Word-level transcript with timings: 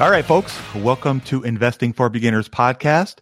All 0.00 0.10
right, 0.10 0.24
folks, 0.24 0.58
welcome 0.74 1.20
to 1.26 1.42
Investing 1.42 1.92
for 1.92 2.08
Beginners 2.08 2.48
podcast. 2.48 3.16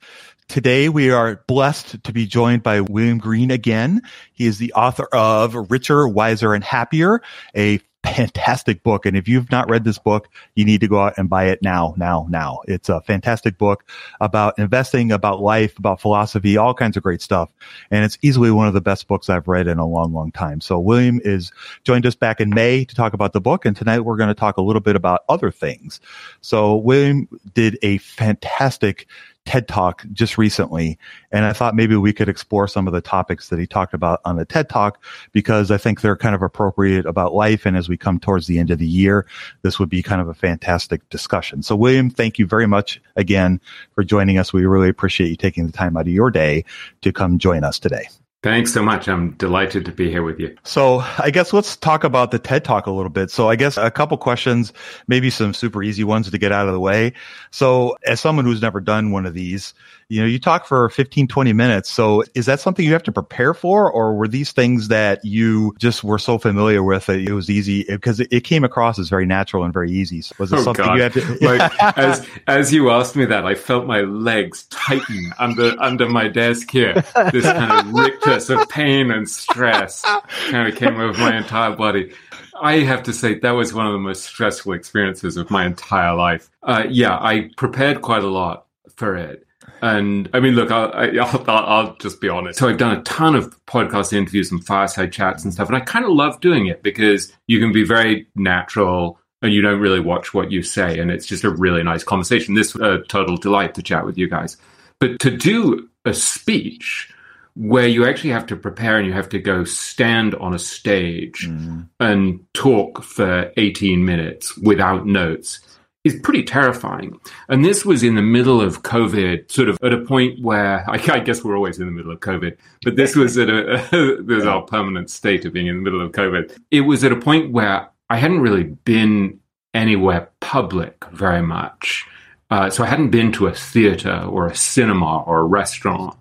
Today 0.46 0.88
we 0.88 1.10
are 1.10 1.42
blessed 1.48 2.04
to 2.04 2.12
be 2.12 2.24
joined 2.24 2.62
by 2.62 2.82
William 2.82 3.18
Green 3.18 3.50
again. 3.50 4.00
He 4.32 4.46
is 4.46 4.58
the 4.58 4.72
author 4.74 5.08
of 5.12 5.56
Richer, 5.72 6.06
Wiser, 6.06 6.54
and 6.54 6.62
Happier, 6.62 7.20
a 7.56 7.80
fantastic 8.04 8.82
book. 8.82 9.06
And 9.06 9.16
if 9.16 9.28
you've 9.28 9.50
not 9.50 9.68
read 9.68 9.84
this 9.84 9.98
book, 9.98 10.28
you 10.54 10.64
need 10.64 10.80
to 10.80 10.88
go 10.88 11.00
out 11.00 11.14
and 11.16 11.28
buy 11.28 11.46
it 11.46 11.62
now, 11.62 11.94
now, 11.96 12.26
now. 12.28 12.60
It's 12.66 12.88
a 12.88 13.00
fantastic 13.02 13.58
book 13.58 13.84
about 14.20 14.58
investing, 14.58 15.12
about 15.12 15.40
life, 15.40 15.78
about 15.78 16.00
philosophy, 16.00 16.56
all 16.56 16.74
kinds 16.74 16.96
of 16.96 17.02
great 17.02 17.22
stuff. 17.22 17.50
And 17.90 18.04
it's 18.04 18.18
easily 18.22 18.50
one 18.50 18.68
of 18.68 18.74
the 18.74 18.80
best 18.80 19.08
books 19.08 19.28
I've 19.28 19.48
read 19.48 19.66
in 19.66 19.78
a 19.78 19.86
long, 19.86 20.12
long 20.12 20.32
time. 20.32 20.60
So 20.60 20.78
William 20.78 21.20
is 21.24 21.52
joined 21.84 22.06
us 22.06 22.14
back 22.14 22.40
in 22.40 22.50
May 22.50 22.84
to 22.84 22.94
talk 22.94 23.12
about 23.12 23.32
the 23.32 23.40
book. 23.40 23.64
And 23.64 23.76
tonight 23.76 24.00
we're 24.00 24.16
going 24.16 24.28
to 24.28 24.34
talk 24.34 24.56
a 24.56 24.62
little 24.62 24.80
bit 24.80 24.96
about 24.96 25.24
other 25.28 25.50
things. 25.50 26.00
So 26.40 26.76
William 26.76 27.28
did 27.54 27.78
a 27.82 27.98
fantastic 27.98 29.06
TED 29.48 29.66
Talk 29.66 30.04
just 30.12 30.36
recently. 30.36 30.98
And 31.32 31.46
I 31.46 31.54
thought 31.54 31.74
maybe 31.74 31.96
we 31.96 32.12
could 32.12 32.28
explore 32.28 32.68
some 32.68 32.86
of 32.86 32.92
the 32.92 33.00
topics 33.00 33.48
that 33.48 33.58
he 33.58 33.66
talked 33.66 33.94
about 33.94 34.20
on 34.26 34.36
the 34.36 34.44
TED 34.44 34.68
Talk 34.68 35.02
because 35.32 35.70
I 35.70 35.78
think 35.78 36.02
they're 36.02 36.18
kind 36.18 36.34
of 36.34 36.42
appropriate 36.42 37.06
about 37.06 37.32
life. 37.32 37.64
And 37.64 37.74
as 37.74 37.88
we 37.88 37.96
come 37.96 38.20
towards 38.20 38.46
the 38.46 38.58
end 38.58 38.70
of 38.70 38.78
the 38.78 38.86
year, 38.86 39.26
this 39.62 39.78
would 39.78 39.88
be 39.88 40.02
kind 40.02 40.20
of 40.20 40.28
a 40.28 40.34
fantastic 40.34 41.08
discussion. 41.08 41.62
So, 41.62 41.76
William, 41.76 42.10
thank 42.10 42.38
you 42.38 42.46
very 42.46 42.66
much 42.66 43.00
again 43.16 43.58
for 43.94 44.04
joining 44.04 44.36
us. 44.36 44.52
We 44.52 44.66
really 44.66 44.90
appreciate 44.90 45.30
you 45.30 45.36
taking 45.36 45.66
the 45.66 45.72
time 45.72 45.96
out 45.96 46.02
of 46.02 46.08
your 46.08 46.30
day 46.30 46.66
to 47.00 47.10
come 47.10 47.38
join 47.38 47.64
us 47.64 47.78
today. 47.78 48.06
Thanks 48.40 48.72
so 48.72 48.82
much. 48.82 49.08
I'm 49.08 49.32
delighted 49.32 49.84
to 49.86 49.92
be 49.92 50.10
here 50.10 50.22
with 50.22 50.38
you. 50.38 50.56
So 50.62 50.98
I 51.18 51.30
guess 51.32 51.52
let's 51.52 51.76
talk 51.76 52.04
about 52.04 52.30
the 52.30 52.38
TED 52.38 52.64
Talk 52.64 52.86
a 52.86 52.92
little 52.92 53.10
bit. 53.10 53.32
So 53.32 53.50
I 53.50 53.56
guess 53.56 53.76
a 53.76 53.90
couple 53.90 54.16
questions, 54.16 54.72
maybe 55.08 55.28
some 55.28 55.52
super 55.52 55.82
easy 55.82 56.04
ones 56.04 56.30
to 56.30 56.38
get 56.38 56.52
out 56.52 56.68
of 56.68 56.72
the 56.72 56.78
way. 56.78 57.14
So 57.50 57.96
as 58.06 58.20
someone 58.20 58.44
who's 58.44 58.62
never 58.62 58.80
done 58.80 59.10
one 59.10 59.26
of 59.26 59.34
these, 59.34 59.74
you 60.10 60.20
know, 60.20 60.26
you 60.26 60.38
talk 60.38 60.66
for 60.66 60.88
15, 60.88 61.28
20 61.28 61.52
minutes. 61.52 61.90
So 61.90 62.24
is 62.34 62.46
that 62.46 62.60
something 62.60 62.84
you 62.84 62.92
have 62.94 63.02
to 63.04 63.12
prepare 63.12 63.52
for 63.52 63.90
or 63.90 64.14
were 64.14 64.28
these 64.28 64.52
things 64.52 64.88
that 64.88 65.22
you 65.24 65.74
just 65.78 66.02
were 66.02 66.18
so 66.18 66.38
familiar 66.38 66.82
with 66.82 67.06
that 67.06 67.18
it 67.20 67.32
was 67.32 67.50
easy 67.50 67.84
because 67.84 68.18
it, 68.20 68.28
it 68.32 68.40
came 68.44 68.64
across 68.64 68.98
as 68.98 69.08
very 69.10 69.26
natural 69.26 69.64
and 69.64 69.72
very 69.72 69.90
easy. 69.90 70.22
So 70.22 70.34
was 70.38 70.52
it 70.52 70.58
Oh, 70.60 70.62
something 70.62 70.84
God. 70.86 70.94
you 70.96 71.02
had 71.02 71.12
to? 71.12 71.38
like 71.42 71.82
as 71.98 72.26
as 72.46 72.72
you 72.72 72.90
asked 72.90 73.16
me 73.16 73.26
that, 73.26 73.44
I 73.44 73.54
felt 73.54 73.86
my 73.86 74.00
legs 74.00 74.64
tighten 74.70 75.32
under 75.38 75.74
under 75.78 76.08
my 76.08 76.28
desk 76.28 76.70
here. 76.70 76.94
This 77.32 77.44
kind 77.44 77.70
of 77.88 77.92
rictus 77.92 78.48
of 78.48 78.66
pain 78.70 79.10
and 79.10 79.28
stress 79.28 80.02
kind 80.50 80.68
of 80.72 80.76
came 80.76 80.98
over 80.98 81.18
my 81.18 81.36
entire 81.36 81.76
body. 81.76 82.12
I 82.60 82.78
have 82.80 83.02
to 83.04 83.12
say 83.12 83.38
that 83.38 83.50
was 83.52 83.72
one 83.74 83.86
of 83.86 83.92
the 83.92 83.98
most 83.98 84.24
stressful 84.24 84.72
experiences 84.72 85.36
of 85.36 85.50
my 85.50 85.66
entire 85.66 86.14
life. 86.14 86.50
Uh, 86.62 86.84
yeah, 86.88 87.16
I 87.16 87.50
prepared 87.56 88.02
quite 88.02 88.24
a 88.24 88.28
lot 88.28 88.66
for 88.96 89.14
it. 89.14 89.46
And 89.82 90.28
I 90.32 90.40
mean, 90.40 90.54
look, 90.54 90.70
I'll, 90.70 90.92
I- 90.92 91.06
I'll, 91.20 91.50
I'll, 91.50 91.66
I'll 91.66 91.96
just 91.96 92.20
be 92.20 92.28
honest. 92.28 92.58
So 92.58 92.68
I've 92.68 92.78
done 92.78 92.96
a 92.96 93.02
ton 93.02 93.34
of 93.34 93.54
podcast 93.66 94.12
interviews 94.12 94.50
and 94.50 94.64
fireside 94.64 95.12
chats 95.12 95.44
and 95.44 95.52
stuff, 95.52 95.68
and 95.68 95.76
I 95.76 95.80
kind 95.80 96.04
of 96.04 96.12
love 96.12 96.40
doing 96.40 96.66
it 96.66 96.82
because 96.82 97.32
you 97.46 97.60
can 97.60 97.72
be 97.72 97.84
very 97.84 98.26
natural 98.34 99.18
and 99.40 99.52
you 99.52 99.62
don't 99.62 99.80
really 99.80 100.00
watch 100.00 100.34
what 100.34 100.50
you 100.50 100.62
say, 100.62 100.98
and 100.98 101.10
it's 101.10 101.26
just 101.26 101.44
a 101.44 101.50
really 101.50 101.82
nice 101.82 102.02
conversation. 102.02 102.54
This 102.54 102.74
a 102.74 103.02
total 103.08 103.36
delight 103.36 103.74
to 103.74 103.82
chat 103.82 104.04
with 104.04 104.18
you 104.18 104.28
guys. 104.28 104.56
But 104.98 105.20
to 105.20 105.30
do 105.30 105.88
a 106.04 106.12
speech 106.12 107.12
where 107.54 107.88
you 107.88 108.06
actually 108.06 108.30
have 108.30 108.46
to 108.46 108.56
prepare 108.56 108.98
and 108.98 109.06
you 109.06 109.12
have 109.12 109.28
to 109.28 109.38
go 109.38 109.64
stand 109.64 110.34
on 110.36 110.54
a 110.54 110.58
stage 110.58 111.46
mm-hmm. 111.48 111.80
and 111.98 112.40
talk 112.54 113.02
for 113.02 113.52
18 113.56 114.04
minutes 114.04 114.56
without 114.58 115.06
notes 115.06 115.60
is 116.04 116.18
pretty 116.22 116.42
terrifying. 116.42 117.18
And 117.48 117.64
this 117.64 117.84
was 117.84 118.02
in 118.02 118.14
the 118.14 118.22
middle 118.22 118.60
of 118.60 118.82
COVID, 118.82 119.50
sort 119.50 119.68
of 119.68 119.78
at 119.82 119.92
a 119.92 119.98
point 119.98 120.40
where 120.40 120.88
I, 120.88 120.94
I 121.12 121.20
guess 121.20 121.44
we're 121.44 121.56
always 121.56 121.78
in 121.78 121.86
the 121.86 121.92
middle 121.92 122.12
of 122.12 122.20
COVID, 122.20 122.56
but 122.82 122.96
this 122.96 123.16
was 123.16 123.36
at 123.36 123.48
a, 123.48 123.84
this 124.22 124.38
is 124.38 124.46
our 124.46 124.62
permanent 124.62 125.10
state 125.10 125.44
of 125.44 125.52
being 125.52 125.66
in 125.66 125.76
the 125.76 125.82
middle 125.82 126.00
of 126.00 126.12
COVID. 126.12 126.56
It 126.70 126.82
was 126.82 127.04
at 127.04 127.12
a 127.12 127.16
point 127.16 127.52
where 127.52 127.88
I 128.10 128.16
hadn't 128.16 128.40
really 128.40 128.64
been 128.64 129.40
anywhere 129.74 130.30
public 130.40 131.04
very 131.12 131.42
much. 131.42 132.06
Uh, 132.50 132.70
so 132.70 132.82
I 132.82 132.86
hadn't 132.86 133.10
been 133.10 133.30
to 133.32 133.46
a 133.46 133.54
theater 133.54 134.22
or 134.22 134.46
a 134.46 134.54
cinema 134.54 135.22
or 135.22 135.40
a 135.40 135.44
restaurant. 135.44 136.16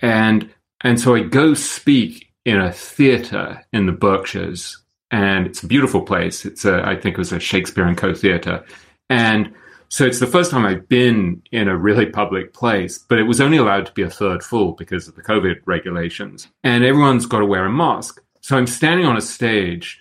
And 0.00 0.50
and 0.82 0.98
so 0.98 1.14
I 1.14 1.20
go 1.20 1.52
speak 1.52 2.30
in 2.46 2.58
a 2.58 2.72
theater 2.72 3.62
in 3.72 3.84
the 3.84 3.92
Berkshires, 3.92 4.78
and 5.10 5.46
it's 5.46 5.62
a 5.62 5.66
beautiful 5.66 6.00
place. 6.00 6.46
It's 6.46 6.64
a, 6.64 6.82
I 6.86 6.96
think 6.96 7.14
it 7.14 7.18
was 7.18 7.32
a 7.32 7.40
Shakespeare 7.40 7.84
and 7.84 7.98
Co. 7.98 8.14
theater, 8.14 8.64
and 9.10 9.52
so 9.90 10.06
it's 10.06 10.20
the 10.20 10.26
first 10.26 10.52
time 10.52 10.64
I've 10.64 10.88
been 10.88 11.42
in 11.50 11.66
a 11.66 11.76
really 11.76 12.06
public 12.06 12.54
place, 12.54 12.96
but 12.96 13.18
it 13.18 13.24
was 13.24 13.40
only 13.40 13.56
allowed 13.56 13.86
to 13.86 13.92
be 13.92 14.02
a 14.02 14.08
third 14.08 14.44
full 14.44 14.72
because 14.72 15.08
of 15.08 15.16
the 15.16 15.22
COVID 15.22 15.56
regulations, 15.66 16.46
and 16.62 16.84
everyone's 16.84 17.26
got 17.26 17.40
to 17.40 17.46
wear 17.46 17.66
a 17.66 17.72
mask. 17.72 18.22
So 18.40 18.56
I'm 18.56 18.68
standing 18.68 19.04
on 19.04 19.16
a 19.16 19.20
stage 19.20 20.00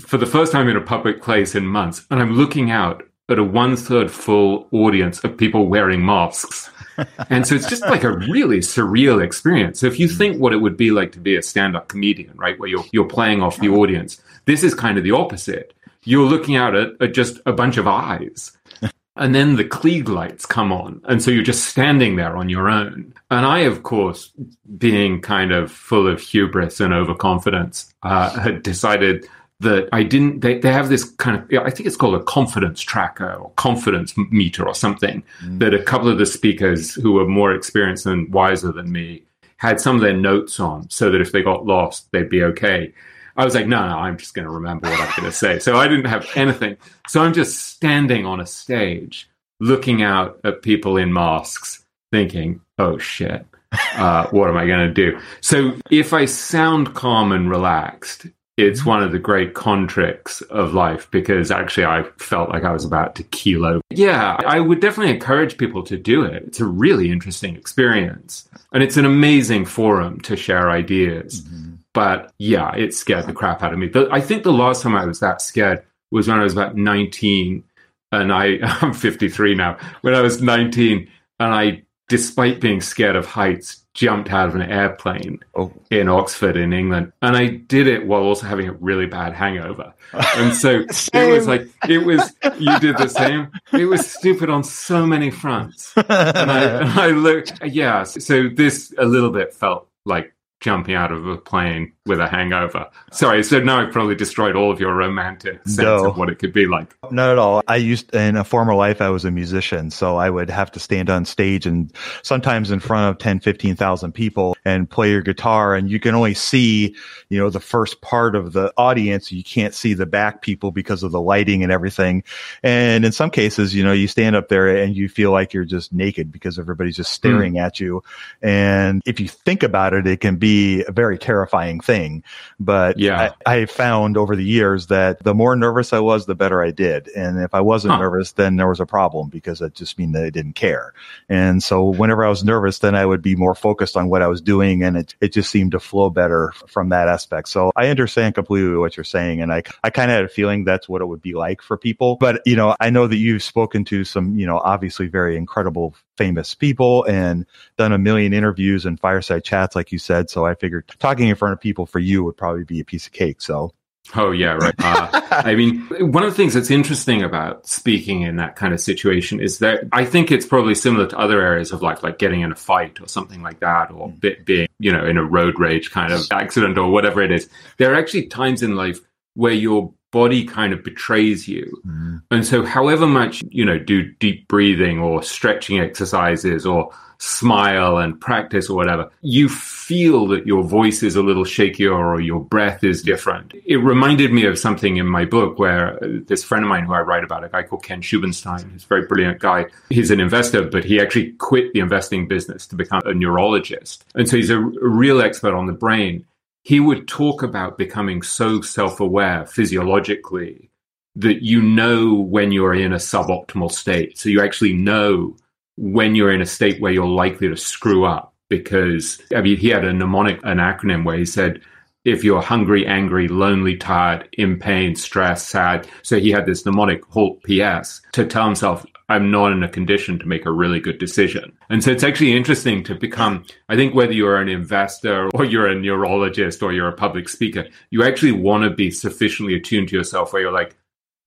for 0.00 0.16
the 0.16 0.26
first 0.26 0.50
time 0.50 0.68
in 0.68 0.76
a 0.78 0.80
public 0.80 1.20
place 1.20 1.54
in 1.54 1.66
months, 1.66 2.06
and 2.10 2.20
I'm 2.20 2.32
looking 2.32 2.70
out 2.70 3.02
at 3.28 3.38
a 3.38 3.44
one 3.44 3.76
third 3.76 4.10
full 4.10 4.66
audience 4.72 5.22
of 5.24 5.36
people 5.36 5.66
wearing 5.66 6.04
masks. 6.04 6.70
and 7.30 7.46
so 7.46 7.54
it's 7.54 7.68
just 7.68 7.82
like 7.82 8.04
a 8.04 8.16
really 8.16 8.58
surreal 8.58 9.22
experience. 9.22 9.80
So 9.80 9.86
if 9.86 9.98
you 10.00 10.08
think 10.08 10.40
what 10.40 10.52
it 10.52 10.58
would 10.58 10.76
be 10.76 10.90
like 10.90 11.12
to 11.12 11.20
be 11.20 11.36
a 11.36 11.42
stand-up 11.42 11.88
comedian, 11.88 12.36
right, 12.36 12.58
where 12.58 12.68
you're 12.68 12.84
you're 12.92 13.08
playing 13.08 13.42
off 13.42 13.58
the 13.58 13.68
audience, 13.68 14.22
this 14.46 14.62
is 14.64 14.74
kind 14.74 14.96
of 14.96 15.04
the 15.04 15.12
opposite. 15.12 15.74
You're 16.04 16.26
looking 16.26 16.56
out 16.56 16.74
at, 16.74 17.00
at 17.00 17.14
just 17.14 17.40
a 17.46 17.52
bunch 17.52 17.76
of 17.76 17.86
eyes. 17.86 18.56
And 19.14 19.34
then 19.34 19.56
the 19.56 19.64
Klieg 19.64 20.08
lights 20.08 20.46
come 20.46 20.72
on. 20.72 21.02
And 21.04 21.22
so 21.22 21.30
you're 21.30 21.42
just 21.42 21.66
standing 21.66 22.16
there 22.16 22.34
on 22.34 22.48
your 22.48 22.70
own. 22.70 23.12
And 23.30 23.44
I, 23.44 23.58
of 23.58 23.82
course, 23.82 24.32
being 24.78 25.20
kind 25.20 25.52
of 25.52 25.70
full 25.70 26.06
of 26.06 26.18
hubris 26.18 26.80
and 26.80 26.94
overconfidence, 26.94 27.92
uh, 28.02 28.30
had 28.40 28.62
decided 28.62 29.26
that 29.60 29.88
I 29.92 30.02
didn't, 30.02 30.40
they, 30.40 30.58
they 30.58 30.72
have 30.72 30.88
this 30.88 31.04
kind 31.04 31.36
of, 31.36 31.64
I 31.64 31.70
think 31.70 31.86
it's 31.86 31.96
called 31.96 32.14
a 32.14 32.24
confidence 32.24 32.80
tracker 32.80 33.34
or 33.34 33.50
confidence 33.56 34.14
meter 34.16 34.66
or 34.66 34.74
something 34.74 35.22
mm. 35.44 35.58
that 35.60 35.74
a 35.74 35.82
couple 35.82 36.08
of 36.08 36.18
the 36.18 36.26
speakers 36.26 36.94
who 36.94 37.12
were 37.12 37.28
more 37.28 37.52
experienced 37.52 38.06
and 38.06 38.32
wiser 38.32 38.72
than 38.72 38.90
me 38.90 39.24
had 39.58 39.80
some 39.80 39.94
of 39.94 40.02
their 40.02 40.16
notes 40.16 40.58
on 40.58 40.88
so 40.90 41.10
that 41.10 41.20
if 41.20 41.30
they 41.30 41.42
got 41.42 41.64
lost, 41.64 42.10
they'd 42.10 42.28
be 42.28 42.42
okay. 42.42 42.92
I 43.36 43.44
was 43.44 43.54
like, 43.54 43.66
no, 43.66 43.86
no, 43.86 43.98
I'm 43.98 44.16
just 44.16 44.34
going 44.34 44.44
to 44.44 44.50
remember 44.50 44.88
what 44.88 45.00
I'm 45.00 45.12
going 45.16 45.30
to 45.30 45.36
say. 45.36 45.58
So 45.58 45.76
I 45.76 45.88
didn't 45.88 46.06
have 46.06 46.28
anything. 46.34 46.76
So 47.08 47.22
I'm 47.22 47.32
just 47.32 47.68
standing 47.68 48.26
on 48.26 48.40
a 48.40 48.46
stage 48.46 49.28
looking 49.60 50.02
out 50.02 50.40
at 50.44 50.62
people 50.62 50.96
in 50.96 51.12
masks 51.12 51.84
thinking, 52.10 52.60
oh 52.78 52.98
shit, 52.98 53.46
uh, 53.94 54.26
what 54.30 54.48
am 54.48 54.56
I 54.56 54.66
going 54.66 54.86
to 54.88 54.94
do? 54.94 55.18
So 55.40 55.78
if 55.90 56.12
I 56.12 56.26
sound 56.26 56.94
calm 56.94 57.32
and 57.32 57.48
relaxed, 57.48 58.26
it's 58.58 58.80
mm-hmm. 58.80 58.88
one 58.88 59.02
of 59.02 59.12
the 59.12 59.18
great 59.18 59.54
con 59.54 59.86
tricks 59.86 60.42
of 60.42 60.74
life 60.74 61.10
because 61.10 61.50
actually 61.50 61.86
I 61.86 62.04
felt 62.18 62.50
like 62.50 62.64
I 62.64 62.72
was 62.72 62.84
about 62.84 63.14
to 63.16 63.22
keel 63.24 63.64
over. 63.64 63.80
Yeah, 63.90 64.36
I 64.46 64.60
would 64.60 64.80
definitely 64.80 65.14
encourage 65.14 65.56
people 65.56 65.82
to 65.84 65.96
do 65.96 66.24
it. 66.24 66.42
It's 66.44 66.60
a 66.60 66.66
really 66.66 67.10
interesting 67.10 67.56
experience 67.56 68.48
and 68.72 68.82
it's 68.82 68.96
an 68.96 69.04
amazing 69.04 69.64
forum 69.64 70.20
to 70.22 70.36
share 70.36 70.70
ideas. 70.70 71.42
Mm-hmm. 71.42 71.74
But 71.94 72.32
yeah, 72.38 72.74
it 72.74 72.94
scared 72.94 73.26
the 73.26 73.32
crap 73.32 73.62
out 73.62 73.72
of 73.72 73.78
me. 73.78 73.90
I 74.10 74.20
think 74.20 74.44
the 74.44 74.52
last 74.52 74.82
time 74.82 74.94
I 74.94 75.04
was 75.04 75.20
that 75.20 75.42
scared 75.42 75.84
was 76.10 76.28
when 76.28 76.38
I 76.38 76.42
was 76.42 76.52
about 76.52 76.76
19 76.76 77.64
and 78.12 78.32
I, 78.32 78.58
I'm 78.62 78.94
53 78.94 79.54
now. 79.54 79.78
When 80.02 80.14
I 80.14 80.20
was 80.20 80.40
19 80.40 81.08
and 81.40 81.54
I, 81.54 81.82
despite 82.08 82.60
being 82.60 82.80
scared 82.80 83.16
of 83.16 83.26
heights, 83.26 83.82
jumped 83.94 84.30
out 84.30 84.48
of 84.48 84.54
an 84.54 84.62
airplane 84.62 85.38
oh. 85.54 85.70
in 85.90 86.08
Oxford 86.08 86.56
in 86.56 86.72
England. 86.72 87.12
And 87.20 87.36
I 87.36 87.48
did 87.48 87.86
it 87.86 88.06
while 88.06 88.22
also 88.22 88.46
having 88.46 88.68
a 88.68 88.72
really 88.72 89.06
bad 89.06 89.34
hangover. 89.34 89.92
And 90.12 90.54
so 90.54 90.84
it 91.12 91.32
was 91.32 91.46
like, 91.46 91.68
it 91.88 91.98
was, 91.98 92.32
you 92.58 92.78
did 92.78 92.96
the 92.96 93.08
same. 93.08 93.50
It 93.72 93.84
was 93.86 94.10
stupid 94.10 94.48
on 94.48 94.64
so 94.64 95.04
many 95.04 95.30
fronts. 95.30 95.92
And 95.96 96.10
I, 96.10 96.62
and 96.80 97.00
I 97.00 97.08
looked, 97.08 97.62
yeah. 97.66 98.04
So 98.04 98.48
this 98.48 98.94
a 98.96 99.04
little 99.04 99.30
bit 99.30 99.52
felt 99.52 99.88
like 100.06 100.34
jumping 100.62 100.94
out 100.94 101.12
of 101.12 101.26
a 101.26 101.36
plane 101.36 101.92
with 102.04 102.18
a 102.18 102.26
hangover. 102.26 102.88
Sorry, 103.12 103.44
so 103.44 103.60
now 103.60 103.80
I've 103.80 103.92
probably 103.92 104.16
destroyed 104.16 104.56
all 104.56 104.72
of 104.72 104.80
your 104.80 104.92
romantic 104.92 105.60
sense 105.68 105.78
no. 105.78 106.08
of 106.08 106.16
what 106.16 106.30
it 106.30 106.40
could 106.40 106.52
be 106.52 106.66
like. 106.66 106.92
Not 107.12 107.30
at 107.30 107.38
all. 107.38 107.62
I 107.68 107.76
used 107.76 108.12
in 108.12 108.36
a 108.36 108.42
former 108.42 108.74
life 108.74 109.00
I 109.00 109.08
was 109.10 109.24
a 109.24 109.30
musician, 109.30 109.90
so 109.90 110.16
I 110.16 110.28
would 110.28 110.50
have 110.50 110.72
to 110.72 110.80
stand 110.80 111.10
on 111.10 111.24
stage 111.24 111.64
and 111.64 111.92
sometimes 112.22 112.72
in 112.72 112.80
front 112.80 113.08
of 113.08 113.18
10, 113.18 113.38
15,000 113.40 114.12
people 114.12 114.56
and 114.64 114.90
play 114.90 115.10
your 115.10 115.22
guitar 115.22 115.76
and 115.76 115.88
you 115.88 116.00
can 116.00 116.16
only 116.16 116.34
see, 116.34 116.96
you 117.28 117.38
know, 117.38 117.50
the 117.50 117.60
first 117.60 118.00
part 118.00 118.34
of 118.34 118.52
the 118.52 118.72
audience. 118.76 119.30
You 119.30 119.44
can't 119.44 119.74
see 119.74 119.94
the 119.94 120.06
back 120.06 120.42
people 120.42 120.72
because 120.72 121.04
of 121.04 121.12
the 121.12 121.20
lighting 121.20 121.62
and 121.62 121.70
everything. 121.70 122.24
And 122.64 123.04
in 123.04 123.12
some 123.12 123.30
cases, 123.30 123.76
you 123.76 123.84
know, 123.84 123.92
you 123.92 124.08
stand 124.08 124.34
up 124.34 124.48
there 124.48 124.76
and 124.76 124.96
you 124.96 125.08
feel 125.08 125.30
like 125.30 125.52
you're 125.52 125.64
just 125.64 125.92
naked 125.92 126.32
because 126.32 126.58
everybody's 126.58 126.96
just 126.96 127.12
staring 127.12 127.54
mm. 127.54 127.64
at 127.64 127.78
you. 127.78 128.02
And 128.42 129.02
if 129.06 129.20
you 129.20 129.28
think 129.28 129.62
about 129.62 129.94
it, 129.94 130.04
it 130.08 130.20
can 130.20 130.34
be 130.34 130.84
a 130.88 130.90
very 130.90 131.16
terrifying 131.16 131.78
thing 131.78 131.91
thing. 131.92 132.22
But 132.58 132.98
yeah, 132.98 133.32
I, 133.46 133.54
I, 133.54 133.66
found 133.66 134.16
over 134.16 134.34
the 134.36 134.44
years 134.44 134.86
that 134.86 135.22
the 135.22 135.34
more 135.34 135.54
nervous 135.56 135.92
I 135.92 135.98
was, 135.98 136.26
the 136.26 136.34
better 136.34 136.62
I 136.62 136.70
did. 136.70 137.08
And 137.08 137.38
if 137.42 137.54
I 137.54 137.60
wasn't 137.60 137.94
huh. 137.94 138.00
nervous, 138.00 138.32
then 138.32 138.56
there 138.56 138.68
was 138.68 138.80
a 138.80 138.86
problem 138.86 139.28
because 139.28 139.60
it 139.60 139.74
just 139.74 139.98
mean 139.98 140.12
that 140.12 140.24
I 140.24 140.30
didn't 140.30 140.54
care. 140.54 140.94
And 141.28 141.62
so 141.62 141.84
whenever 141.84 142.24
I 142.24 142.28
was 142.28 142.44
nervous, 142.44 142.78
then 142.78 142.94
I 142.94 143.04
would 143.04 143.22
be 143.22 143.36
more 143.36 143.54
focused 143.54 143.96
on 143.96 144.08
what 144.08 144.22
I 144.22 144.28
was 144.28 144.40
doing 144.40 144.82
and 144.82 144.96
it, 144.96 145.14
it 145.20 145.32
just 145.32 145.50
seemed 145.50 145.72
to 145.72 145.80
flow 145.80 146.08
better 146.08 146.52
from 146.66 146.88
that 146.90 147.08
aspect. 147.08 147.48
So 147.48 147.72
I 147.76 147.88
understand 147.88 148.34
completely 148.34 148.76
what 148.76 148.96
you're 148.96 149.04
saying. 149.04 149.42
And 149.42 149.52
I, 149.52 149.62
I 149.84 149.90
kind 149.90 150.10
of 150.10 150.14
had 150.14 150.24
a 150.24 150.28
feeling 150.28 150.64
that's 150.64 150.88
what 150.88 151.02
it 151.02 151.06
would 151.06 151.22
be 151.22 151.34
like 151.34 151.60
for 151.60 151.76
people. 151.76 152.16
But, 152.16 152.40
you 152.46 152.56
know, 152.56 152.74
I 152.80 152.90
know 152.90 153.06
that 153.06 153.16
you've 153.16 153.42
spoken 153.42 153.84
to 153.86 154.04
some, 154.04 154.36
you 154.38 154.46
know, 154.46 154.58
obviously 154.58 155.08
very 155.08 155.36
incredible 155.36 155.94
famous 156.16 156.54
people 156.54 157.04
and 157.04 157.46
done 157.76 157.92
a 157.92 157.98
million 157.98 158.32
interviews 158.32 158.86
and 158.86 159.00
fireside 159.00 159.44
chats, 159.44 159.74
like 159.74 159.92
you 159.92 159.98
said. 159.98 160.30
So 160.30 160.46
I 160.46 160.54
figured 160.54 160.90
talking 160.98 161.28
in 161.28 161.34
front 161.34 161.52
of 161.52 161.60
people 161.60 161.86
for 161.86 161.98
you 161.98 162.24
would 162.24 162.36
probably 162.36 162.64
be 162.64 162.80
a 162.80 162.84
piece 162.84 163.06
of 163.06 163.12
cake. 163.12 163.40
So. 163.40 163.72
Oh 164.16 164.32
yeah, 164.32 164.54
right. 164.54 164.74
Uh, 164.78 165.20
I 165.30 165.54
mean, 165.54 165.80
one 166.12 166.24
of 166.24 166.30
the 166.30 166.36
things 166.36 166.54
that's 166.54 166.72
interesting 166.72 167.22
about 167.22 167.66
speaking 167.68 168.22
in 168.22 168.36
that 168.36 168.56
kind 168.56 168.74
of 168.74 168.80
situation 168.80 169.40
is 169.40 169.60
that 169.60 169.84
I 169.92 170.04
think 170.04 170.32
it's 170.32 170.44
probably 170.44 170.74
similar 170.74 171.06
to 171.06 171.18
other 171.18 171.40
areas 171.40 171.70
of 171.70 171.82
life, 171.82 172.02
like 172.02 172.18
getting 172.18 172.40
in 172.40 172.50
a 172.50 172.56
fight 172.56 173.00
or 173.00 173.06
something 173.06 173.42
like 173.42 173.60
that, 173.60 173.92
or 173.92 174.12
being, 174.44 174.66
you 174.80 174.92
know, 174.92 175.06
in 175.06 175.18
a 175.18 175.24
road 175.24 175.58
rage 175.58 175.92
kind 175.92 176.12
of 176.12 176.26
accident 176.32 176.78
or 176.78 176.90
whatever 176.90 177.22
it 177.22 177.30
is. 177.30 177.48
There 177.78 177.92
are 177.92 177.96
actually 177.96 178.26
times 178.26 178.62
in 178.62 178.74
life 178.74 178.98
where 179.34 179.52
your 179.52 179.94
body 180.12 180.44
kind 180.44 180.72
of 180.72 180.84
betrays 180.84 181.48
you. 181.48 181.82
Mm. 181.84 182.22
And 182.30 182.46
so 182.46 182.64
however 182.64 183.06
much, 183.06 183.42
you 183.48 183.64
know, 183.64 183.78
do 183.78 184.12
deep 184.20 184.46
breathing 184.46 185.00
or 185.00 185.22
stretching 185.22 185.80
exercises 185.80 186.64
or 186.64 186.92
smile 187.18 187.98
and 187.98 188.20
practice 188.20 188.68
or 188.68 188.76
whatever, 188.76 189.08
you 189.20 189.48
feel 189.48 190.26
that 190.26 190.44
your 190.44 190.64
voice 190.64 191.04
is 191.04 191.14
a 191.14 191.22
little 191.22 191.44
shakier 191.44 191.96
or 191.96 192.20
your 192.20 192.40
breath 192.40 192.82
is 192.82 193.00
different. 193.00 193.54
It 193.64 193.76
reminded 193.76 194.32
me 194.32 194.44
of 194.44 194.58
something 194.58 194.96
in 194.96 195.06
my 195.06 195.24
book 195.24 195.58
where 195.58 195.98
this 196.02 196.42
friend 196.42 196.64
of 196.64 196.68
mine 196.68 196.84
who 196.84 196.92
I 196.92 197.00
write 197.00 197.22
about, 197.22 197.44
a 197.44 197.48
guy 197.48 197.62
called 197.62 197.84
Ken 197.84 198.02
Shubin 198.02 198.34
Stein, 198.34 198.68
he's 198.72 198.84
a 198.84 198.88
very 198.88 199.06
brilliant 199.06 199.38
guy. 199.38 199.66
He's 199.88 200.10
an 200.10 200.18
investor, 200.18 200.64
but 200.64 200.84
he 200.84 201.00
actually 201.00 201.32
quit 201.34 201.72
the 201.72 201.80
investing 201.80 202.26
business 202.26 202.66
to 202.66 202.74
become 202.74 203.02
a 203.04 203.14
neurologist. 203.14 204.04
And 204.16 204.28
so 204.28 204.36
he's 204.36 204.50
a, 204.50 204.58
a 204.58 204.88
real 204.88 205.22
expert 205.22 205.54
on 205.54 205.66
the 205.66 205.72
brain 205.72 206.26
he 206.62 206.80
would 206.80 207.08
talk 207.08 207.42
about 207.42 207.78
becoming 207.78 208.22
so 208.22 208.60
self 208.60 209.00
aware 209.00 209.46
physiologically 209.46 210.70
that 211.16 211.42
you 211.42 211.60
know 211.60 212.14
when 212.14 212.52
you're 212.52 212.74
in 212.74 212.92
a 212.92 212.96
suboptimal 212.96 213.70
state. 213.70 214.16
So 214.16 214.28
you 214.28 214.42
actually 214.42 214.72
know 214.72 215.36
when 215.76 216.14
you're 216.14 216.32
in 216.32 216.40
a 216.40 216.46
state 216.46 216.80
where 216.80 216.92
you're 216.92 217.06
likely 217.06 217.48
to 217.48 217.56
screw 217.56 218.04
up. 218.04 218.30
Because, 218.48 219.18
I 219.34 219.40
mean, 219.40 219.56
he 219.56 219.68
had 219.68 219.84
a 219.84 219.92
mnemonic, 219.94 220.38
an 220.44 220.58
acronym 220.58 221.04
where 221.04 221.16
he 221.16 221.24
said, 221.24 221.62
if 222.04 222.24
you're 222.24 222.42
hungry, 222.42 222.86
angry, 222.86 223.28
lonely, 223.28 223.76
tired, 223.76 224.28
in 224.32 224.58
pain, 224.58 224.96
stressed, 224.96 225.48
sad. 225.48 225.86
So 226.02 226.18
he 226.18 226.30
had 226.30 226.46
this 226.46 226.66
mnemonic 226.66 227.04
halt 227.06 227.42
PS 227.44 228.00
to 228.12 228.26
tell 228.26 228.44
himself, 228.44 228.84
I'm 229.08 229.30
not 229.30 229.52
in 229.52 229.62
a 229.62 229.68
condition 229.68 230.18
to 230.20 230.26
make 230.26 230.46
a 230.46 230.50
really 230.50 230.80
good 230.80 230.98
decision. 230.98 231.52
And 231.68 231.84
so 231.84 231.90
it's 231.90 232.04
actually 232.04 232.34
interesting 232.34 232.82
to 232.84 232.94
become, 232.94 233.44
I 233.68 233.76
think 233.76 233.94
whether 233.94 234.12
you're 234.12 234.40
an 234.40 234.48
investor 234.48 235.28
or 235.34 235.44
you're 235.44 235.66
a 235.66 235.78
neurologist 235.78 236.62
or 236.62 236.72
you're 236.72 236.88
a 236.88 236.96
public 236.96 237.28
speaker, 237.28 237.66
you 237.90 238.02
actually 238.04 238.32
want 238.32 238.64
to 238.64 238.70
be 238.70 238.90
sufficiently 238.90 239.54
attuned 239.54 239.88
to 239.88 239.96
yourself 239.96 240.32
where 240.32 240.42
you're 240.42 240.52
like, 240.52 240.76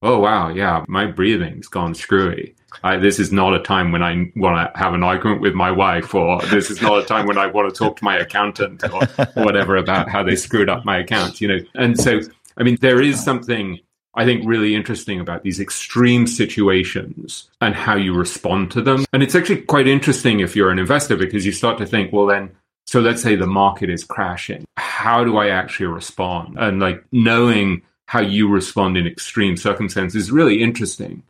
oh, 0.06 0.18
wow, 0.18 0.48
yeah, 0.48 0.84
my 0.88 1.06
breathing's 1.06 1.68
gone 1.68 1.94
screwy. 1.94 2.54
I, 2.84 2.96
this 2.96 3.18
is 3.18 3.32
not 3.32 3.54
a 3.54 3.60
time 3.60 3.90
when 3.90 4.02
I 4.02 4.30
want 4.36 4.74
to 4.74 4.78
have 4.78 4.94
an 4.94 5.02
argument 5.02 5.40
with 5.40 5.54
my 5.54 5.70
wife, 5.70 6.14
or 6.14 6.40
this 6.42 6.70
is 6.70 6.80
not 6.82 6.98
a 6.98 7.04
time 7.04 7.26
when 7.26 7.38
I 7.38 7.46
want 7.46 7.72
to 7.72 7.76
talk 7.76 7.96
to 7.96 8.04
my 8.04 8.16
accountant 8.16 8.84
or 8.84 9.06
whatever 9.34 9.76
about 9.76 10.08
how 10.08 10.22
they 10.22 10.36
screwed 10.36 10.68
up 10.68 10.84
my 10.84 10.98
account, 10.98 11.40
you 11.40 11.48
know. 11.48 11.58
And 11.74 11.98
so, 11.98 12.20
I 12.56 12.62
mean, 12.62 12.76
there 12.80 13.00
is 13.00 13.22
something 13.22 13.80
I 14.16 14.24
think, 14.24 14.44
really 14.46 14.74
interesting 14.74 15.20
about 15.20 15.42
these 15.42 15.60
extreme 15.60 16.26
situations 16.26 17.50
and 17.60 17.74
how 17.74 17.96
you 17.96 18.14
respond 18.14 18.70
to 18.70 18.80
them. 18.80 19.04
And 19.12 19.22
it's 19.22 19.34
actually 19.34 19.60
quite 19.60 19.86
interesting 19.86 20.40
if 20.40 20.56
you're 20.56 20.70
an 20.70 20.78
investor 20.78 21.16
because 21.18 21.44
you 21.44 21.52
start 21.52 21.76
to 21.78 21.86
think, 21.86 22.14
well, 22.14 22.24
then, 22.24 22.50
so 22.86 23.00
let's 23.00 23.22
say 23.22 23.36
the 23.36 23.46
market 23.46 23.90
is 23.90 24.04
crashing. 24.04 24.64
How 24.78 25.22
do 25.22 25.36
I 25.36 25.48
actually 25.48 25.86
respond? 25.86 26.56
And 26.58 26.80
like 26.80 27.04
knowing 27.12 27.82
how 28.06 28.20
you 28.20 28.48
respond 28.48 28.96
in 28.96 29.06
extreme 29.06 29.56
circumstances 29.56 30.24
is 30.24 30.32
really 30.32 30.62
interesting. 30.62 31.22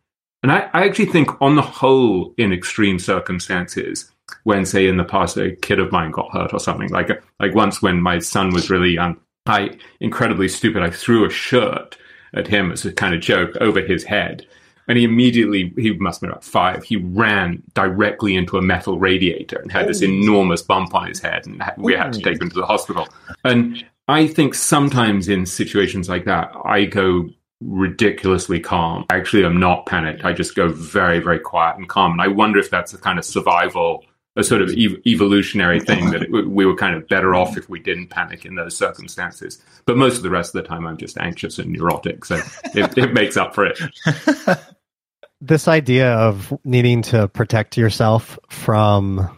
And 0.42 0.52
I, 0.52 0.68
I 0.72 0.84
actually 0.84 1.06
think, 1.06 1.30
on 1.40 1.56
the 1.56 1.62
whole, 1.62 2.34
in 2.36 2.52
extreme 2.52 2.98
circumstances, 2.98 4.10
when, 4.44 4.66
say, 4.66 4.86
in 4.86 4.96
the 4.96 5.04
past, 5.04 5.36
a 5.36 5.56
kid 5.56 5.78
of 5.78 5.90
mine 5.90 6.10
got 6.10 6.32
hurt 6.32 6.52
or 6.52 6.60
something, 6.60 6.90
like, 6.90 7.10
like 7.40 7.54
once 7.54 7.80
when 7.80 8.00
my 8.00 8.18
son 8.18 8.50
was 8.50 8.70
really 8.70 8.90
young, 8.90 9.16
I, 9.46 9.78
incredibly 10.00 10.48
stupid, 10.48 10.82
I 10.82 10.90
threw 10.90 11.24
a 11.24 11.30
shirt 11.30 11.96
at 12.34 12.46
him 12.46 12.70
as 12.70 12.84
a 12.84 12.92
kind 12.92 13.14
of 13.14 13.20
joke 13.20 13.56
over 13.60 13.80
his 13.80 14.04
head. 14.04 14.46
And 14.88 14.98
he 14.98 15.04
immediately, 15.04 15.72
he 15.76 15.92
must 15.94 16.16
have 16.16 16.28
been 16.28 16.30
about 16.30 16.44
five, 16.44 16.84
he 16.84 16.96
ran 16.96 17.62
directly 17.74 18.36
into 18.36 18.56
a 18.56 18.62
metal 18.62 19.00
radiator 19.00 19.58
and 19.58 19.72
had 19.72 19.88
this 19.88 20.02
enormous 20.02 20.62
bump 20.62 20.94
on 20.94 21.08
his 21.08 21.18
head. 21.18 21.46
And 21.46 21.60
we 21.76 21.94
had 21.94 22.12
to 22.12 22.20
take 22.20 22.40
him 22.40 22.50
to 22.50 22.60
the 22.60 22.66
hospital. 22.66 23.08
And 23.42 23.84
I 24.08 24.26
think 24.26 24.54
sometimes 24.54 25.28
in 25.28 25.46
situations 25.46 26.08
like 26.08 26.24
that, 26.26 26.52
I 26.64 26.84
go 26.84 27.28
ridiculously 27.60 28.60
calm. 28.60 29.04
Actually, 29.10 29.44
I'm 29.44 29.58
not 29.58 29.86
panicked. 29.86 30.24
I 30.24 30.32
just 30.32 30.54
go 30.54 30.68
very, 30.68 31.18
very 31.18 31.38
quiet 31.40 31.76
and 31.76 31.88
calm. 31.88 32.12
And 32.12 32.20
I 32.20 32.28
wonder 32.28 32.58
if 32.58 32.70
that's 32.70 32.94
a 32.94 32.98
kind 32.98 33.18
of 33.18 33.24
survival 33.24 34.04
a 34.36 34.44
sort 34.44 34.62
of 34.62 34.70
ev- 34.70 35.00
evolutionary 35.06 35.80
thing 35.80 36.10
that 36.10 36.22
it, 36.22 36.30
we 36.30 36.66
were 36.66 36.76
kind 36.76 36.94
of 36.94 37.08
better 37.08 37.34
off 37.34 37.56
if 37.56 37.68
we 37.68 37.80
didn't 37.80 38.08
panic 38.08 38.44
in 38.44 38.54
those 38.54 38.76
circumstances. 38.76 39.62
But 39.86 39.96
most 39.96 40.18
of 40.18 40.22
the 40.22 40.30
rest 40.30 40.54
of 40.54 40.62
the 40.62 40.68
time, 40.68 40.86
I'm 40.86 40.98
just 40.98 41.16
anxious 41.18 41.58
and 41.58 41.72
neurotic, 41.72 42.24
so 42.24 42.40
it, 42.74 42.96
it 42.98 43.14
makes 43.14 43.36
up 43.36 43.54
for 43.54 43.66
it. 43.66 43.80
this 45.40 45.68
idea 45.68 46.12
of 46.12 46.52
needing 46.64 47.02
to 47.02 47.28
protect 47.28 47.76
yourself 47.76 48.38
from 48.50 49.30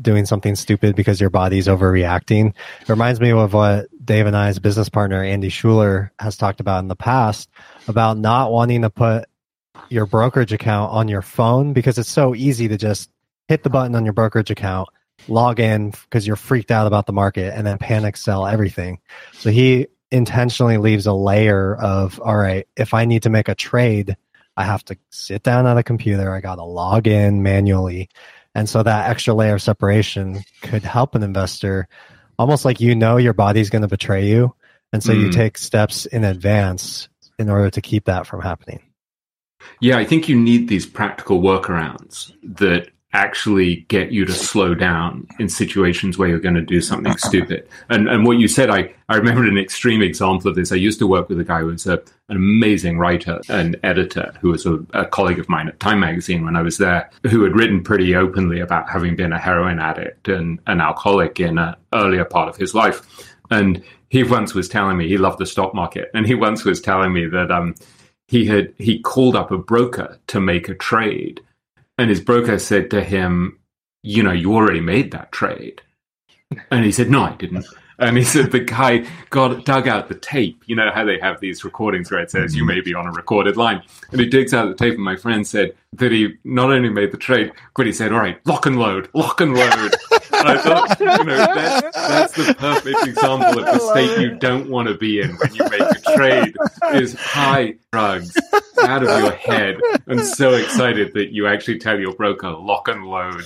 doing 0.00 0.26
something 0.26 0.56
stupid 0.56 0.96
because 0.96 1.20
your 1.20 1.30
body's 1.30 1.68
overreacting 1.68 2.48
it 2.48 2.88
reminds 2.88 3.20
me 3.20 3.30
of 3.30 3.52
what 3.52 3.86
Dave 4.04 4.26
and 4.26 4.36
I's 4.36 4.58
business 4.58 4.88
partner 4.88 5.22
Andy 5.22 5.48
Schuler 5.48 6.12
has 6.18 6.36
talked 6.36 6.60
about 6.60 6.80
in 6.80 6.88
the 6.88 6.96
past 6.96 7.48
about 7.86 8.18
not 8.18 8.50
wanting 8.50 8.82
to 8.82 8.90
put 8.90 9.26
your 9.88 10.06
brokerage 10.06 10.52
account 10.52 10.92
on 10.92 11.08
your 11.08 11.22
phone 11.22 11.72
because 11.72 11.98
it's 11.98 12.10
so 12.10 12.34
easy 12.34 12.68
to 12.68 12.76
just 12.76 13.10
hit 13.48 13.62
the 13.62 13.70
button 13.70 13.94
on 13.94 14.04
your 14.04 14.12
brokerage 14.12 14.50
account, 14.50 14.88
log 15.28 15.60
in 15.60 15.90
because 15.90 16.26
you're 16.26 16.36
freaked 16.36 16.70
out 16.70 16.86
about 16.86 17.06
the 17.06 17.12
market, 17.12 17.54
and 17.54 17.66
then 17.66 17.78
panic 17.78 18.16
sell 18.16 18.46
everything. 18.46 18.98
So 19.32 19.50
he 19.50 19.88
intentionally 20.10 20.78
leaves 20.78 21.06
a 21.06 21.12
layer 21.12 21.76
of, 21.76 22.20
all 22.20 22.36
right, 22.36 22.66
if 22.76 22.94
I 22.94 23.04
need 23.04 23.22
to 23.24 23.30
make 23.30 23.48
a 23.48 23.54
trade, 23.54 24.16
I 24.56 24.64
have 24.64 24.84
to 24.86 24.96
sit 25.10 25.42
down 25.42 25.66
at 25.66 25.76
a 25.76 25.82
computer, 25.82 26.32
I 26.32 26.40
got 26.40 26.56
to 26.56 26.64
log 26.64 27.06
in 27.06 27.42
manually. 27.42 28.08
And 28.54 28.68
so 28.68 28.82
that 28.82 29.10
extra 29.10 29.34
layer 29.34 29.54
of 29.54 29.62
separation 29.62 30.44
could 30.62 30.84
help 30.84 31.14
an 31.14 31.22
investor 31.22 31.88
almost 32.38 32.64
like 32.64 32.80
you 32.80 32.94
know 32.94 33.16
your 33.16 33.32
body's 33.32 33.70
going 33.70 33.82
to 33.82 33.88
betray 33.88 34.26
you. 34.26 34.54
And 34.92 35.02
so 35.02 35.12
mm. 35.12 35.22
you 35.22 35.32
take 35.32 35.58
steps 35.58 36.06
in 36.06 36.24
advance 36.24 37.08
in 37.38 37.50
order 37.50 37.70
to 37.70 37.80
keep 37.80 38.04
that 38.04 38.26
from 38.26 38.40
happening. 38.40 38.80
Yeah, 39.80 39.98
I 39.98 40.04
think 40.04 40.28
you 40.28 40.36
need 40.36 40.68
these 40.68 40.86
practical 40.86 41.40
workarounds 41.40 42.32
that 42.42 42.90
actually 43.14 43.76
get 43.88 44.10
you 44.10 44.24
to 44.24 44.32
slow 44.32 44.74
down 44.74 45.26
in 45.38 45.48
situations 45.48 46.18
where 46.18 46.28
you're 46.28 46.40
going 46.40 46.56
to 46.56 46.60
do 46.60 46.80
something 46.80 47.16
stupid. 47.18 47.66
And 47.88 48.08
and 48.08 48.26
what 48.26 48.38
you 48.38 48.48
said, 48.48 48.68
I, 48.68 48.92
I 49.08 49.16
remembered 49.16 49.48
an 49.48 49.56
extreme 49.56 50.02
example 50.02 50.50
of 50.50 50.56
this. 50.56 50.72
I 50.72 50.76
used 50.76 50.98
to 50.98 51.06
work 51.06 51.28
with 51.28 51.40
a 51.40 51.44
guy 51.44 51.60
who 51.60 51.66
was 51.66 51.86
a, 51.86 52.02
an 52.28 52.36
amazing 52.36 52.98
writer 52.98 53.40
and 53.48 53.76
editor 53.82 54.34
who 54.40 54.50
was 54.50 54.66
a, 54.66 54.84
a 54.92 55.06
colleague 55.06 55.38
of 55.38 55.48
mine 55.48 55.68
at 55.68 55.80
Time 55.80 56.00
Magazine 56.00 56.44
when 56.44 56.56
I 56.56 56.62
was 56.62 56.78
there, 56.78 57.08
who 57.22 57.44
had 57.44 57.56
written 57.56 57.82
pretty 57.82 58.14
openly 58.14 58.60
about 58.60 58.90
having 58.90 59.16
been 59.16 59.32
a 59.32 59.38
heroin 59.38 59.78
addict 59.78 60.28
and 60.28 60.58
an 60.66 60.80
alcoholic 60.80 61.40
in 61.40 61.56
an 61.58 61.76
earlier 61.94 62.24
part 62.24 62.48
of 62.48 62.56
his 62.56 62.74
life. 62.74 63.02
And 63.50 63.82
he 64.08 64.24
once 64.24 64.54
was 64.54 64.68
telling 64.68 64.96
me 64.96 65.08
he 65.08 65.18
loved 65.18 65.38
the 65.38 65.46
stock 65.46 65.74
market, 65.74 66.10
and 66.14 66.26
he 66.26 66.34
once 66.34 66.64
was 66.64 66.80
telling 66.80 67.12
me 67.12 67.26
that 67.26 67.50
um, 67.50 67.74
he 68.26 68.46
had 68.46 68.72
he 68.78 68.98
called 68.98 69.36
up 69.36 69.50
a 69.50 69.58
broker 69.58 70.18
to 70.28 70.40
make 70.40 70.68
a 70.68 70.74
trade 70.74 71.40
and 71.98 72.10
his 72.10 72.20
broker 72.20 72.58
said 72.58 72.90
to 72.90 73.02
him, 73.02 73.58
You 74.02 74.22
know, 74.22 74.32
you 74.32 74.54
already 74.54 74.80
made 74.80 75.10
that 75.12 75.32
trade. 75.32 75.82
And 76.70 76.84
he 76.84 76.92
said, 76.92 77.10
No, 77.10 77.22
I 77.22 77.32
didn't. 77.32 77.66
And 77.98 78.16
he 78.16 78.24
said 78.24 78.50
the 78.50 78.60
guy 78.60 79.06
got 79.30 79.64
dug 79.64 79.86
out 79.86 80.08
the 80.08 80.16
tape. 80.16 80.64
You 80.66 80.74
know 80.76 80.90
how 80.92 81.04
they 81.04 81.18
have 81.20 81.40
these 81.40 81.64
recordings 81.64 82.10
where 82.10 82.20
it 82.20 82.30
says 82.30 82.54
you 82.54 82.62
mm-hmm. 82.62 82.74
may 82.74 82.80
be 82.80 82.94
on 82.94 83.06
a 83.06 83.12
recorded 83.12 83.56
line. 83.56 83.82
And 84.10 84.20
he 84.20 84.26
digs 84.26 84.52
out 84.52 84.68
the 84.68 84.74
tape, 84.74 84.94
and 84.94 85.04
my 85.04 85.16
friend 85.16 85.46
said 85.46 85.74
that 85.92 86.10
he 86.10 86.34
not 86.42 86.72
only 86.72 86.88
made 86.88 87.12
the 87.12 87.18
trade, 87.18 87.52
but 87.76 87.86
he 87.86 87.92
said, 87.92 88.12
"All 88.12 88.18
right, 88.18 88.44
lock 88.46 88.66
and 88.66 88.78
load, 88.78 89.08
lock 89.14 89.40
and 89.40 89.54
load." 89.54 89.94
and 90.44 90.58
I 90.58 90.62
thought, 90.62 91.00
you 91.00 91.24
know, 91.24 91.36
that's, 91.36 91.96
that's 91.96 92.32
the 92.34 92.54
perfect 92.58 93.06
example 93.06 93.58
of 93.58 93.66
the 93.66 93.78
state 93.90 94.20
you 94.20 94.36
don't 94.36 94.70
want 94.70 94.88
to 94.88 94.94
be 94.94 95.20
in 95.20 95.30
when 95.36 95.54
you 95.54 95.64
make 95.70 95.80
a 95.80 96.16
trade. 96.16 96.56
Is 96.92 97.14
high 97.14 97.76
drugs 97.92 98.36
out 98.82 99.02
of 99.02 99.08
your 99.08 99.32
head, 99.32 99.76
and 100.06 100.20
so 100.20 100.54
excited 100.54 101.14
that 101.14 101.32
you 101.32 101.46
actually 101.46 101.78
tell 101.78 101.98
your 101.98 102.14
broker 102.14 102.50
lock 102.50 102.88
and 102.88 103.06
load. 103.06 103.42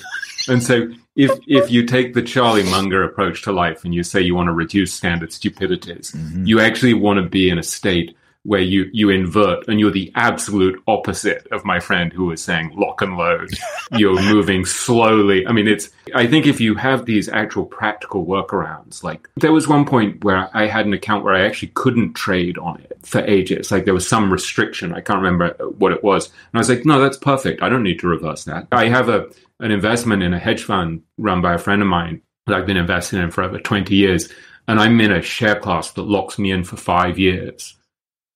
And 0.49 0.63
so 0.63 0.89
if 1.15 1.39
if 1.47 1.71
you 1.71 1.85
take 1.87 2.15
the 2.15 2.23
Charlie 2.23 2.65
Munger 2.65 3.03
approach 3.05 3.43
to 3.43 3.53
life 3.53 3.85
and 3.85 3.95
you 3.95 4.03
say 4.03 4.21
you 4.21 4.35
want 4.35 4.49
to 4.49 4.53
reduce 4.53 4.93
standard 4.93 5.33
stupidities, 5.33 6.13
mm-hmm. 6.13 6.47
you 6.47 6.61
actually 6.61 6.95
want 6.95 7.19
to 7.23 7.29
be 7.29 7.51
in 7.51 7.59
a 7.59 7.63
state 7.63 8.17
where 8.45 8.61
you 8.61 8.89
you 8.93 9.11
invert 9.11 9.67
and 9.69 9.79
you're 9.79 9.91
the 9.91 10.11
absolute 10.15 10.81
opposite 10.87 11.47
of 11.51 11.65
my 11.65 11.81
friend 11.81 12.13
who 12.13 12.27
was 12.27 12.43
saying 12.43 12.73
lock 12.75 13.03
and 13.03 13.17
load. 13.17 13.51
you're 13.93 14.21
moving 14.23 14.65
slowly. 14.65 15.47
I 15.47 15.53
mean, 15.53 15.69
it's. 15.69 15.91
I 16.15 16.27
think 16.27 16.47
if 16.47 16.61
you 16.61 16.75
have 16.75 17.05
these 17.05 17.29
actual 17.29 17.67
practical 17.67 18.25
workarounds, 18.25 19.03
like 19.03 19.29
there 19.37 19.53
was 19.53 19.69
one 19.69 19.85
point 19.85 20.25
where 20.25 20.49
I 20.57 20.67
had 20.67 20.87
an 20.87 20.95
account 20.95 21.25
where 21.25 21.35
I 21.35 21.45
actually 21.45 21.73
couldn't 21.75 22.15
trade 22.15 22.57
on 22.59 22.81
it 22.81 22.99
for 23.03 23.21
ages. 23.21 23.71
Like 23.71 23.85
there 23.85 23.95
was 23.95 24.09
some 24.09 24.33
restriction. 24.33 24.95
I 24.95 25.01
can't 25.01 25.23
remember 25.23 25.55
what 25.79 25.93
it 25.93 26.03
was, 26.03 26.27
and 26.27 26.55
I 26.55 26.59
was 26.59 26.69
like, 26.69 26.87
no, 26.87 27.01
that's 27.01 27.19
perfect. 27.19 27.63
I 27.63 27.69
don't 27.69 27.83
need 27.83 28.01
to 28.01 28.09
reverse 28.09 28.45
that. 28.45 28.69
I 28.73 28.89
have 28.89 29.09
a 29.09 29.29
an 29.61 29.73
investment 29.73 30.23
in 30.23 30.33
a 30.33 30.39
hedge 30.39 30.63
fund 30.63 31.03
run 31.19 31.43
by 31.43 31.55
a 31.55 31.59
friend 31.59 31.83
of 31.83 31.89
mine 31.89 32.23
that 32.47 32.57
I've 32.57 32.67
been 32.67 32.77
investing 32.77 33.21
in 33.21 33.31
for 33.31 33.43
over 33.43 33.59
20 33.59 33.95
years. 33.95 34.29
And 34.67 34.79
I'm 34.79 35.01
in 35.01 35.13
a 35.13 35.23
share 35.23 35.59
class 35.59 35.93
that 35.93 36.03
locks 36.03 36.39
me 36.39 36.51
in 36.51 36.65
for 36.65 36.77
five 36.77 37.19
years. 37.19 37.77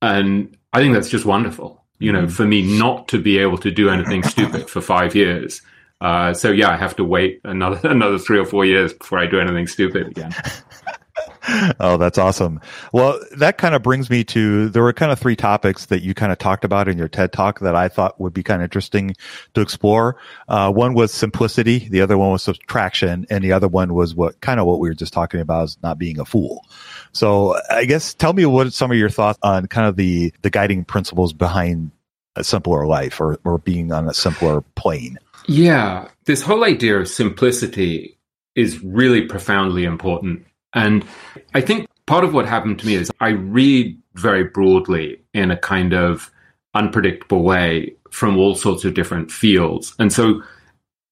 And 0.02 0.56
I 0.72 0.80
think 0.80 0.94
that's 0.94 1.08
just 1.08 1.24
wonderful, 1.24 1.82
you 1.98 2.12
know, 2.12 2.24
mm. 2.24 2.30
for 2.30 2.44
me 2.44 2.78
not 2.78 3.08
to 3.08 3.18
be 3.18 3.38
able 3.38 3.58
to 3.58 3.70
do 3.70 3.88
anything 3.88 4.22
stupid 4.24 4.68
for 4.68 4.80
five 4.80 5.14
years. 5.14 5.62
Uh, 6.00 6.34
so 6.34 6.50
yeah, 6.50 6.68
I 6.68 6.76
have 6.76 6.96
to 6.96 7.04
wait 7.04 7.40
another 7.44 7.88
another 7.88 8.18
three 8.18 8.38
or 8.38 8.44
four 8.44 8.64
years 8.64 8.92
before 8.92 9.20
I 9.20 9.26
do 9.26 9.38
anything 9.38 9.68
stupid 9.68 10.08
again. 10.08 10.34
oh, 11.80 11.96
that's 11.96 12.18
awesome. 12.18 12.60
Well, 12.92 13.20
that 13.36 13.58
kind 13.58 13.74
of 13.74 13.82
brings 13.84 14.10
me 14.10 14.24
to 14.24 14.68
there 14.70 14.82
were 14.82 14.92
kind 14.92 15.12
of 15.12 15.18
three 15.20 15.36
topics 15.36 15.86
that 15.86 16.02
you 16.02 16.14
kind 16.14 16.32
of 16.32 16.38
talked 16.38 16.64
about 16.64 16.88
in 16.88 16.98
your 16.98 17.08
TED 17.08 17.32
talk 17.32 17.60
that 17.60 17.76
I 17.76 17.88
thought 17.88 18.20
would 18.20 18.32
be 18.32 18.42
kind 18.42 18.62
of 18.62 18.64
interesting 18.64 19.14
to 19.54 19.60
explore. 19.60 20.16
Uh, 20.48 20.72
one 20.72 20.94
was 20.94 21.12
simplicity, 21.12 21.88
the 21.88 22.00
other 22.00 22.18
one 22.18 22.32
was 22.32 22.42
subtraction, 22.42 23.26
and 23.30 23.44
the 23.44 23.52
other 23.52 23.68
one 23.68 23.94
was 23.94 24.14
what 24.14 24.40
kind 24.40 24.58
of 24.58 24.66
what 24.66 24.80
we 24.80 24.88
were 24.88 24.94
just 24.94 25.12
talking 25.12 25.40
about 25.40 25.64
is 25.64 25.78
not 25.82 25.98
being 25.98 26.18
a 26.18 26.24
fool. 26.24 26.64
So, 27.12 27.58
I 27.70 27.84
guess 27.84 28.14
tell 28.14 28.32
me 28.32 28.46
what 28.46 28.72
some 28.72 28.90
of 28.90 28.96
your 28.96 29.10
thoughts 29.10 29.38
on 29.42 29.66
kind 29.66 29.86
of 29.86 29.96
the 29.96 30.32
the 30.42 30.50
guiding 30.50 30.84
principles 30.84 31.32
behind 31.32 31.90
a 32.36 32.44
simpler 32.44 32.86
life 32.86 33.20
or 33.20 33.38
or 33.44 33.58
being 33.58 33.92
on 33.92 34.08
a 34.08 34.14
simpler 34.14 34.62
plane. 34.76 35.18
Yeah, 35.46 36.08
this 36.24 36.42
whole 36.42 36.64
idea 36.64 36.98
of 36.98 37.08
simplicity 37.08 38.18
is 38.54 38.82
really 38.82 39.22
profoundly 39.22 39.84
important 39.84 40.46
and 40.74 41.04
I 41.54 41.60
think 41.60 41.86
part 42.06 42.24
of 42.24 42.34
what 42.34 42.46
happened 42.46 42.78
to 42.80 42.86
me 42.86 42.94
is 42.94 43.10
I 43.20 43.30
read 43.30 43.98
very 44.14 44.44
broadly 44.44 45.20
in 45.34 45.50
a 45.50 45.56
kind 45.56 45.92
of 45.92 46.30
unpredictable 46.74 47.42
way 47.42 47.94
from 48.10 48.36
all 48.36 48.54
sorts 48.54 48.84
of 48.84 48.94
different 48.94 49.30
fields. 49.30 49.94
And 49.98 50.12
so 50.12 50.42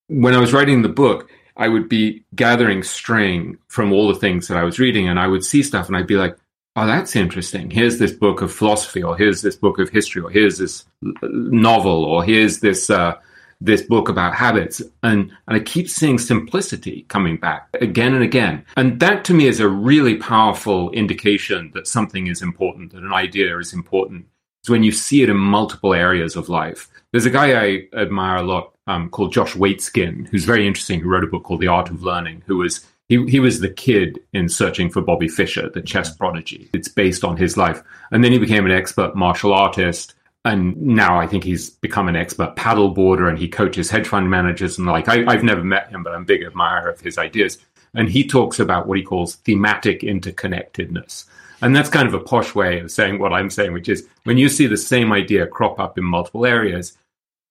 when 0.09 0.35
I 0.35 0.39
was 0.39 0.53
writing 0.53 0.83
the 0.83 0.89
book, 0.89 1.31
I 1.61 1.69
would 1.69 1.89
be 1.89 2.25
gathering 2.35 2.83
string 2.83 3.59
from 3.69 3.93
all 3.93 4.09
the 4.09 4.19
things 4.19 4.49
that 4.49 4.57
I 4.57 4.65
was 4.65 4.79
reading, 4.79 5.09
and 5.09 5.21
I 5.21 5.29
would 5.29 5.45
see 5.45 5.63
stuff 5.63 5.87
and 5.87 5.97
I'd 5.97 6.07
be 6.07 6.17
like, 6.17 6.37
oh, 6.75 6.87
that's 6.87 7.15
interesting. 7.15 7.71
Here's 7.71 7.99
this 7.99 8.13
book 8.13 8.41
of 8.41 8.53
philosophy, 8.53 9.03
or 9.03 9.17
here's 9.17 9.43
this 9.43 9.57
book 9.57 9.79
of 9.79 9.91
history, 9.91 10.23
or 10.23 10.31
here's 10.31 10.59
this 10.59 10.87
novel, 11.23 12.05
or 12.05 12.25
here's 12.25 12.61
this 12.61 12.89
uh, 12.91 13.15
this 13.61 13.83
book 13.83 14.09
about 14.09 14.35
habits 14.35 14.81
and, 15.03 15.31
and 15.47 15.57
I 15.57 15.61
keep 15.61 15.91
seeing 15.91 16.19
simplicity 16.19 17.05
coming 17.09 17.37
back 17.37 17.69
again 17.75 18.15
and 18.15 18.23
again. 18.23 18.65
And 18.77 18.99
that 19.01 19.25
to 19.27 19.35
me 19.35 19.47
is 19.47 19.61
a 19.61 19.69
really 19.69 20.17
powerful 20.17 20.91
indication 20.93 21.71
that 21.75 21.87
something 21.87 22.27
is 22.27 22.41
important, 22.41 22.93
that 22.93 23.03
an 23.03 23.13
idea 23.13 23.59
is 23.59 23.75
important. 23.75 24.27
Is 24.65 24.71
when 24.71 24.83
you 24.83 24.93
see 24.93 25.23
it 25.23 25.29
in 25.29 25.37
multiple 25.37 25.95
areas 25.95 26.37
of 26.37 26.49
life. 26.49 26.89
There's 27.13 27.27
a 27.27 27.31
guy 27.31 27.63
I 27.63 27.89
admire 27.95 28.37
a 28.37 28.43
lot 28.43 28.75
um, 28.91 29.09
called 29.11 29.33
Josh 29.33 29.55
Waitzkin, 29.55 30.29
who's 30.29 30.45
very 30.45 30.67
interesting, 30.67 31.01
who 31.01 31.09
wrote 31.09 31.25
a 31.25 31.29
book 31.29 31.45
called 31.45 31.61
The 31.61 31.69
Art 31.69 31.91
of 31.91 32.03
Learning, 32.03 32.43
who 32.47 32.59
was 32.59 32.87
he, 33.09 33.25
he 33.27 33.41
was 33.41 33.61
the 33.61 33.69
kid 33.69 34.21
in 34.33 34.49
Searching 34.49 34.91
for 34.91 35.01
Bobby 35.01 35.29
Fischer, 35.29 35.69
the 35.69 35.83
chess 35.83 36.15
prodigy. 36.15 36.71
It's 36.73 36.89
based 36.89 37.25
on 37.25 37.37
his 37.37 37.57
life. 37.57 37.83
And 38.13 38.23
then 38.23 38.31
he 38.31 38.39
became 38.39 38.67
an 38.67 38.73
expert 38.73 39.17
martial 39.17 39.53
artist 39.53 40.15
and 40.45 40.75
now 40.81 41.21
I 41.21 41.27
think 41.27 41.45
he's 41.45 41.71
become 41.71 42.09
an 42.09 42.17
expert 42.17 42.57
paddleboarder 42.57 43.29
and 43.29 43.39
he 43.39 43.47
coaches 43.47 43.91
hedge 43.91 44.09
fund 44.09 44.31
managers 44.31 44.79
and 44.79 44.87
like 44.87 45.07
I, 45.09 45.31
have 45.31 45.45
never 45.45 45.63
met 45.63 45.91
him, 45.91 46.03
but 46.03 46.15
I'm 46.15 46.23
a 46.23 46.27
big 46.27 46.43
admirer 46.43 46.89
of 46.89 47.01
his 47.01 47.19
ideas. 47.19 47.59
And 47.95 48.09
he 48.09 48.27
talks 48.27 48.59
about 48.59 48.87
what 48.87 48.99
he 48.99 49.05
calls 49.05 49.37
thematic 49.37 50.01
interconnectedness. 50.01 51.27
And 51.61 51.77
that's 51.77 51.91
kind 51.91 52.09
of 52.09 52.15
a 52.15 52.21
posh 52.21 52.55
way 52.55 52.81
of 52.81 52.91
saying 52.91 53.19
what 53.19 53.35
I'm 53.35 53.51
saying, 53.51 53.75
which 53.75 53.89
is 53.89 54.07
when 54.25 54.39
you 54.39 54.49
see 54.49 54.67
the 54.67 54.79
same 54.79 55.13
idea 55.13 55.47
crop 55.47 55.79
up 55.79 55.99
in 55.99 56.05
multiple 56.05 56.47
areas, 56.47 56.97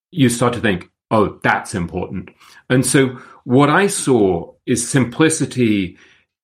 you 0.10 0.30
start 0.30 0.54
to 0.54 0.60
think, 0.60 0.90
oh, 1.12 1.40
that's 1.44 1.76
important. 1.76 2.30
And 2.70 2.86
so 2.86 3.18
what 3.44 3.70
I 3.70 3.88
saw 3.88 4.54
is 4.66 4.88
simplicity 4.88 5.98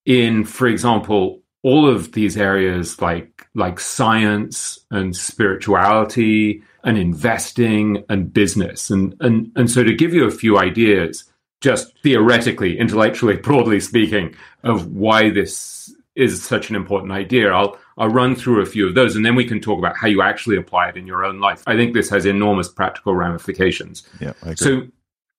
in, 0.05 0.43
for 0.43 0.67
example, 0.67 1.41
all 1.65 1.89
of 1.89 2.11
these 2.11 2.37
areas 2.37 3.01
like 3.01 3.47
like 3.55 3.79
science 3.79 4.77
and 4.91 5.15
spirituality 5.15 6.61
and 6.83 6.95
investing 6.95 8.03
and 8.07 8.31
business 8.31 8.91
and 8.91 9.15
and 9.19 9.51
and 9.55 9.71
so 9.71 9.83
to 9.83 9.95
give 9.95 10.13
you 10.13 10.25
a 10.25 10.31
few 10.31 10.59
ideas 10.59 11.23
just 11.61 11.91
theoretically 12.03 12.77
intellectually 12.77 13.37
broadly 13.37 13.79
speaking 13.79 14.35
of 14.63 14.91
why 14.93 15.31
this 15.31 15.91
is 16.15 16.43
such 16.43 16.69
an 16.69 16.75
important 16.75 17.11
idea 17.11 17.51
i'll 17.51 17.77
i'll 17.97 18.09
run 18.09 18.35
through 18.35 18.61
a 18.61 18.65
few 18.65 18.87
of 18.87 18.95
those 18.95 19.15
and 19.15 19.25
then 19.25 19.35
we 19.35 19.45
can 19.45 19.59
talk 19.59 19.77
about 19.77 19.95
how 19.97 20.07
you 20.07 20.21
actually 20.21 20.57
apply 20.57 20.89
it 20.89 20.97
in 20.97 21.05
your 21.05 21.23
own 21.23 21.39
life 21.39 21.63
i 21.67 21.75
think 21.75 21.93
this 21.93 22.09
has 22.09 22.25
enormous 22.25 22.69
practical 22.69 23.13
ramifications 23.13 24.03
yeah 24.19 24.33
so 24.55 24.81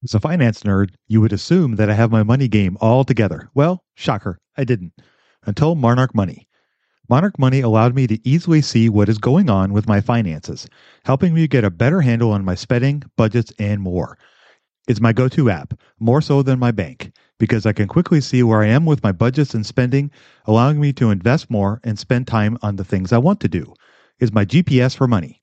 As 0.05 0.15
a 0.15 0.21
finance 0.21 0.63
nerd, 0.63 0.91
you 1.09 1.21
would 1.21 1.33
assume 1.33 1.77
that 1.77 1.91
I 1.91 1.95
have 1.95 2.13
my 2.13 2.23
money 2.23 2.49
game 2.49 2.77
all 2.81 3.03
together. 3.03 3.51
Well, 3.55 3.83
shocker, 3.95 4.39
I 4.57 4.63
didn't. 4.63 4.93
Until 5.47 5.75
Monarch 5.75 6.15
Money. 6.15 6.47
Monarch 7.09 7.39
Money 7.39 7.61
allowed 7.61 7.95
me 7.95 8.07
to 8.07 8.29
easily 8.29 8.61
see 8.61 8.89
what 8.89 9.09
is 9.09 9.19
going 9.19 9.49
on 9.49 9.73
with 9.73 9.89
my 9.89 10.01
finances, 10.01 10.69
helping 11.05 11.33
me 11.35 11.49
get 11.49 11.65
a 11.65 11.71
better 11.71 12.03
handle 12.03 12.31
on 12.31 12.45
my 12.45 12.55
spending, 12.55 13.03
budgets, 13.17 13.53
and 13.59 13.81
more. 13.81 14.19
It's 14.87 15.01
my 15.01 15.13
go 15.13 15.29
to 15.29 15.51
app, 15.51 15.75
more 15.99 16.21
so 16.21 16.43
than 16.43 16.59
my 16.59 16.73
bank, 16.73 17.13
because 17.39 17.67
I 17.67 17.73
can 17.73 17.89
quickly 17.89 18.21
see 18.21 18.43
where 18.43 18.63
I 18.63 18.69
am 18.69 18.87
with 18.87 19.03
my 19.03 19.13
budgets 19.13 19.55
and 19.55 19.65
spending, 19.65 20.11
allowing 20.47 20.81
me 20.81 20.93
to 20.95 21.11
invest 21.11 21.51
more 21.51 21.81
and 21.85 21.99
spend 21.99 22.27
time 22.27 22.59
on 22.63 22.77
the 22.77 22.85
things 22.85 23.13
I 23.13 23.19
want 23.19 23.41
to 23.41 23.49
do. 23.49 23.75
Is 24.19 24.33
my 24.33 24.45
GPS 24.45 24.97
for 24.97 25.07
money. 25.07 25.43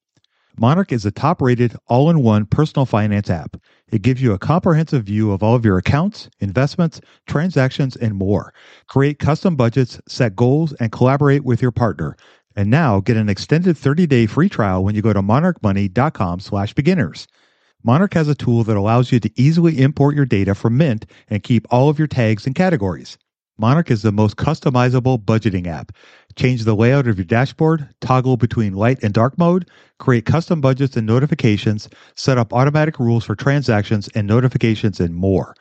Monarch 0.58 0.92
is 0.92 1.06
a 1.06 1.12
top 1.12 1.42
rated, 1.42 1.76
all 1.88 2.10
in 2.10 2.22
one 2.22 2.46
personal 2.46 2.86
finance 2.86 3.30
app. 3.30 3.58
It 3.92 4.04
gives 4.04 4.22
you 4.22 4.34
a 4.34 4.40
comprehensive 4.40 5.04
view 5.04 5.32
of 5.32 5.42
all 5.42 5.56
of 5.56 5.66
your 5.66 5.78
accounts, 5.78 6.30
investments, 6.40 7.02
transactions, 7.28 7.96
and 7.96 8.16
more. 8.16 8.54
Create 8.88 9.20
custom 9.20 9.56
budgets, 9.56 10.00
set 10.08 10.36
goals, 10.36 10.74
and 10.74 10.92
collaborate 10.92 11.44
with 11.44 11.62
your 11.62 11.72
partner. 11.72 12.16
And 12.56 12.70
now 12.70 13.00
get 13.00 13.18
an 13.18 13.30
extended 13.30 13.76
30-day 13.76 14.28
free 14.28 14.50
trial 14.50 14.84
when 14.84 14.94
you 14.94 15.02
go 15.02 15.14
to 15.14 15.24
monarchmoney.com 15.24 16.40
slash 16.40 16.74
beginners. 16.74 17.28
Monarch 17.86 18.14
has 18.14 18.30
a 18.30 18.36
tool 18.36 18.64
that 18.64 18.78
allows 18.78 19.12
you 19.12 19.20
to 19.20 19.32
easily 19.36 19.82
import 19.82 20.16
your 20.16 20.26
data 20.26 20.56
from 20.56 20.78
Mint 20.78 21.06
and 21.30 21.44
keep 21.44 21.68
all 21.70 21.90
of 21.90 22.00
your 22.00 22.08
tags 22.08 22.46
and 22.46 22.56
categories. 22.56 23.18
Monarch 23.58 23.92
is 23.92 24.02
the 24.02 24.12
most 24.12 24.38
customizable 24.38 25.24
budgeting 25.24 25.68
app. 25.68 25.92
Change 26.38 26.64
the 26.64 26.76
layout 26.76 27.08
of 27.08 27.18
your 27.18 27.26
dashboard, 27.26 27.88
toggle 28.00 28.38
between 28.38 28.74
light 28.74 29.04
and 29.04 29.14
dark 29.14 29.38
mode, 29.38 29.70
create 30.00 30.26
custom 30.26 30.62
budgets 30.62 30.96
and 30.96 31.06
notifications, 31.06 31.90
set 32.16 32.38
up 32.38 32.54
automatic 32.54 33.00
rules 33.00 33.26
for 33.26 33.36
transactions 33.36 34.08
and 34.16 34.28
notifications, 34.28 35.02
and 35.02 35.14
more. 35.14 35.54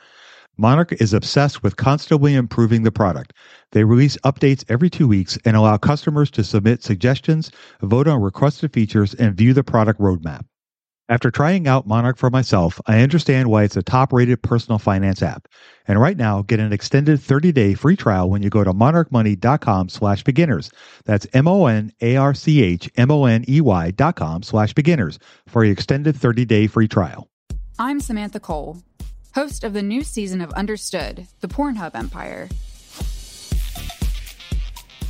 Monarch 0.57 0.93
is 0.93 1.12
obsessed 1.12 1.62
with 1.62 1.76
constantly 1.76 2.35
improving 2.35 2.85
the 2.85 2.93
product. 2.93 3.33
They 3.73 3.85
release 3.85 4.17
updates 4.19 4.64
every 4.69 4.91
two 4.91 5.09
weeks 5.09 5.38
and 5.45 5.57
allow 5.57 5.76
customers 5.76 6.31
to 6.33 6.45
submit 6.45 6.85
suggestions, 6.85 7.50
vote 7.81 8.07
on 8.07 8.23
requested 8.23 8.73
features, 8.73 9.12
and 9.14 9.35
view 9.35 9.52
the 9.55 9.64
product 9.64 9.99
roadmap. 9.99 10.45
After 11.09 11.30
trying 11.30 11.66
out 11.66 11.87
Monarch 11.87 12.16
for 12.16 12.30
myself, 12.30 12.80
I 12.87 13.00
understand 13.00 13.50
why 13.50 13.64
it's 13.64 13.76
a 13.76 13.82
top 13.82 14.12
rated 14.12 14.40
personal 14.40 14.78
finance 14.78 15.21
app. 15.21 15.49
And 15.88 16.00
right 16.00 16.16
now, 16.16 16.42
get 16.42 16.61
an 16.61 16.73
extended 16.73 17.21
30 17.21 17.50
day 17.50 17.75
free 17.75 17.97
trial 17.97 18.30
when 18.30 18.42
you 18.42 18.50
go 18.50 18.62
to 18.62 18.73
monarchmoney.com 18.73 19.88
slash 19.88 20.23
beginners. 20.23 20.71
That's 21.04 21.26
M 21.32 21.49
O 21.49 21.66
N 21.66 21.92
A 22.00 22.16
R 22.16 22.35
C 22.35 22.62
H 22.62 22.88
M 22.97 23.11
O 23.11 23.25
N 23.25 23.44
E 23.49 23.61
Y 23.61 23.90
dot 23.90 24.14
com 24.14 24.42
slash 24.44 24.75
beginners 24.75 25.18
for 25.49 25.64
your 25.64 25.73
extended 25.73 26.14
30 26.16 26.44
day 26.44 26.66
free 26.68 26.88
trial. 26.88 27.28
I'm 27.80 27.99
Samantha 27.99 28.38
Cole, 28.38 28.78
host 29.35 29.64
of 29.64 29.73
the 29.73 29.82
new 29.82 30.04
season 30.04 30.40
of 30.40 30.52
Understood, 30.52 31.26
the 31.40 31.49
Pornhub 31.49 31.97
Empire. 31.97 32.49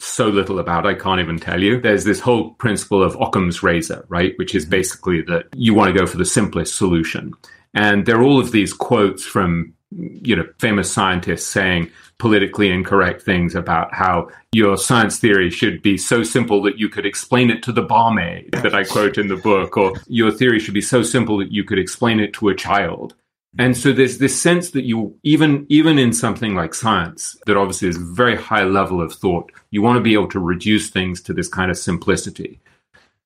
so 0.00 0.28
little 0.28 0.58
about, 0.58 0.86
I 0.86 0.94
can't 0.94 1.20
even 1.20 1.38
tell 1.38 1.62
you. 1.62 1.80
There's 1.80 2.04
this 2.04 2.20
whole 2.20 2.50
principle 2.54 3.02
of 3.02 3.16
Occam's 3.20 3.62
razor, 3.62 4.04
right? 4.08 4.34
Which 4.36 4.54
is 4.54 4.64
mm-hmm. 4.64 4.70
basically 4.70 5.22
that 5.22 5.46
you 5.54 5.74
want 5.74 5.92
to 5.92 5.98
go 5.98 6.06
for 6.06 6.18
the 6.18 6.24
simplest 6.24 6.76
solution. 6.76 7.34
And 7.74 8.06
there 8.06 8.16
are 8.18 8.22
all 8.22 8.40
of 8.40 8.52
these 8.52 8.72
quotes 8.72 9.24
from, 9.24 9.74
you 9.90 10.36
know, 10.36 10.46
famous 10.58 10.90
scientists 10.90 11.46
saying 11.46 11.90
politically 12.18 12.70
incorrect 12.70 13.22
things 13.22 13.54
about 13.54 13.94
how 13.94 14.28
your 14.52 14.76
science 14.76 15.18
theory 15.18 15.50
should 15.50 15.82
be 15.82 15.96
so 15.96 16.22
simple 16.22 16.62
that 16.62 16.78
you 16.78 16.88
could 16.88 17.06
explain 17.06 17.50
it 17.50 17.62
to 17.62 17.72
the 17.72 17.82
barmaid 17.82 18.50
that 18.52 18.74
I 18.74 18.84
quote 18.84 19.18
in 19.18 19.28
the 19.28 19.36
book, 19.36 19.76
or 19.76 19.92
your 20.08 20.32
theory 20.32 20.58
should 20.58 20.74
be 20.74 20.80
so 20.80 21.02
simple 21.02 21.38
that 21.38 21.52
you 21.52 21.62
could 21.62 21.78
explain 21.78 22.18
it 22.18 22.32
to 22.34 22.48
a 22.48 22.54
child. 22.54 23.14
And 23.56 23.76
so 23.76 23.92
there's 23.92 24.18
this 24.18 24.40
sense 24.40 24.72
that 24.72 24.84
you 24.84 25.16
even 25.22 25.64
even 25.68 25.98
in 25.98 26.12
something 26.12 26.54
like 26.54 26.74
science 26.74 27.36
that 27.46 27.56
obviously 27.56 27.88
is 27.88 27.96
a 27.96 28.00
very 28.00 28.36
high 28.36 28.64
level 28.64 29.00
of 29.00 29.14
thought, 29.14 29.50
you 29.70 29.80
want 29.80 29.96
to 29.96 30.02
be 30.02 30.12
able 30.12 30.28
to 30.28 30.40
reduce 30.40 30.90
things 30.90 31.22
to 31.22 31.32
this 31.32 31.48
kind 31.48 31.70
of 31.70 31.78
simplicity. 31.78 32.60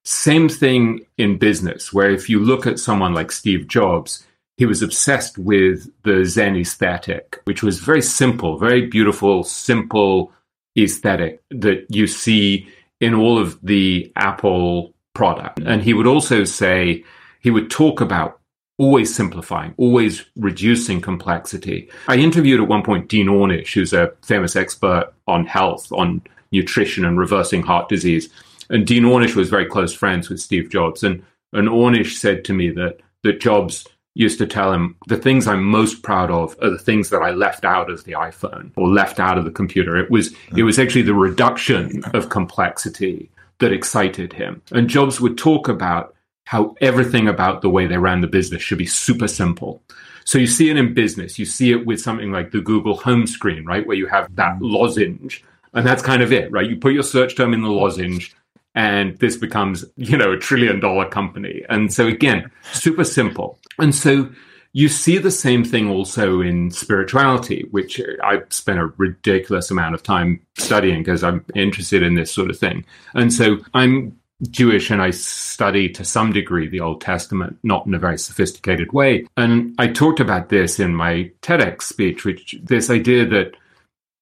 Same 0.04 0.48
thing 0.48 1.06
in 1.16 1.38
business, 1.38 1.92
where 1.92 2.10
if 2.10 2.28
you 2.28 2.38
look 2.38 2.66
at 2.66 2.78
someone 2.78 3.14
like 3.14 3.30
Steve 3.30 3.68
Jobs, 3.68 4.24
he 4.56 4.66
was 4.66 4.82
obsessed 4.82 5.38
with 5.38 5.88
the 6.02 6.24
Zen 6.24 6.56
aesthetic, 6.56 7.40
which 7.44 7.62
was 7.62 7.78
very 7.78 8.02
simple, 8.02 8.58
very 8.58 8.86
beautiful, 8.86 9.44
simple 9.44 10.32
aesthetic 10.76 11.42
that 11.50 11.86
you 11.88 12.06
see 12.06 12.68
in 13.00 13.14
all 13.14 13.38
of 13.38 13.58
the 13.62 14.12
Apple 14.16 14.92
product. 15.14 15.60
And 15.60 15.82
he 15.82 15.94
would 15.94 16.06
also 16.06 16.44
say, 16.44 17.04
he 17.40 17.50
would 17.50 17.70
talk 17.70 18.00
about 18.00 18.40
always 18.82 19.14
simplifying, 19.14 19.72
always 19.76 20.24
reducing 20.36 21.00
complexity. 21.00 21.88
I 22.08 22.16
interviewed 22.16 22.60
at 22.60 22.66
one 22.66 22.82
point 22.82 23.08
Dean 23.08 23.28
Ornish, 23.28 23.72
who's 23.74 23.92
a 23.92 24.12
famous 24.22 24.56
expert 24.56 25.12
on 25.28 25.46
health, 25.46 25.92
on 25.92 26.20
nutrition 26.50 27.04
and 27.04 27.16
reversing 27.16 27.62
heart 27.62 27.88
disease. 27.88 28.28
And 28.70 28.84
Dean 28.84 29.04
Ornish 29.04 29.36
was 29.36 29.48
very 29.48 29.66
close 29.66 29.94
friends 29.94 30.28
with 30.28 30.40
Steve 30.40 30.68
Jobs. 30.68 31.04
And, 31.04 31.22
and 31.52 31.68
Ornish 31.68 32.16
said 32.16 32.44
to 32.46 32.52
me 32.52 32.70
that, 32.70 32.98
that 33.22 33.40
Jobs 33.40 33.86
used 34.14 34.38
to 34.38 34.46
tell 34.46 34.72
him 34.72 34.96
the 35.06 35.16
things 35.16 35.46
I'm 35.46 35.62
most 35.62 36.02
proud 36.02 36.32
of 36.32 36.56
are 36.60 36.70
the 36.70 36.78
things 36.78 37.10
that 37.10 37.22
I 37.22 37.30
left 37.30 37.64
out 37.64 37.88
of 37.88 38.02
the 38.02 38.12
iPhone 38.12 38.72
or 38.76 38.88
left 38.88 39.20
out 39.20 39.38
of 39.38 39.44
the 39.44 39.50
computer. 39.52 39.96
It 39.96 40.10
was, 40.10 40.34
hmm. 40.34 40.58
it 40.58 40.64
was 40.64 40.80
actually 40.80 41.02
the 41.02 41.14
reduction 41.14 42.02
of 42.14 42.30
complexity 42.30 43.30
that 43.60 43.72
excited 43.72 44.32
him. 44.32 44.60
And 44.72 44.88
Jobs 44.88 45.20
would 45.20 45.38
talk 45.38 45.68
about 45.68 46.16
how 46.44 46.74
everything 46.80 47.28
about 47.28 47.62
the 47.62 47.70
way 47.70 47.86
they 47.86 47.98
ran 47.98 48.20
the 48.20 48.26
business 48.26 48.62
should 48.62 48.78
be 48.78 48.86
super 48.86 49.28
simple. 49.28 49.82
So 50.24 50.38
you 50.38 50.46
see 50.46 50.70
it 50.70 50.76
in 50.76 50.94
business. 50.94 51.38
You 51.38 51.44
see 51.44 51.72
it 51.72 51.86
with 51.86 52.00
something 52.00 52.30
like 52.30 52.50
the 52.50 52.60
Google 52.60 52.96
home 52.96 53.26
screen, 53.26 53.64
right? 53.64 53.86
Where 53.86 53.96
you 53.96 54.06
have 54.06 54.34
that 54.36 54.54
mm-hmm. 54.54 54.66
lozenge 54.66 55.44
and 55.74 55.86
that's 55.86 56.02
kind 56.02 56.22
of 56.22 56.32
it, 56.32 56.50
right? 56.52 56.68
You 56.68 56.76
put 56.76 56.92
your 56.92 57.02
search 57.02 57.36
term 57.36 57.54
in 57.54 57.62
the 57.62 57.70
lozenge 57.70 58.34
and 58.74 59.18
this 59.18 59.36
becomes, 59.36 59.84
you 59.96 60.16
know, 60.16 60.32
a 60.32 60.38
trillion 60.38 60.80
dollar 60.80 61.08
company. 61.08 61.62
And 61.68 61.92
so 61.92 62.06
again, 62.06 62.50
super 62.72 63.04
simple. 63.04 63.58
And 63.78 63.94
so 63.94 64.30
you 64.74 64.88
see 64.88 65.18
the 65.18 65.30
same 65.30 65.64
thing 65.64 65.90
also 65.90 66.40
in 66.40 66.70
spirituality, 66.70 67.66
which 67.70 68.00
I 68.22 68.40
spent 68.48 68.78
a 68.78 68.86
ridiculous 68.96 69.70
amount 69.70 69.94
of 69.94 70.02
time 70.02 70.40
studying 70.56 71.02
because 71.02 71.22
I'm 71.22 71.44
interested 71.54 72.02
in 72.02 72.14
this 72.14 72.32
sort 72.32 72.48
of 72.48 72.58
thing. 72.58 72.84
And 73.14 73.32
so 73.32 73.58
I'm 73.74 74.18
Jewish 74.50 74.90
and 74.90 75.00
I 75.00 75.10
study 75.10 75.88
to 75.90 76.04
some 76.04 76.32
degree 76.32 76.68
the 76.68 76.80
Old 76.80 77.00
Testament, 77.00 77.58
not 77.62 77.86
in 77.86 77.94
a 77.94 77.98
very 77.98 78.18
sophisticated 78.18 78.92
way. 78.92 79.26
And 79.36 79.74
I 79.78 79.88
talked 79.88 80.20
about 80.20 80.48
this 80.48 80.80
in 80.80 80.94
my 80.94 81.30
TEDx 81.42 81.82
speech, 81.82 82.24
which 82.24 82.56
this 82.62 82.90
idea 82.90 83.26
that 83.26 83.54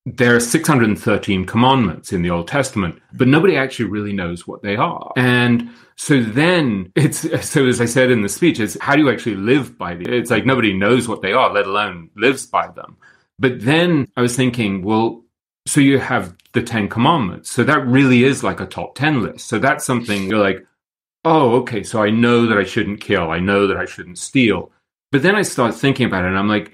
there 0.07 0.35
are 0.35 0.41
613 0.41 1.45
commandments 1.45 2.13
in 2.13 2.23
the 2.23 2.31
Old 2.31 2.49
Testament, 2.49 3.01
but 3.13 3.29
nobody 3.29 3.57
actually 3.57 3.87
really 3.87 4.13
knows 4.13 4.47
what 4.47 4.63
they 4.63 4.77
are. 4.77 5.13
And 5.17 5.71
so 5.97 6.23
then 6.23 6.93
it's, 6.97 7.21
so 7.47 7.67
as 7.67 7.81
I 7.81 7.85
said 7.85 8.11
in 8.11 8.23
the 8.23 8.29
speech, 8.29 8.61
it's 8.61 8.79
how 8.81 8.97
do 8.97 9.03
you 9.03 9.11
actually 9.11 9.37
live 9.37 9.77
by 9.77 9.95
these? 9.95 10.09
It's 10.09 10.31
like 10.31 10.47
nobody 10.47 10.73
knows 10.73 11.07
what 11.07 11.23
they 11.23 11.33
are, 11.33 11.53
let 11.53 11.67
alone 11.67 12.11
lives 12.17 12.47
by 12.47 12.69
them. 12.69 12.97
But 13.39 13.61
then 13.61 14.09
I 14.17 14.23
was 14.23 14.37
thinking, 14.37 14.83
well, 14.83 15.25
so 15.67 15.81
you 15.81 15.99
have 15.99 16.35
the 16.53 16.63
10 16.63 16.89
commandments. 16.89 17.51
So 17.51 17.65
that 17.65 17.87
really 17.87 18.25
is 18.25 18.43
like 18.43 18.61
a 18.61 18.67
top 18.67 18.95
10 18.95 19.23
list. 19.23 19.49
So 19.49 19.59
that's 19.59 19.85
something 19.85 20.29
you're 20.29 20.39
like, 20.39 20.67
oh, 21.25 21.57
okay. 21.61 21.83
So 21.83 22.03
I 22.03 22.11
know 22.11 22.47
that 22.47 22.59
I 22.59 22.65
shouldn't 22.65 23.01
kill. 23.01 23.31
I 23.31 23.39
know 23.39 23.67
that 23.67 23.77
I 23.77 23.85
shouldn't 23.85 24.19
steal. 24.19 24.71
But 25.13 25.23
then 25.23 25.35
I 25.35 25.43
start 25.43 25.75
thinking 25.75 26.07
about 26.07 26.25
it 26.25 26.29
and 26.29 26.39
I'm 26.39 26.49
like, 26.49 26.73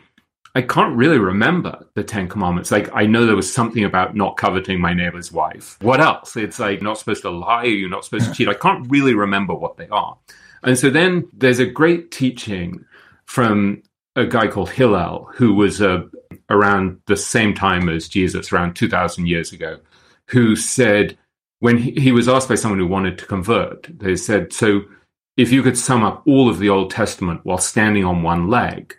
I 0.54 0.62
can't 0.62 0.96
really 0.96 1.18
remember 1.18 1.86
the 1.94 2.02
10 2.02 2.28
commandments. 2.28 2.70
Like, 2.70 2.88
I 2.94 3.04
know 3.04 3.26
there 3.26 3.36
was 3.36 3.52
something 3.52 3.84
about 3.84 4.16
not 4.16 4.38
coveting 4.38 4.80
my 4.80 4.94
neighbor's 4.94 5.30
wife. 5.30 5.76
What 5.82 6.00
else? 6.00 6.34
It's 6.34 6.58
like, 6.58 6.80
not 6.80 6.98
supposed 6.98 7.22
to 7.22 7.30
lie, 7.30 7.64
you're 7.64 7.90
not 7.90 8.06
supposed 8.06 8.28
to 8.28 8.32
cheat. 8.32 8.48
I 8.48 8.54
can't 8.54 8.90
really 8.90 9.12
remember 9.12 9.54
what 9.54 9.76
they 9.76 9.88
are. 9.88 10.16
And 10.62 10.78
so 10.78 10.88
then 10.88 11.28
there's 11.34 11.58
a 11.58 11.66
great 11.66 12.10
teaching 12.10 12.86
from 13.26 13.82
a 14.16 14.26
guy 14.26 14.48
called 14.48 14.70
Hillel, 14.70 15.28
who 15.34 15.54
was 15.54 15.80
uh, 15.80 16.02
around 16.50 17.00
the 17.06 17.16
same 17.16 17.54
time 17.54 17.88
as 17.88 18.08
Jesus, 18.08 18.52
around 18.52 18.74
2,000 18.74 19.26
years 19.26 19.52
ago, 19.52 19.78
who 20.28 20.56
said, 20.56 21.16
when 21.60 21.78
he, 21.78 21.92
he 21.92 22.12
was 22.12 22.28
asked 22.28 22.48
by 22.48 22.54
someone 22.54 22.80
who 22.80 22.86
wanted 22.86 23.18
to 23.18 23.26
convert, 23.26 23.86
they 23.98 24.16
said, 24.16 24.52
So 24.52 24.82
if 25.36 25.52
you 25.52 25.62
could 25.62 25.78
sum 25.78 26.02
up 26.02 26.22
all 26.26 26.48
of 26.48 26.58
the 26.58 26.68
Old 26.70 26.90
Testament 26.90 27.40
while 27.44 27.58
standing 27.58 28.04
on 28.04 28.22
one 28.22 28.48
leg, 28.48 28.96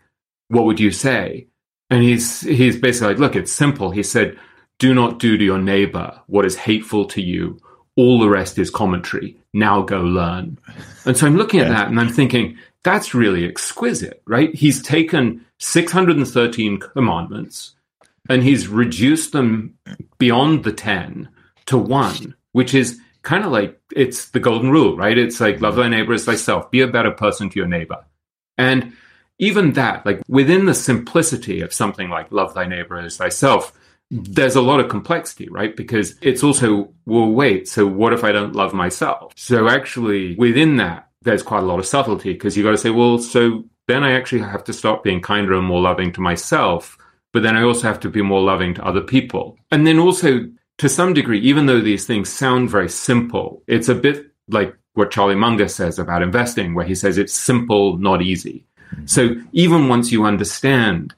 what 0.47 0.65
would 0.65 0.79
you 0.79 0.91
say? 0.91 1.47
And 1.89 2.03
he's, 2.03 2.41
he's 2.41 2.77
basically 2.77 3.09
like, 3.09 3.19
Look, 3.19 3.35
it's 3.35 3.51
simple. 3.51 3.91
He 3.91 4.03
said, 4.03 4.37
do 4.79 4.93
not 4.93 5.19
do 5.19 5.37
to 5.37 5.43
your 5.43 5.57
neighbor 5.57 6.19
what 6.27 6.45
is 6.45 6.55
hateful 6.55 7.05
to 7.05 7.21
you. 7.21 7.59
All 7.95 8.19
the 8.19 8.29
rest 8.29 8.59
is 8.59 8.69
commentary. 8.69 9.37
Now 9.53 9.81
go 9.81 10.01
learn. 10.01 10.59
And 11.05 11.17
so 11.17 11.25
I'm 11.25 11.35
looking 11.35 11.59
at 11.59 11.69
that 11.69 11.87
and 11.87 11.99
I'm 11.99 12.09
thinking, 12.13 12.57
that's 12.87 13.13
really 13.13 13.45
exquisite, 13.45 14.21
right? 14.25 14.55
He's 14.55 14.81
taken 14.81 15.45
613 15.59 16.77
commandments 16.79 17.75
and 18.29 18.41
he's 18.41 18.69
reduced 18.69 19.33
them 19.33 19.73
beyond 20.17 20.63
the 20.63 20.71
10 20.71 21.27
to 21.65 21.77
one, 21.77 22.33
which 22.53 22.73
is 22.73 22.97
kind 23.23 23.43
of 23.43 23.51
like 23.51 23.77
it's 23.93 24.29
the 24.29 24.39
golden 24.39 24.71
rule, 24.71 24.95
right? 24.95 25.17
It's 25.17 25.41
like 25.41 25.59
love 25.59 25.75
thy 25.75 25.89
neighbor 25.89 26.13
as 26.13 26.23
thyself, 26.23 26.71
be 26.71 26.79
a 26.79 26.87
better 26.87 27.11
person 27.11 27.49
to 27.49 27.59
your 27.59 27.67
neighbor. 27.67 28.05
And 28.57 28.93
even 29.37 29.73
that, 29.73 30.05
like 30.05 30.21
within 30.29 30.65
the 30.65 30.73
simplicity 30.73 31.59
of 31.59 31.73
something 31.73 32.09
like 32.09 32.31
love 32.31 32.53
thy 32.53 32.67
neighbor 32.67 32.97
as 32.99 33.17
thyself, 33.17 33.73
there's 34.09 34.55
a 34.55 34.61
lot 34.61 34.79
of 34.79 34.87
complexity, 34.87 35.49
right? 35.49 35.75
Because 35.75 36.15
it's 36.21 36.41
also, 36.41 36.93
well, 37.05 37.27
wait, 37.27 37.67
so 37.67 37.85
what 37.85 38.13
if 38.13 38.23
I 38.23 38.31
don't 38.31 38.55
love 38.55 38.73
myself? 38.73 39.33
So 39.35 39.67
actually, 39.67 40.37
within 40.37 40.77
that, 40.77 41.06
there's 41.27 41.43
quite 41.43 41.61
a 41.61 41.65
lot 41.65 41.77
of 41.77 41.85
subtlety 41.85 42.31
because 42.31 42.55
you 42.55 42.63
got 42.63 42.71
to 42.71 42.77
say, 42.77 42.89
well, 42.89 43.19
so 43.19 43.65
then 43.87 44.03
I 44.03 44.13
actually 44.13 44.41
have 44.41 44.63
to 44.63 44.73
stop 44.73 45.03
being 45.03 45.21
kinder 45.21 45.53
and 45.53 45.67
more 45.67 45.81
loving 45.81 46.13
to 46.13 46.21
myself, 46.21 46.97
but 47.33 47.43
then 47.43 47.57
I 47.57 47.63
also 47.63 47.83
have 47.83 47.99
to 48.01 48.09
be 48.09 48.21
more 48.21 48.41
loving 48.41 48.73
to 48.75 48.85
other 48.85 49.01
people. 49.01 49.57
And 49.69 49.85
then 49.85 49.99
also, 49.99 50.47
to 50.77 50.87
some 50.87 51.13
degree, 51.13 51.39
even 51.41 51.65
though 51.65 51.81
these 51.81 52.07
things 52.07 52.31
sound 52.31 52.69
very 52.69 52.87
simple, 52.87 53.61
it's 53.67 53.89
a 53.89 53.95
bit 53.95 54.31
like 54.47 54.73
what 54.93 55.11
Charlie 55.11 55.35
Munger 55.35 55.67
says 55.67 55.99
about 55.99 56.21
investing, 56.21 56.73
where 56.73 56.85
he 56.85 56.95
says 56.95 57.17
it's 57.17 57.33
simple, 57.33 57.97
not 57.97 58.21
easy. 58.21 58.65
Mm-hmm. 58.93 59.05
So 59.07 59.35
even 59.51 59.89
once 59.89 60.13
you 60.13 60.23
understand 60.23 61.13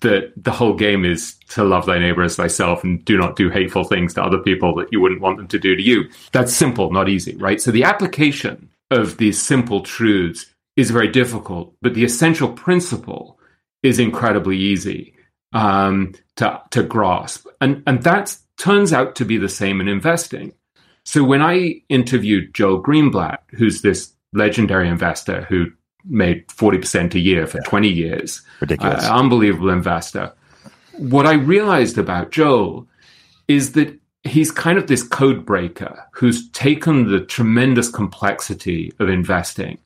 that 0.00 0.32
the 0.36 0.50
whole 0.50 0.74
game 0.74 1.06
is 1.06 1.36
to 1.50 1.64
love 1.64 1.86
thy 1.86 1.98
neighbor 1.98 2.22
as 2.22 2.36
thyself 2.36 2.84
and 2.84 3.02
do 3.06 3.16
not 3.16 3.36
do 3.36 3.48
hateful 3.48 3.84
things 3.84 4.12
to 4.12 4.22
other 4.22 4.38
people 4.38 4.74
that 4.74 4.92
you 4.92 5.00
wouldn't 5.00 5.22
want 5.22 5.38
them 5.38 5.48
to 5.48 5.58
do 5.58 5.74
to 5.74 5.82
you. 5.82 6.04
That's 6.32 6.52
simple, 6.52 6.90
not 6.90 7.08
easy, 7.08 7.36
right? 7.36 7.60
So 7.62 7.70
the 7.70 7.84
application 7.84 8.68
of 8.90 9.18
these 9.18 9.40
simple 9.40 9.82
truths 9.82 10.46
is 10.76 10.90
very 10.90 11.08
difficult, 11.08 11.74
but 11.82 11.94
the 11.94 12.04
essential 12.04 12.52
principle 12.52 13.38
is 13.82 13.98
incredibly 13.98 14.56
easy 14.56 15.14
um, 15.52 16.14
to, 16.36 16.60
to 16.70 16.82
grasp. 16.82 17.46
And, 17.60 17.82
and 17.86 18.02
that 18.04 18.36
turns 18.58 18.92
out 18.92 19.16
to 19.16 19.24
be 19.24 19.38
the 19.38 19.48
same 19.48 19.80
in 19.80 19.88
investing. 19.88 20.52
So 21.04 21.24
when 21.24 21.42
I 21.42 21.82
interviewed 21.88 22.54
Joel 22.54 22.82
Greenblatt, 22.82 23.38
who's 23.50 23.82
this 23.82 24.12
legendary 24.32 24.88
investor 24.88 25.46
who 25.48 25.66
made 26.04 26.46
40% 26.48 27.14
a 27.14 27.18
year 27.18 27.46
for 27.46 27.60
20 27.60 27.88
years. 27.88 28.42
Ridiculous. 28.60 29.04
Uh, 29.04 29.14
unbelievable 29.14 29.70
investor. 29.70 30.32
What 30.92 31.26
I 31.26 31.34
realized 31.34 31.98
about 31.98 32.30
Joel 32.30 32.86
is 33.46 33.72
that 33.72 33.98
he's 34.24 34.50
kind 34.50 34.78
of 34.78 34.86
this 34.86 35.02
code 35.02 35.44
breaker 35.46 36.04
who's 36.12 36.48
taken 36.50 37.10
the 37.10 37.20
tremendous 37.20 37.88
complexity 37.88 38.92
of 38.98 39.08
investing 39.08 39.78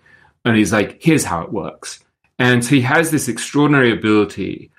and 0.45 0.57
he's 0.57 0.73
like, 0.73 0.99
here's 1.01 1.25
how 1.25 1.42
it 1.42 1.53
works. 1.53 2.01
And 2.38 2.64
so 2.64 2.71
he 2.71 2.81
has 2.81 3.11
this 3.11 3.29
extraordinary 3.29 3.92
ability 3.92 4.71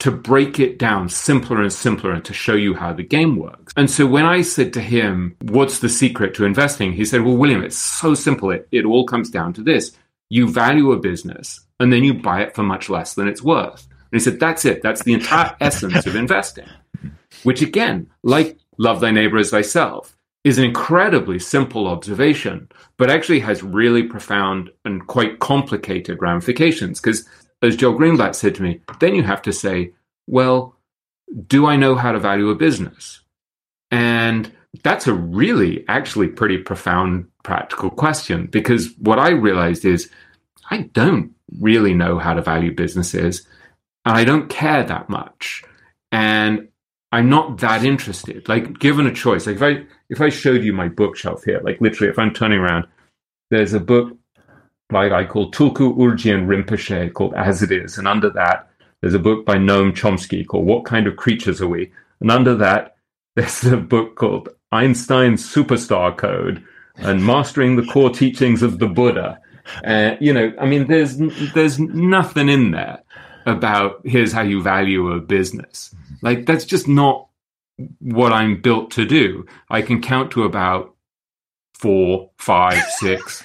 to 0.00 0.10
break 0.10 0.60
it 0.60 0.78
down 0.78 1.08
simpler 1.08 1.62
and 1.62 1.72
simpler 1.72 2.12
and 2.12 2.24
to 2.26 2.34
show 2.34 2.54
you 2.54 2.74
how 2.74 2.92
the 2.92 3.02
game 3.02 3.36
works. 3.36 3.72
And 3.76 3.90
so 3.90 4.04
when 4.06 4.26
I 4.26 4.42
said 4.42 4.74
to 4.74 4.80
him, 4.82 5.36
what's 5.40 5.78
the 5.78 5.88
secret 5.88 6.34
to 6.34 6.44
investing? 6.44 6.92
He 6.92 7.06
said, 7.06 7.22
well, 7.22 7.36
William, 7.36 7.62
it's 7.62 7.78
so 7.78 8.14
simple. 8.14 8.50
It, 8.50 8.68
it 8.70 8.84
all 8.84 9.06
comes 9.06 9.30
down 9.30 9.54
to 9.54 9.62
this 9.62 9.96
you 10.28 10.48
value 10.50 10.90
a 10.90 10.98
business 10.98 11.60
and 11.78 11.92
then 11.92 12.02
you 12.02 12.12
buy 12.12 12.42
it 12.42 12.54
for 12.54 12.64
much 12.64 12.90
less 12.90 13.14
than 13.14 13.28
it's 13.28 13.42
worth. 13.42 13.86
And 14.10 14.20
he 14.20 14.24
said, 14.24 14.40
that's 14.40 14.64
it. 14.64 14.82
That's 14.82 15.04
the 15.04 15.14
entire 15.14 15.56
essence 15.60 16.04
of 16.04 16.16
investing, 16.16 16.68
which 17.44 17.62
again, 17.62 18.10
like 18.24 18.58
love 18.78 19.00
thy 19.00 19.10
neighbor 19.10 19.38
as 19.38 19.50
thyself, 19.50 20.16
is 20.44 20.58
an 20.58 20.64
incredibly 20.64 21.38
simple 21.38 21.88
observation, 21.88 22.68
but 22.98 23.10
actually 23.10 23.40
has 23.40 23.62
really 23.62 24.04
profound 24.04 24.70
and 24.84 25.06
quite 25.06 25.40
complicated 25.40 26.18
ramifications. 26.20 27.00
Because 27.00 27.28
as 27.62 27.76
Joel 27.76 27.98
Greenblatt 27.98 28.34
said 28.34 28.54
to 28.56 28.62
me, 28.62 28.80
then 29.00 29.14
you 29.14 29.22
have 29.24 29.42
to 29.42 29.52
say, 29.52 29.92
well, 30.26 30.76
do 31.46 31.66
I 31.66 31.76
know 31.76 31.96
how 31.96 32.12
to 32.12 32.20
value 32.20 32.50
a 32.50 32.54
business? 32.54 33.22
And 33.90 34.52
that's 34.82 35.06
a 35.06 35.14
really 35.14 35.84
actually 35.88 36.28
pretty 36.28 36.58
profound 36.58 37.26
practical 37.42 37.90
question 37.90 38.46
because 38.46 38.90
what 38.98 39.18
I 39.18 39.30
realized 39.30 39.84
is 39.84 40.10
I 40.70 40.82
don't 40.92 41.32
really 41.60 41.94
know 41.94 42.18
how 42.18 42.34
to 42.34 42.42
value 42.42 42.74
businesses 42.74 43.46
and 44.04 44.16
I 44.16 44.24
don't 44.24 44.48
care 44.48 44.82
that 44.84 45.08
much. 45.08 45.64
And 46.12 46.68
I'm 47.16 47.30
not 47.30 47.56
that 47.60 47.82
interested. 47.82 48.46
Like 48.46 48.78
given 48.78 49.06
a 49.06 49.14
choice, 49.14 49.46
like 49.46 49.56
if 49.56 49.62
I 49.62 49.86
if 50.10 50.20
I 50.20 50.28
showed 50.28 50.62
you 50.62 50.74
my 50.74 50.88
bookshelf 50.88 51.44
here, 51.44 51.62
like 51.64 51.80
literally 51.80 52.10
if 52.10 52.18
I'm 52.18 52.34
turning 52.34 52.58
around, 52.58 52.86
there's 53.50 53.72
a 53.72 53.80
book 53.80 54.14
by 54.90 55.06
a 55.06 55.08
guy 55.08 55.24
called 55.24 55.54
Tulku 55.54 55.96
Urgyen 55.96 56.46
Rinpoche 56.46 57.14
called 57.14 57.32
As 57.32 57.62
It 57.62 57.72
Is. 57.72 57.96
And 57.96 58.06
under 58.06 58.28
that, 58.30 58.68
there's 59.00 59.14
a 59.14 59.18
book 59.18 59.46
by 59.46 59.56
Noam 59.56 59.92
Chomsky 59.92 60.46
called 60.46 60.66
What 60.66 60.84
Kind 60.84 61.06
of 61.06 61.16
Creatures 61.16 61.62
Are 61.62 61.66
We? 61.66 61.90
And 62.20 62.30
under 62.30 62.54
that, 62.56 62.96
there's 63.34 63.64
a 63.64 63.78
book 63.78 64.16
called 64.16 64.50
Einstein's 64.70 65.42
Superstar 65.42 66.14
Code 66.14 66.62
and 66.96 67.24
Mastering 67.24 67.76
the 67.76 67.86
Core 67.86 68.10
Teachings 68.10 68.62
of 68.62 68.78
the 68.78 68.88
Buddha. 68.88 69.40
Uh, 69.84 70.16
you 70.20 70.34
know, 70.34 70.52
I 70.60 70.66
mean, 70.66 70.86
there's 70.86 71.16
there's 71.54 71.78
nothing 71.78 72.50
in 72.50 72.72
there 72.72 73.02
about 73.46 74.02
here's 74.04 74.32
how 74.32 74.42
you 74.42 74.60
value 74.62 75.12
a 75.12 75.18
business. 75.18 75.94
Like 76.22 76.46
that's 76.46 76.64
just 76.64 76.88
not 76.88 77.28
what 78.00 78.32
I'm 78.32 78.60
built 78.60 78.92
to 78.92 79.04
do. 79.04 79.46
I 79.70 79.82
can 79.82 80.00
count 80.00 80.30
to 80.32 80.44
about 80.44 80.94
four, 81.74 82.30
five, 82.38 82.82
six. 82.98 83.44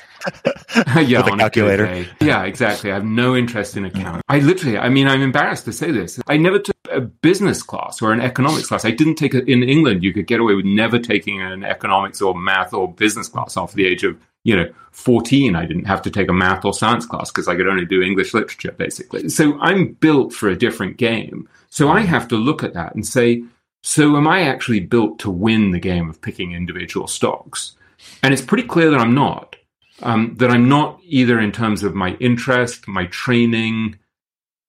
yeah, 0.95 1.23
With 1.23 1.33
a 1.33 1.37
calculator. 1.37 1.85
day. 1.85 2.07
Yeah, 2.21 2.43
exactly. 2.43 2.91
I 2.91 2.93
have 2.95 3.03
no 3.05 3.35
interest 3.35 3.75
in 3.75 3.85
accounting. 3.85 4.21
I 4.29 4.39
literally, 4.39 4.77
I 4.77 4.87
mean, 4.89 5.07
I'm 5.07 5.21
embarrassed 5.21 5.65
to 5.65 5.73
say 5.73 5.91
this. 5.91 6.19
I 6.27 6.37
never 6.37 6.59
took 6.59 6.75
a 6.91 7.01
business 7.01 7.63
class 7.63 8.01
or 8.01 8.11
an 8.13 8.21
economics 8.21 8.67
class. 8.67 8.85
I 8.85 8.91
didn't 8.91 9.15
take 9.15 9.33
it 9.33 9.47
in 9.47 9.63
England. 9.63 10.03
You 10.03 10.13
could 10.13 10.27
get 10.27 10.39
away 10.39 10.53
with 10.53 10.65
never 10.65 10.99
taking 10.99 11.41
an 11.41 11.63
economics 11.63 12.21
or 12.21 12.35
math 12.39 12.73
or 12.73 12.93
business 12.93 13.27
class 13.27 13.57
after 13.57 13.75
the 13.75 13.85
age 13.87 14.03
of, 14.03 14.15
you 14.43 14.55
know, 14.55 14.71
14. 14.91 15.55
I 15.55 15.65
didn't 15.65 15.85
have 15.85 16.03
to 16.03 16.11
take 16.11 16.29
a 16.29 16.33
math 16.33 16.65
or 16.65 16.73
science 16.73 17.05
class 17.07 17.31
because 17.31 17.47
I 17.47 17.55
could 17.55 17.67
only 17.67 17.85
do 17.85 18.01
English 18.03 18.33
literature, 18.35 18.73
basically. 18.73 19.27
So 19.29 19.59
I'm 19.59 19.93
built 19.93 20.33
for 20.33 20.49
a 20.49 20.55
different 20.55 20.97
game. 20.97 21.49
So 21.71 21.89
I 21.89 22.01
have 22.01 22.27
to 22.27 22.35
look 22.35 22.63
at 22.63 22.73
that 22.73 22.93
and 22.95 23.07
say, 23.07 23.43
so 23.81 24.17
am 24.17 24.27
I 24.27 24.43
actually 24.43 24.81
built 24.81 25.19
to 25.19 25.31
win 25.31 25.71
the 25.71 25.79
game 25.79 26.09
of 26.09 26.21
picking 26.21 26.51
individual 26.51 27.07
stocks? 27.07 27.77
And 28.21 28.33
it's 28.33 28.43
pretty 28.43 28.67
clear 28.67 28.91
that 28.91 28.99
I'm 28.99 29.15
not 29.15 29.55
um, 30.03 30.35
that 30.37 30.49
I'm 30.49 30.67
not 30.67 30.99
either 31.03 31.39
in 31.39 31.51
terms 31.51 31.83
of 31.83 31.95
my 31.95 32.15
interest, 32.15 32.87
my 32.87 33.05
training, 33.07 33.97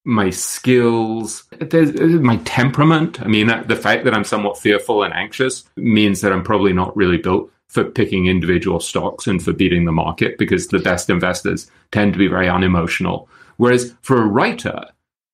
my 0.04 0.30
skills, 0.30 1.44
my 1.72 2.36
temperament. 2.44 3.20
I 3.20 3.28
mean, 3.28 3.46
the 3.66 3.76
fact 3.76 4.04
that 4.04 4.14
I'm 4.14 4.24
somewhat 4.24 4.58
fearful 4.58 5.02
and 5.02 5.14
anxious 5.14 5.64
means 5.76 6.20
that 6.20 6.32
I'm 6.32 6.44
probably 6.44 6.72
not 6.72 6.96
really 6.96 7.18
built 7.18 7.50
for 7.68 7.84
picking 7.84 8.26
individual 8.26 8.80
stocks 8.80 9.26
and 9.26 9.42
for 9.42 9.52
beating 9.52 9.86
the 9.86 9.92
market 9.92 10.36
because 10.36 10.68
the 10.68 10.78
best 10.78 11.08
investors 11.08 11.70
tend 11.90 12.12
to 12.12 12.18
be 12.18 12.28
very 12.28 12.48
unemotional. 12.48 13.28
Whereas 13.56 13.94
for 14.02 14.20
a 14.20 14.26
writer, 14.26 14.84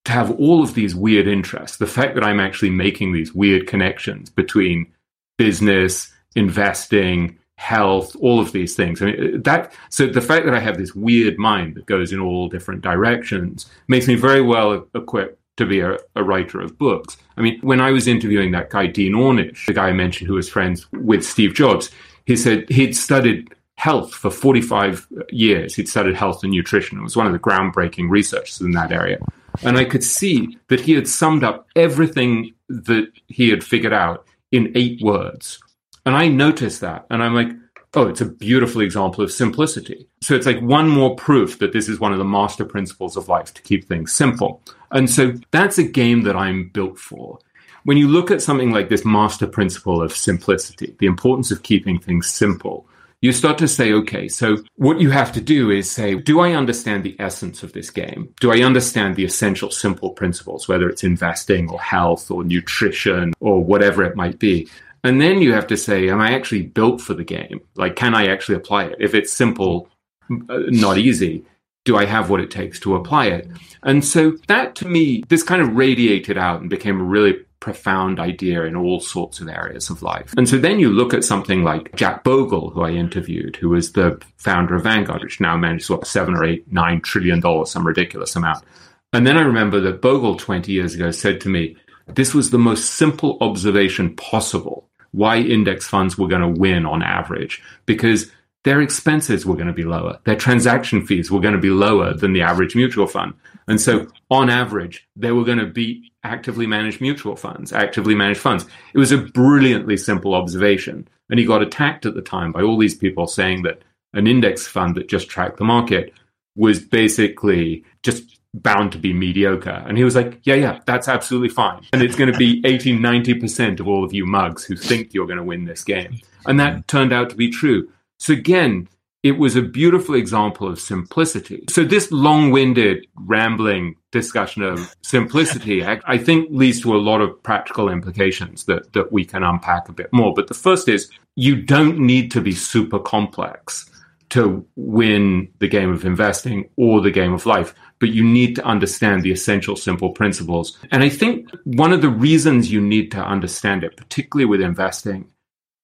to 0.08 0.12
have 0.14 0.30
all 0.40 0.62
of 0.62 0.72
these 0.72 0.94
weird 0.94 1.28
interests, 1.28 1.76
the 1.76 1.86
fact 1.86 2.14
that 2.14 2.24
I'm 2.24 2.40
actually 2.40 2.70
making 2.70 3.12
these 3.12 3.34
weird 3.34 3.66
connections 3.66 4.30
between 4.30 4.90
business, 5.36 6.10
investing, 6.34 7.38
health, 7.56 8.16
all 8.18 8.40
of 8.40 8.52
these 8.52 8.74
things. 8.74 9.02
I 9.02 9.04
mean, 9.04 9.34
uh, 9.34 9.38
that, 9.44 9.74
so 9.90 10.06
the 10.06 10.22
fact 10.22 10.46
that 10.46 10.54
I 10.54 10.60
have 10.60 10.78
this 10.78 10.94
weird 10.94 11.36
mind 11.36 11.74
that 11.74 11.84
goes 11.84 12.10
in 12.10 12.20
all 12.20 12.48
different 12.48 12.80
directions 12.80 13.70
makes 13.86 14.08
me 14.08 14.14
very 14.14 14.40
well 14.40 14.86
equipped 14.94 15.38
to 15.58 15.66
be 15.66 15.80
a, 15.80 15.98
a, 16.16 16.24
writer 16.24 16.62
of 16.62 16.78
books. 16.78 17.18
I 17.36 17.42
mean, 17.42 17.60
when 17.60 17.80
I 17.80 17.90
was 17.90 18.08
interviewing 18.08 18.52
that 18.52 18.70
guy, 18.70 18.86
Dean 18.86 19.12
Ornish, 19.12 19.66
the 19.66 19.74
guy 19.74 19.88
I 19.88 19.92
mentioned 19.92 20.28
who 20.28 20.36
was 20.36 20.48
friends 20.48 20.90
with 20.92 21.22
Steve 21.22 21.52
Jobs, 21.52 21.90
he 22.24 22.34
said 22.34 22.66
he'd 22.70 22.96
studied 22.96 23.54
health 23.74 24.14
for 24.14 24.30
45 24.30 25.06
years. 25.28 25.74
He'd 25.74 25.88
studied 25.88 26.16
health 26.16 26.42
and 26.44 26.52
nutrition. 26.52 26.98
It 26.98 27.02
was 27.02 27.16
one 27.16 27.26
of 27.26 27.34
the 27.34 27.38
groundbreaking 27.38 28.08
researchers 28.08 28.60
in 28.62 28.70
that 28.70 28.90
area. 28.90 29.18
And 29.62 29.76
I 29.76 29.84
could 29.84 30.04
see 30.04 30.58
that 30.68 30.80
he 30.80 30.92
had 30.92 31.08
summed 31.08 31.44
up 31.44 31.66
everything 31.76 32.54
that 32.68 33.10
he 33.26 33.48
had 33.48 33.64
figured 33.64 33.92
out 33.92 34.26
in 34.52 34.72
eight 34.74 35.00
words. 35.02 35.58
And 36.06 36.16
I 36.16 36.28
noticed 36.28 36.80
that 36.80 37.06
and 37.10 37.22
I'm 37.22 37.34
like, 37.34 37.50
oh, 37.94 38.08
it's 38.08 38.20
a 38.20 38.26
beautiful 38.26 38.80
example 38.80 39.24
of 39.24 39.32
simplicity. 39.32 40.06
So 40.20 40.34
it's 40.34 40.46
like 40.46 40.60
one 40.60 40.88
more 40.88 41.16
proof 41.16 41.58
that 41.58 41.72
this 41.72 41.88
is 41.88 42.00
one 42.00 42.12
of 42.12 42.18
the 42.18 42.24
master 42.24 42.64
principles 42.64 43.16
of 43.16 43.28
life 43.28 43.52
to 43.54 43.62
keep 43.62 43.86
things 43.86 44.12
simple. 44.12 44.62
And 44.90 45.08
so 45.08 45.34
that's 45.50 45.78
a 45.78 45.82
game 45.82 46.22
that 46.22 46.36
I'm 46.36 46.68
built 46.68 46.98
for. 46.98 47.38
When 47.84 47.96
you 47.96 48.08
look 48.08 48.30
at 48.30 48.42
something 48.42 48.70
like 48.70 48.88
this 48.88 49.04
master 49.04 49.46
principle 49.46 50.02
of 50.02 50.14
simplicity, 50.14 50.94
the 50.98 51.06
importance 51.06 51.50
of 51.50 51.62
keeping 51.62 51.98
things 51.98 52.28
simple, 52.28 52.87
you 53.20 53.32
start 53.32 53.58
to 53.58 53.68
say, 53.68 53.92
okay, 53.92 54.28
so 54.28 54.58
what 54.76 55.00
you 55.00 55.10
have 55.10 55.32
to 55.32 55.40
do 55.40 55.70
is 55.70 55.90
say, 55.90 56.14
do 56.14 56.40
I 56.40 56.52
understand 56.52 57.02
the 57.02 57.16
essence 57.18 57.62
of 57.62 57.72
this 57.72 57.90
game? 57.90 58.32
Do 58.40 58.52
I 58.52 58.62
understand 58.62 59.16
the 59.16 59.24
essential 59.24 59.70
simple 59.70 60.10
principles, 60.10 60.68
whether 60.68 60.88
it's 60.88 61.02
investing 61.02 61.68
or 61.68 61.80
health 61.80 62.30
or 62.30 62.44
nutrition 62.44 63.34
or 63.40 63.62
whatever 63.62 64.04
it 64.04 64.14
might 64.14 64.38
be? 64.38 64.68
And 65.02 65.20
then 65.20 65.42
you 65.42 65.52
have 65.52 65.66
to 65.68 65.76
say, 65.76 66.08
am 66.08 66.20
I 66.20 66.32
actually 66.32 66.62
built 66.62 67.00
for 67.00 67.14
the 67.14 67.24
game? 67.24 67.60
Like, 67.74 67.96
can 67.96 68.14
I 68.14 68.28
actually 68.28 68.56
apply 68.56 68.84
it? 68.84 68.96
If 69.00 69.14
it's 69.14 69.32
simple, 69.32 69.88
uh, 70.30 70.58
not 70.68 70.98
easy, 70.98 71.44
do 71.84 71.96
I 71.96 72.04
have 72.04 72.30
what 72.30 72.40
it 72.40 72.50
takes 72.50 72.78
to 72.80 72.96
apply 72.96 73.26
it? 73.26 73.48
And 73.82 74.04
so 74.04 74.36
that 74.46 74.74
to 74.76 74.86
me, 74.86 75.24
this 75.28 75.42
kind 75.42 75.62
of 75.62 75.74
radiated 75.74 76.36
out 76.38 76.60
and 76.60 76.70
became 76.70 77.00
a 77.00 77.04
really 77.04 77.44
profound 77.60 78.20
idea 78.20 78.64
in 78.64 78.76
all 78.76 79.00
sorts 79.00 79.40
of 79.40 79.48
areas 79.48 79.90
of 79.90 80.02
life. 80.02 80.32
And 80.36 80.48
so 80.48 80.58
then 80.58 80.78
you 80.78 80.90
look 80.90 81.12
at 81.12 81.24
something 81.24 81.64
like 81.64 81.94
Jack 81.96 82.22
Bogle, 82.24 82.70
who 82.70 82.82
I 82.82 82.90
interviewed, 82.90 83.56
who 83.56 83.70
was 83.70 83.92
the 83.92 84.20
founder 84.36 84.76
of 84.76 84.84
Vanguard, 84.84 85.22
which 85.22 85.40
now 85.40 85.56
manages 85.56 85.90
what 85.90 86.06
seven 86.06 86.34
or 86.34 86.44
eight, 86.44 86.70
nine 86.72 87.00
trillion 87.00 87.40
dollars, 87.40 87.70
some 87.70 87.86
ridiculous 87.86 88.36
amount. 88.36 88.64
And 89.12 89.26
then 89.26 89.36
I 89.36 89.42
remember 89.42 89.80
that 89.80 90.02
Bogle 90.02 90.36
20 90.36 90.70
years 90.70 90.94
ago 90.94 91.10
said 91.10 91.40
to 91.42 91.48
me, 91.48 91.76
this 92.06 92.34
was 92.34 92.50
the 92.50 92.58
most 92.58 92.94
simple 92.94 93.38
observation 93.40 94.14
possible 94.16 94.88
why 95.12 95.38
index 95.38 95.86
funds 95.86 96.18
were 96.18 96.28
going 96.28 96.42
to 96.42 96.60
win 96.60 96.86
on 96.86 97.02
average 97.02 97.62
because 97.86 98.30
their 98.64 98.80
expenses 98.80 99.46
were 99.46 99.54
going 99.54 99.68
to 99.68 99.72
be 99.72 99.84
lower. 99.84 100.18
Their 100.24 100.36
transaction 100.36 101.06
fees 101.06 101.30
were 101.30 101.40
going 101.40 101.54
to 101.54 101.60
be 101.60 101.70
lower 101.70 102.12
than 102.12 102.32
the 102.32 102.42
average 102.42 102.74
mutual 102.74 103.06
fund. 103.06 103.34
And 103.68 103.80
so 103.80 104.08
on 104.30 104.50
average, 104.50 105.06
they 105.14 105.30
were 105.30 105.44
going 105.44 105.58
to 105.58 105.66
beat 105.66 106.10
actively 106.24 106.66
managed 106.66 107.00
mutual 107.00 107.36
funds, 107.36 107.72
actively 107.72 108.14
managed 108.14 108.40
funds. 108.40 108.66
It 108.94 108.98
was 108.98 109.12
a 109.12 109.18
brilliantly 109.18 109.96
simple 109.96 110.34
observation. 110.34 111.06
And 111.30 111.38
he 111.38 111.46
got 111.46 111.62
attacked 111.62 112.06
at 112.06 112.14
the 112.14 112.22
time 112.22 112.52
by 112.52 112.62
all 112.62 112.78
these 112.78 112.94
people 112.94 113.26
saying 113.26 113.62
that 113.62 113.82
an 114.14 114.26
index 114.26 114.66
fund 114.66 114.94
that 114.96 115.08
just 115.08 115.28
tracked 115.28 115.58
the 115.58 115.64
market 115.64 116.12
was 116.56 116.80
basically 116.80 117.84
just 118.02 118.40
bound 118.54 118.92
to 118.92 118.98
be 118.98 119.12
mediocre. 119.12 119.84
And 119.86 119.98
he 119.98 120.04
was 120.04 120.16
like, 120.16 120.40
yeah, 120.42 120.54
yeah, 120.54 120.80
that's 120.86 121.08
absolutely 121.08 121.50
fine. 121.50 121.82
And 121.92 122.02
it's 122.02 122.16
going 122.16 122.32
to 122.32 122.38
be 122.38 122.62
80, 122.64 122.98
90% 122.98 123.80
of 123.80 123.86
all 123.86 124.04
of 124.04 124.12
you 124.14 124.26
mugs 124.26 124.64
who 124.64 124.76
think 124.76 125.12
you're 125.12 125.26
going 125.26 125.38
to 125.38 125.44
win 125.44 125.66
this 125.66 125.84
game. 125.84 126.18
And 126.46 126.58
that 126.58 126.88
turned 126.88 127.12
out 127.12 127.30
to 127.30 127.36
be 127.36 127.50
true. 127.50 127.90
So 128.18 128.32
again, 128.32 128.88
it 129.22 129.32
was 129.32 129.56
a 129.56 129.62
beautiful 129.62 130.14
example 130.14 130.68
of 130.68 130.78
simplicity. 130.78 131.64
So 131.68 131.84
this 131.84 132.12
long-winded, 132.12 133.06
rambling 133.16 133.96
discussion 134.12 134.62
of 134.62 134.94
simplicity, 135.02 135.84
I, 135.84 136.00
I, 136.06 136.18
think 136.18 136.48
leads 136.50 136.80
to 136.82 136.94
a 136.94 136.98
lot 136.98 137.20
of 137.20 137.42
practical 137.42 137.88
implications 137.88 138.64
that, 138.66 138.92
that 138.92 139.10
we 139.12 139.24
can 139.24 139.42
unpack 139.42 139.88
a 139.88 139.92
bit 139.92 140.12
more. 140.12 140.32
But 140.34 140.46
the 140.46 140.54
first 140.54 140.88
is 140.88 141.10
you 141.34 141.60
don't 141.60 141.98
need 141.98 142.30
to 142.32 142.40
be 142.40 142.52
super 142.52 143.00
complex 143.00 143.90
to 144.30 144.64
win 144.76 145.48
the 145.58 145.68
game 145.68 145.90
of 145.90 146.04
investing 146.04 146.68
or 146.76 147.00
the 147.00 147.10
game 147.10 147.32
of 147.32 147.46
life, 147.46 147.74
but 147.98 148.10
you 148.10 148.22
need 148.22 148.54
to 148.56 148.64
understand 148.64 149.22
the 149.22 149.32
essential 149.32 149.74
simple 149.74 150.10
principles. 150.10 150.78
And 150.92 151.02
I 151.02 151.08
think 151.08 151.50
one 151.64 151.92
of 151.92 152.02
the 152.02 152.10
reasons 152.10 152.70
you 152.70 152.80
need 152.80 153.10
to 153.12 153.18
understand 153.18 153.84
it, 153.84 153.96
particularly 153.96 154.44
with 154.44 154.60
investing, 154.60 155.32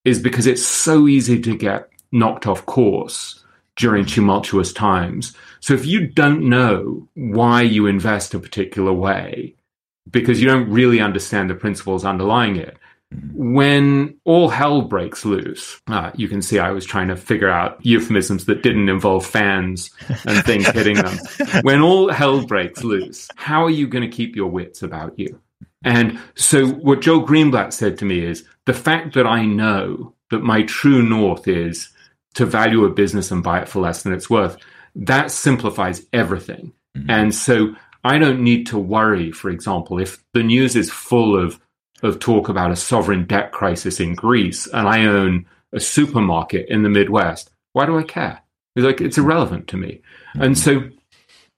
is 0.05 0.21
because 0.21 0.47
it's 0.47 0.65
so 0.65 1.09
easy 1.09 1.41
to 1.41 1.57
get 1.57 1.89
knocked 2.15 2.47
off 2.47 2.65
course 2.65 3.45
during 3.77 4.07
tumultuous 4.07 4.73
times. 4.73 5.35
So 5.61 5.75
if 5.75 5.85
you 5.85 6.07
don't 6.07 6.49
know 6.49 7.09
why 7.15 7.63
you 7.63 7.87
invest 7.87 8.35
a 8.35 8.39
particular 8.39 8.93
way, 8.93 9.57
because 10.11 10.41
you 10.41 10.47
don't 10.47 10.71
really 10.71 11.01
understand 11.01 11.51
the 11.51 11.55
principles 11.55 12.05
underlying 12.05 12.57
it, 12.57 12.79
when 13.33 14.17
all 14.25 14.49
hell 14.49 14.83
breaks 14.83 15.25
loose, 15.25 15.81
uh, 15.89 16.11
you 16.15 16.29
can 16.29 16.43
see 16.43 16.59
I 16.59 16.71
was 16.71 16.85
trying 16.85 17.09
to 17.09 17.17
figure 17.17 17.51
out 17.51 17.85
euphemisms 17.85 18.47
that 18.47 18.63
didn't 18.63 18.89
involve 18.89 19.25
fans 19.25 19.91
and 20.25 20.45
things 20.45 20.67
hitting 20.69 20.97
them. 20.97 21.19
When 21.63 21.81
all 21.81 22.11
hell 22.11 22.45
breaks 22.45 22.83
loose, 22.83 23.29
how 23.37 23.65
are 23.65 23.71
you 23.71 23.87
going 23.87 24.09
to 24.09 24.17
keep 24.17 24.35
your 24.35 24.51
wits 24.51 24.83
about 24.83 25.19
you? 25.19 25.41
And 25.85 26.19
so 26.35 26.67
what 26.67 27.03
Joel 27.03 27.27
Greenblatt 27.27 27.73
said 27.73 27.99
to 27.99 28.05
me 28.05 28.25
is 28.25 28.45
the 28.65 28.75
fact 28.75 29.15
that 29.15 29.27
I 29.27 29.45
know 29.45 30.15
that 30.31 30.43
my 30.43 30.63
true 30.63 31.03
north 31.03 31.47
is 31.47 31.91
to 32.35 32.47
value 32.47 32.85
a 32.85 32.91
business 32.91 33.31
and 33.31 33.43
buy 33.43 33.61
it 33.61 33.69
for 33.69 33.81
less 33.81 34.03
than 34.03 34.13
it's 34.13 34.31
worth, 34.31 34.57
that 34.95 35.31
simplifies 35.31 36.07
everything. 36.13 36.73
Mm-hmm. 36.97 37.11
And 37.11 37.35
so 37.35 37.75
I 38.05 38.19
don't 38.19 38.43
need 38.43 38.67
to 38.69 38.79
worry, 38.79 39.33
for 39.33 39.51
example, 39.51 39.99
if 39.99 40.23
the 40.33 40.43
news 40.43 40.77
is 40.77 40.91
full 40.91 41.37
of, 41.39 41.61
of 42.03 42.19
talk 42.19 42.49
about 42.49 42.71
a 42.71 42.77
sovereign 42.77 43.27
debt 43.27 43.53
crisis 43.53 44.01
in 44.01 44.15
Greece 44.15 44.67
and 44.67 44.89
I 44.89 45.07
own 45.07 45.47
a 45.73 45.81
supermarket 45.81 46.69
in 46.69 46.83
the 46.83 46.91
Midwest, 46.91 47.51
why 47.73 47.87
do 47.87 47.99
I 47.99 48.03
care? 48.03 48.41
It's 48.77 48.85
like 48.85 49.01
it's 49.01 49.19
irrelevant 49.19 49.69
to 49.69 49.77
me. 49.77 50.01
Mm-hmm. 50.35 50.43
And 50.43 50.59
so 50.59 50.91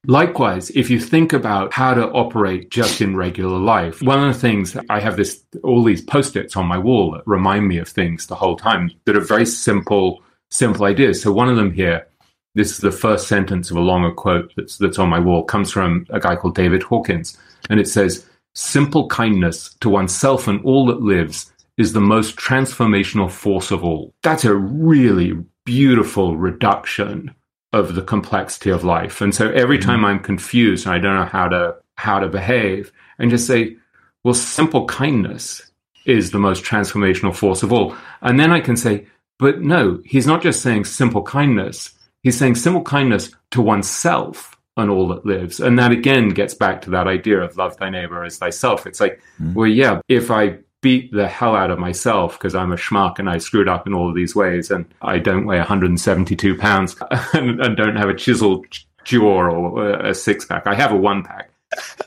Likewise, 0.09 0.71
if 0.71 0.89
you 0.89 1.01
think 1.01 1.33
about 1.33 1.73
how 1.73 1.93
to 1.93 2.09
operate 2.11 2.71
just 2.71 3.01
in 3.01 3.17
regular 3.17 3.59
life, 3.59 4.01
one 4.03 4.23
of 4.23 4.33
the 4.33 4.41
things 4.41 4.77
I 4.89 5.01
have 5.01 5.17
this 5.17 5.43
all 5.65 5.83
these 5.83 6.01
post-its 6.01 6.57
on 6.57 6.67
my 6.67 6.79
wall 6.79 7.11
that 7.13 7.27
remind 7.27 7.67
me 7.67 7.79
of 7.79 7.89
things 7.89 8.27
the 8.27 8.37
whole 8.37 8.57
time 8.57 8.93
that 9.05 9.17
are 9.17 9.21
very 9.21 9.47
simple 9.47 10.23
simple 10.51 10.87
ideas. 10.87 11.23
So 11.23 11.33
one 11.33 11.49
of 11.49 11.57
them 11.57 11.73
here, 11.73 12.07
this 12.55 12.71
is 12.71 12.79
the 12.79 12.91
first 12.91 13.29
sentence 13.29 13.71
of 13.71 13.77
a 13.77 13.81
longer 13.81 14.13
quote 14.13 14.53
that's 14.57 14.79
that's 14.79 14.99
on 14.99 15.09
my 15.09 15.19
wall, 15.19 15.45
comes 15.45 15.71
from 15.71 16.07
a 16.11 16.21
guy 16.21 16.37
called 16.37 16.55
David 16.55 16.83
Hawkins, 16.83 17.37
and 17.69 17.79
it 17.81 17.89
says, 17.89 18.27
"Simple 18.55 19.09
kindness 19.09 19.75
to 19.81 19.89
oneself 19.91 20.49
and 20.49 20.65
all 20.65 20.87
that 20.87 21.03
lives 21.03 21.53
is 21.77 21.93
the 21.93 22.01
most 22.01 22.37
transformational 22.37 23.31
force 23.31 23.71
of 23.71 23.85
all." 23.85 24.15
That's 24.23 24.45
a 24.45 24.55
really 24.55 25.33
beautiful 25.65 26.37
reduction 26.37 27.35
of 27.73 27.95
the 27.95 28.03
complexity 28.03 28.71
of 28.71 28.85
life. 28.85 29.21
And 29.21 29.35
so 29.35 29.51
every 29.51 29.79
mm-hmm. 29.79 29.91
time 29.91 30.05
I'm 30.05 30.21
confused 30.21 30.87
and 30.87 30.95
I 30.95 30.99
don't 30.99 31.17
know 31.17 31.27
how 31.27 31.49
to 31.49 31.77
how 31.97 32.19
to 32.21 32.29
behave, 32.29 32.93
and 33.19 33.31
just 33.31 33.47
say, 33.47 33.77
"Well, 34.25 34.35
simple 34.35 34.87
kindness." 34.87 35.63
Is 36.07 36.31
the 36.31 36.39
most 36.39 36.63
transformational 36.63 37.35
force 37.35 37.65
of 37.65 37.73
all. 37.73 37.97
And 38.23 38.39
then 38.39 38.53
I 38.53 38.61
can 38.61 38.77
say, 38.77 39.07
but 39.39 39.61
no, 39.61 40.01
he's 40.05 40.27
not 40.27 40.43
just 40.43 40.63
saying 40.63 40.85
simple 40.85 41.23
kindness. 41.23 41.93
He's 42.23 42.39
saying 42.39 42.57
simple 42.57 42.83
kindness 42.83 43.31
to 43.53 43.63
oneself 43.63 44.57
and 44.77 44.91
all 44.91 45.09
that 45.09 45.25
lives. 45.25 45.61
And 45.61 45.79
that 45.79 45.93
again 45.93 46.31
gets 46.31 46.55
back 46.55 46.83
to 46.83 46.91
that 46.91 47.07
idea 47.07 47.41
of 47.41 47.57
love 47.57 47.77
thy 47.77 47.91
neighbor 47.91 48.25
as 48.25 48.39
thyself. 48.39 48.87
It's 48.87 49.01
like, 49.01 49.21
mm. 49.41 49.55
well, 49.55 49.67
yeah, 49.67 50.01
if 50.09 50.31
I 50.31 50.59
beat 50.83 51.11
the 51.13 51.27
hell 51.27 51.57
out 51.57 51.71
of 51.71 51.79
myself 51.79 52.39
because 52.39 52.55
I'm 52.55 52.73
a 52.73 52.77
schmuck 52.77 53.19
and 53.19 53.29
I 53.29 53.39
screwed 53.39 53.69
up 53.69 53.87
in 53.87 53.95
all 53.95 54.09
of 54.09 54.15
these 54.15 54.37
ways 54.37 54.71
and 54.71 54.87
I 55.03 55.19
don't 55.19 55.47
weigh 55.47 55.59
172 55.59 56.59
pounds 56.59 56.97
and, 57.33 57.61
and 57.61 57.77
don't 57.77 57.97
have 57.97 58.09
a 58.09 58.15
chiseled 58.15 58.67
jaw 59.05 59.49
or 59.49 59.91
a 60.01 60.15
six 60.15 60.45
pack. 60.45 60.67
I 60.67 60.75
have 60.75 60.93
a 60.93 60.97
one 60.97 61.23
pack. 61.23 61.51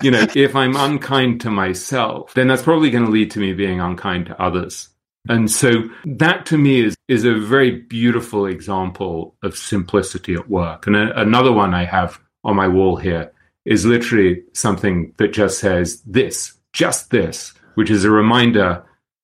You 0.01 0.11
know, 0.11 0.25
if 0.35 0.55
I'm 0.55 0.75
unkind 0.75 1.41
to 1.41 1.49
myself, 1.49 2.33
then 2.33 2.47
that's 2.47 2.63
probably 2.63 2.89
going 2.89 3.05
to 3.05 3.11
lead 3.11 3.31
to 3.31 3.39
me 3.39 3.53
being 3.53 3.81
unkind 3.81 4.27
to 4.27 4.41
others. 4.41 4.89
And 5.27 5.51
so 5.51 5.83
that 6.05 6.45
to 6.47 6.57
me 6.57 6.81
is, 6.81 6.95
is 7.07 7.25
a 7.25 7.33
very 7.33 7.71
beautiful 7.71 8.45
example 8.45 9.35
of 9.43 9.57
simplicity 9.57 10.33
at 10.33 10.49
work. 10.49 10.87
And 10.87 10.95
a, 10.95 11.19
another 11.19 11.51
one 11.51 11.73
I 11.73 11.85
have 11.85 12.19
on 12.43 12.55
my 12.55 12.67
wall 12.67 12.95
here 12.95 13.31
is 13.65 13.85
literally 13.85 14.43
something 14.53 15.13
that 15.17 15.33
just 15.33 15.59
says 15.59 16.01
this, 16.03 16.53
just 16.73 17.09
this, 17.11 17.53
which 17.75 17.89
is 17.89 18.05
a 18.05 18.11
reminder 18.11 18.83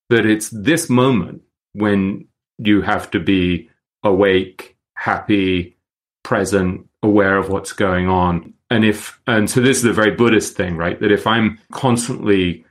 that 0.09 0.25
it's 0.25 0.49
this 0.49 0.89
moment 0.89 1.41
when 1.73 2.27
you 2.57 2.81
have 2.81 3.09
to 3.11 3.19
be 3.19 3.69
awake, 4.03 4.77
happy, 4.95 5.77
present, 6.23 6.87
aware 7.01 7.37
of 7.37 7.49
what's 7.49 7.73
going 7.73 8.07
on. 8.07 8.53
And 8.69 8.83
if, 8.83 9.19
and 9.27 9.49
so 9.49 9.61
this 9.61 9.77
is 9.77 9.85
a 9.85 9.93
very 9.93 10.11
Buddhist 10.11 10.55
thing, 10.55 10.77
right? 10.77 10.99
That 10.99 11.11
if 11.11 11.25
I'm 11.25 11.59
constantly 11.71 12.65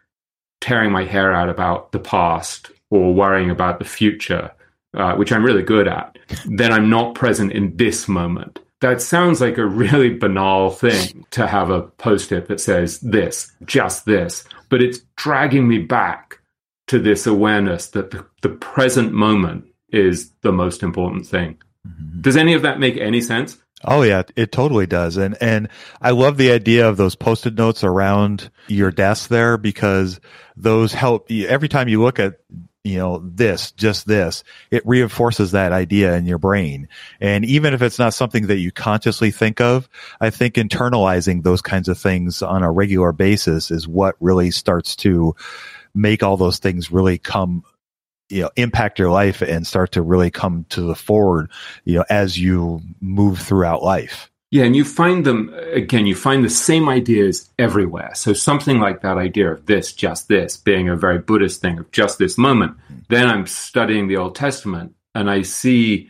tearing 0.60 0.92
my 0.92 1.04
hair 1.04 1.32
out 1.32 1.48
about 1.48 1.92
the 1.92 1.98
past 1.98 2.70
or 2.90 3.14
worrying 3.14 3.50
about 3.50 3.78
the 3.78 3.84
future, 3.84 4.50
uh, 4.94 5.14
which 5.14 5.32
I'm 5.32 5.44
really 5.44 5.62
good 5.62 5.88
at, 5.88 6.18
then 6.46 6.72
I'm 6.72 6.90
not 6.90 7.14
present 7.14 7.52
in 7.52 7.76
this 7.76 8.08
moment. 8.08 8.60
That 8.80 9.00
sounds 9.00 9.40
like 9.40 9.56
a 9.56 9.66
really 9.66 10.10
banal 10.10 10.70
thing 10.70 11.24
to 11.30 11.46
have 11.46 11.70
a 11.70 11.82
post 11.82 12.32
it 12.32 12.48
that 12.48 12.60
says 12.60 13.00
this, 13.00 13.50
just 13.64 14.04
this, 14.04 14.44
but 14.68 14.82
it's 14.82 15.00
dragging 15.16 15.66
me 15.66 15.78
back 15.78 16.40
to 16.88 16.98
this 16.98 17.26
awareness 17.26 17.88
that 17.88 18.10
the, 18.10 18.26
the 18.42 18.50
present 18.50 19.12
moment 19.12 19.64
is 19.88 20.32
the 20.42 20.52
most 20.52 20.82
important 20.82 21.26
thing. 21.26 21.56
Mm-hmm. 21.86 22.20
Does 22.20 22.36
any 22.36 22.54
of 22.54 22.62
that 22.62 22.78
make 22.78 22.96
any 22.96 23.20
sense? 23.20 23.58
Oh 23.86 24.02
yeah, 24.02 24.22
it 24.36 24.52
totally 24.52 24.86
does. 24.86 25.16
And 25.16 25.36
and 25.40 25.68
I 26.00 26.10
love 26.10 26.36
the 26.36 26.50
idea 26.50 26.88
of 26.88 26.96
those 26.96 27.14
post-it 27.14 27.54
notes 27.54 27.84
around 27.84 28.50
your 28.68 28.90
desk 28.90 29.28
there 29.28 29.58
because 29.58 30.20
those 30.56 30.92
help 30.92 31.30
every 31.30 31.68
time 31.68 31.88
you 31.88 32.02
look 32.02 32.18
at 32.18 32.40
you 32.84 32.98
know, 32.98 33.22
this, 33.24 33.72
just 33.72 34.06
this, 34.06 34.44
it 34.70 34.86
reinforces 34.86 35.52
that 35.52 35.72
idea 35.72 36.14
in 36.16 36.26
your 36.26 36.38
brain. 36.38 36.86
And 37.18 37.44
even 37.46 37.72
if 37.72 37.80
it's 37.80 37.98
not 37.98 38.12
something 38.12 38.48
that 38.48 38.58
you 38.58 38.70
consciously 38.70 39.30
think 39.30 39.62
of, 39.62 39.88
I 40.20 40.28
think 40.28 40.54
internalizing 40.54 41.42
those 41.42 41.62
kinds 41.62 41.88
of 41.88 41.98
things 41.98 42.42
on 42.42 42.62
a 42.62 42.70
regular 42.70 43.12
basis 43.12 43.70
is 43.70 43.88
what 43.88 44.16
really 44.20 44.50
starts 44.50 44.96
to 44.96 45.34
make 45.94 46.22
all 46.22 46.36
those 46.36 46.58
things 46.58 46.92
really 46.92 47.16
come 47.16 47.64
you 48.28 48.42
know 48.42 48.50
impact 48.56 48.98
your 48.98 49.10
life 49.10 49.42
and 49.42 49.66
start 49.66 49.92
to 49.92 50.02
really 50.02 50.30
come 50.30 50.64
to 50.70 50.80
the 50.80 50.94
forward 50.94 51.50
you 51.84 51.98
know 51.98 52.04
as 52.08 52.38
you 52.38 52.80
move 53.00 53.38
throughout 53.38 53.82
life 53.82 54.30
yeah 54.54 54.62
and 54.62 54.76
you 54.76 54.84
find 54.84 55.26
them 55.26 55.52
again 55.72 56.06
you 56.06 56.14
find 56.14 56.44
the 56.44 56.48
same 56.48 56.88
ideas 56.88 57.50
everywhere 57.58 58.12
so 58.14 58.32
something 58.32 58.78
like 58.78 59.02
that 59.02 59.18
idea 59.18 59.50
of 59.50 59.66
this 59.66 59.92
just 59.92 60.28
this 60.28 60.56
being 60.56 60.88
a 60.88 60.96
very 60.96 61.18
buddhist 61.18 61.60
thing 61.60 61.76
of 61.76 61.90
just 61.90 62.18
this 62.18 62.38
moment 62.38 62.76
then 63.08 63.26
i'm 63.26 63.46
studying 63.46 64.06
the 64.06 64.16
old 64.16 64.36
testament 64.36 64.94
and 65.16 65.28
i 65.28 65.42
see 65.42 66.08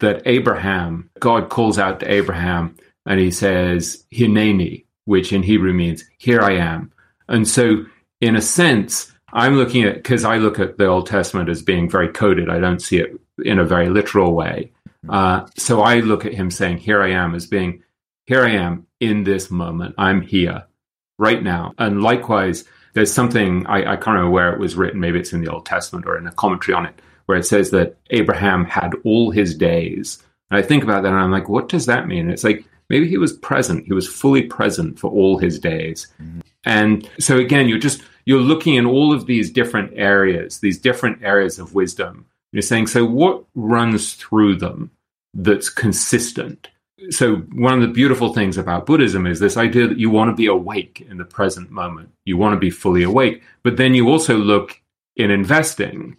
that 0.00 0.20
abraham 0.26 1.08
god 1.20 1.48
calls 1.48 1.78
out 1.78 1.98
to 1.98 2.12
abraham 2.12 2.76
and 3.06 3.18
he 3.18 3.30
says 3.30 4.04
hineni 4.12 4.84
which 5.06 5.32
in 5.32 5.42
hebrew 5.42 5.72
means 5.72 6.04
here 6.18 6.42
i 6.42 6.52
am 6.52 6.92
and 7.28 7.48
so 7.48 7.82
in 8.20 8.36
a 8.36 8.42
sense 8.42 9.10
I'm 9.32 9.56
looking 9.56 9.84
at 9.84 9.96
because 9.96 10.24
I 10.24 10.38
look 10.38 10.58
at 10.60 10.78
the 10.78 10.86
Old 10.86 11.08
Testament 11.08 11.50
as 11.50 11.60
being 11.60 11.90
very 11.90 12.08
coded. 12.08 12.48
I 12.48 12.58
don't 12.58 12.80
see 12.80 12.98
it 12.98 13.20
in 13.44 13.58
a 13.58 13.64
very 13.64 13.90
literal 13.90 14.32
way. 14.32 14.70
Uh, 15.08 15.46
so 15.56 15.82
I 15.82 16.00
look 16.00 16.24
at 16.24 16.32
him 16.32 16.50
saying, 16.50 16.78
"Here 16.78 17.02
I 17.02 17.10
am," 17.10 17.34
as 17.34 17.46
being, 17.46 17.82
"Here 18.26 18.44
I 18.44 18.50
am 18.50 18.86
in 19.00 19.24
this 19.24 19.50
moment. 19.50 19.94
I'm 19.98 20.20
here 20.20 20.64
right 21.18 21.42
now." 21.42 21.74
And 21.78 22.02
likewise, 22.02 22.64
there's 22.94 23.12
something 23.12 23.66
I, 23.66 23.92
I 23.92 23.96
can't 23.96 24.08
remember 24.08 24.30
where 24.30 24.52
it 24.52 24.60
was 24.60 24.76
written. 24.76 25.00
Maybe 25.00 25.18
it's 25.18 25.32
in 25.32 25.42
the 25.42 25.52
Old 25.52 25.66
Testament 25.66 26.06
or 26.06 26.16
in 26.16 26.26
a 26.26 26.32
commentary 26.32 26.74
on 26.74 26.86
it, 26.86 27.00
where 27.26 27.38
it 27.38 27.44
says 27.44 27.70
that 27.70 27.96
Abraham 28.10 28.64
had 28.64 28.94
all 29.04 29.30
his 29.30 29.54
days. 29.54 30.22
And 30.50 30.58
I 30.58 30.62
think 30.62 30.82
about 30.82 31.02
that, 31.02 31.12
and 31.12 31.20
I'm 31.20 31.32
like, 31.32 31.48
what 31.48 31.68
does 31.68 31.86
that 31.86 32.06
mean? 32.06 32.30
It's 32.30 32.44
like 32.44 32.64
maybe 32.88 33.08
he 33.08 33.18
was 33.18 33.32
present. 33.32 33.86
He 33.86 33.92
was 33.92 34.08
fully 34.08 34.42
present 34.42 34.98
for 34.98 35.10
all 35.10 35.38
his 35.38 35.58
days. 35.58 36.06
Mm-hmm. 36.22 36.40
And 36.64 37.10
so 37.18 37.38
again, 37.38 37.68
you're 37.68 37.78
just 37.78 38.02
you're 38.24 38.40
looking 38.40 38.74
in 38.74 38.86
all 38.86 39.12
of 39.12 39.26
these 39.26 39.50
different 39.50 39.92
areas, 39.94 40.58
these 40.60 40.78
different 40.78 41.22
areas 41.22 41.58
of 41.58 41.74
wisdom. 41.74 42.26
You're 42.52 42.62
saying, 42.62 42.88
so 42.88 43.04
what 43.04 43.44
runs 43.54 44.14
through 44.14 44.56
them 44.56 44.90
that's 45.34 45.68
consistent? 45.68 46.68
So, 47.10 47.36
one 47.52 47.74
of 47.74 47.82
the 47.82 47.92
beautiful 47.92 48.32
things 48.32 48.56
about 48.56 48.86
Buddhism 48.86 49.26
is 49.26 49.38
this 49.38 49.58
idea 49.58 49.86
that 49.86 49.98
you 49.98 50.08
want 50.08 50.30
to 50.30 50.34
be 50.34 50.46
awake 50.46 51.06
in 51.10 51.18
the 51.18 51.26
present 51.26 51.70
moment. 51.70 52.10
You 52.24 52.38
want 52.38 52.54
to 52.54 52.58
be 52.58 52.70
fully 52.70 53.02
awake. 53.02 53.42
But 53.62 53.76
then 53.76 53.94
you 53.94 54.08
also 54.08 54.36
look 54.38 54.80
in 55.14 55.30
investing. 55.30 56.16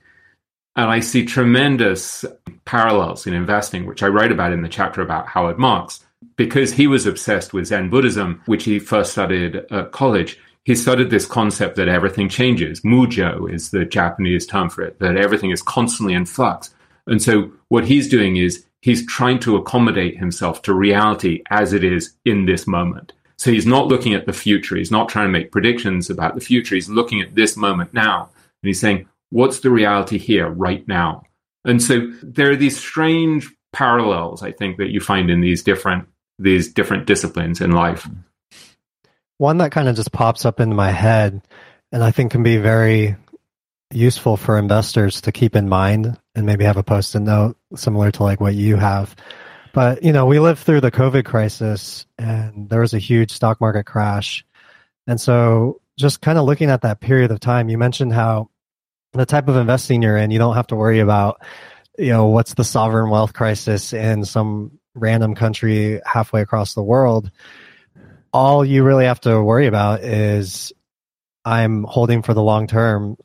And 0.75 0.91
I 0.91 0.99
see 0.99 1.25
tremendous 1.25 2.23
parallels 2.65 3.25
in 3.25 3.33
investing, 3.33 3.87
which 3.87 4.03
I 4.03 4.07
write 4.07 4.31
about 4.31 4.53
in 4.53 4.61
the 4.61 4.69
chapter 4.69 5.01
about 5.01 5.27
Howard 5.27 5.57
Marks. 5.57 6.05
Because 6.35 6.73
he 6.73 6.85
was 6.85 7.07
obsessed 7.07 7.53
with 7.53 7.65
Zen 7.65 7.89
Buddhism, 7.89 8.43
which 8.45 8.63
he 8.63 8.77
first 8.77 9.13
studied 9.13 9.55
at 9.71 9.91
college, 9.91 10.37
he 10.63 10.75
studied 10.75 11.09
this 11.09 11.25
concept 11.25 11.77
that 11.77 11.87
everything 11.87 12.29
changes. 12.29 12.81
Mujo 12.81 13.51
is 13.51 13.71
the 13.71 13.85
Japanese 13.85 14.45
term 14.45 14.69
for 14.69 14.83
it, 14.83 14.99
that 14.99 15.17
everything 15.17 15.49
is 15.49 15.61
constantly 15.63 16.13
in 16.13 16.25
flux. 16.25 16.75
And 17.07 17.21
so 17.21 17.51
what 17.69 17.85
he's 17.85 18.09
doing 18.09 18.37
is 18.37 18.65
he's 18.88 19.06
trying 19.06 19.38
to 19.38 19.58
accommodate 19.58 20.17
himself 20.17 20.62
to 20.62 20.73
reality 20.73 21.43
as 21.50 21.73
it 21.73 21.84
is 21.84 22.13
in 22.23 22.45
this 22.45 22.65
moment. 22.65 23.12
So 23.36 23.52
he's 23.52 23.65
not 23.65 23.88
looking 23.88 24.13
at 24.13 24.26
the 24.26 24.32
future. 24.32 24.78
He's 24.78 24.91
not 24.91 25.10
trying 25.10 25.26
to 25.26 25.32
make 25.38 25.52
predictions 25.52 26.10
about 26.10 26.36
the 26.36 26.41
future. 26.41 26.73
He's 26.73 26.88
looking 26.88 27.19
at 27.19 27.36
this 27.36 27.58
moment 27.58 27.93
now. 27.93 28.30
And 28.63 28.67
he's 28.69 28.80
saying, 28.80 29.10
what's 29.30 29.60
the 29.60 29.71
reality 29.71 30.17
here 30.17 30.47
right 30.47 30.88
now? 30.88 31.23
And 31.65 31.84
so 31.84 32.13
there 32.23 32.50
are 32.52 32.56
these 32.56 32.80
strange 32.80 33.54
parallels, 33.73 34.41
I 34.41 34.54
think, 34.54 34.78
that 34.78 34.89
you 34.89 35.02
find 35.02 35.30
in 35.30 35.41
these 35.41 35.63
different 35.63 36.08
these 36.39 36.71
different 36.71 37.08
disciplines 37.08 37.60
in 37.60 37.71
life. 37.71 38.08
One 39.38 39.58
that 39.58 39.73
kind 39.73 39.89
of 39.89 39.97
just 39.97 40.13
pops 40.13 40.45
up 40.45 40.62
into 40.62 40.78
my 40.78 40.91
head 40.91 41.41
and 41.91 42.02
I 42.06 42.12
think 42.12 42.32
can 42.32 42.41
be 42.43 42.56
very 42.56 43.17
useful 43.91 44.38
for 44.38 44.58
investors 44.58 45.19
to 45.21 45.34
keep 45.34 45.58
in 45.58 45.67
mind 45.67 46.17
and 46.38 46.45
maybe 46.45 46.63
have 46.63 46.78
a 46.78 46.84
post-it 46.84 47.19
note 47.19 47.58
similar 47.76 48.12
to 48.12 48.23
like 48.23 48.39
what 48.39 48.56
you 48.56 48.78
have. 48.78 49.15
But, 49.73 50.04
you 50.04 50.13
know, 50.13 50.26
we 50.26 50.39
lived 50.39 50.60
through 50.60 50.82
the 50.82 50.91
COVID 50.91 51.26
crisis 51.26 52.06
and 52.17 52.69
there 52.69 52.82
was 52.82 52.93
a 52.93 53.00
huge 53.00 53.32
stock 53.32 53.60
market 53.60 53.86
crash. 53.86 54.45
And 55.06 55.19
so 55.19 55.82
just 55.97 56.21
kind 56.21 56.38
of 56.38 56.45
looking 56.45 56.69
at 56.69 56.82
that 56.84 57.02
period 57.02 57.32
of 57.32 57.39
time, 57.39 57.69
you 57.69 57.78
mentioned 57.78 58.13
how 58.13 58.50
the 59.13 59.26
type 59.26 59.50
of 59.50 59.58
investing 59.58 60.02
you're 60.02 60.17
in, 60.17 60.32
you 60.32 60.39
don't 60.39 60.56
have 60.56 60.67
to 60.67 60.76
worry 60.76 61.00
about, 61.00 61.41
you 61.97 62.12
know, 62.12 62.28
what's 62.28 62.54
the 62.54 62.63
sovereign 62.63 63.10
wealth 63.10 63.34
crisis 63.34 63.91
in 63.91 64.23
some 64.23 64.80
random 64.95 65.36
country 65.36 66.00
halfway 66.06 66.41
across 66.41 66.73
the 66.73 66.84
world 66.84 67.30
all 68.34 68.63
you 68.65 68.84
really 68.84 69.06
have 69.06 69.21
to 69.21 69.41
worry 69.41 69.67
about 69.67 70.02
is 70.02 70.73
I'm 71.45 71.84
holding 71.84 72.21
for 72.21 72.34
the 72.34 72.43
long 72.43 72.67
term. 72.67 73.17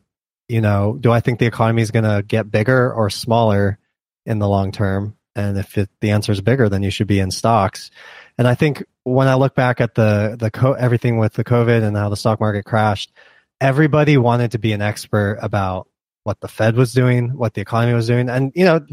You 0.49 0.61
know, 0.61 0.97
do 1.01 1.11
I 1.11 1.21
think 1.21 1.39
the 1.39 1.47
economy 1.47 1.83
is 1.83 1.91
going 1.91 2.05
to 2.05 2.23
get 2.23 2.51
bigger 2.51 2.93
or 2.93 3.11
smaller 3.11 3.79
in 4.27 4.39
the 4.39 4.49
long 4.49 4.73
term? 4.73 5.17
And 5.35 5.57
if 5.57 5.79
it, 5.79 5.89
the 6.01 6.11
answer 6.11 6.33
is 6.33 6.41
bigger, 6.41 6.69
then 6.69 6.83
you 6.83 6.91
should 6.91 7.07
be 7.07 7.21
in 7.21 7.31
stocks. 7.31 7.91
And 8.37 8.47
I 8.47 8.55
think 8.55 8.85
when 9.05 9.29
I 9.29 9.35
look 9.35 9.55
back 9.55 9.81
at 9.81 9.95
the 9.95 10.37
the 10.39 10.51
co- 10.51 10.75
everything 10.75 11.19
with 11.19 11.33
the 11.35 11.45
COVID 11.45 11.83
and 11.83 11.97
how 11.97 12.09
the 12.09 12.17
stock 12.17 12.41
market 12.41 12.65
crashed, 12.65 13.13
everybody 13.61 14.19
wanted 14.19 14.53
to 14.53 14.59
be 14.59 14.73
an 14.73 14.83
expert 14.83 15.39
about 15.41 15.89
what 16.25 16.41
the 16.41 16.49
Fed 16.49 16.77
was 16.77 16.93
doing, 16.93 17.37
what 17.37 17.55
the 17.55 17.61
economy 17.61 17.95
was 17.95 18.07
doing. 18.07 18.29
And 18.29 18.53
you 18.55 18.65
know, 18.65 18.87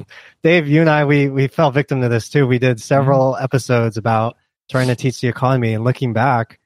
Dave, 0.44 0.68
you 0.68 0.82
and 0.82 0.90
I, 0.90 1.06
we 1.06 1.30
we 1.30 1.48
fell 1.48 1.72
victim 1.72 2.02
to 2.02 2.10
this 2.10 2.30
too. 2.30 2.48
We 2.48 2.60
did 2.60 2.80
several 2.80 3.34
mm-hmm. 3.34 3.44
episodes 3.44 3.98
about 3.98 4.38
trying 4.70 4.88
to 4.88 4.96
teach 4.96 5.20
the 5.20 5.28
economy 5.28 5.74
and 5.74 5.84
looking 5.84 6.14
back, 6.14 6.60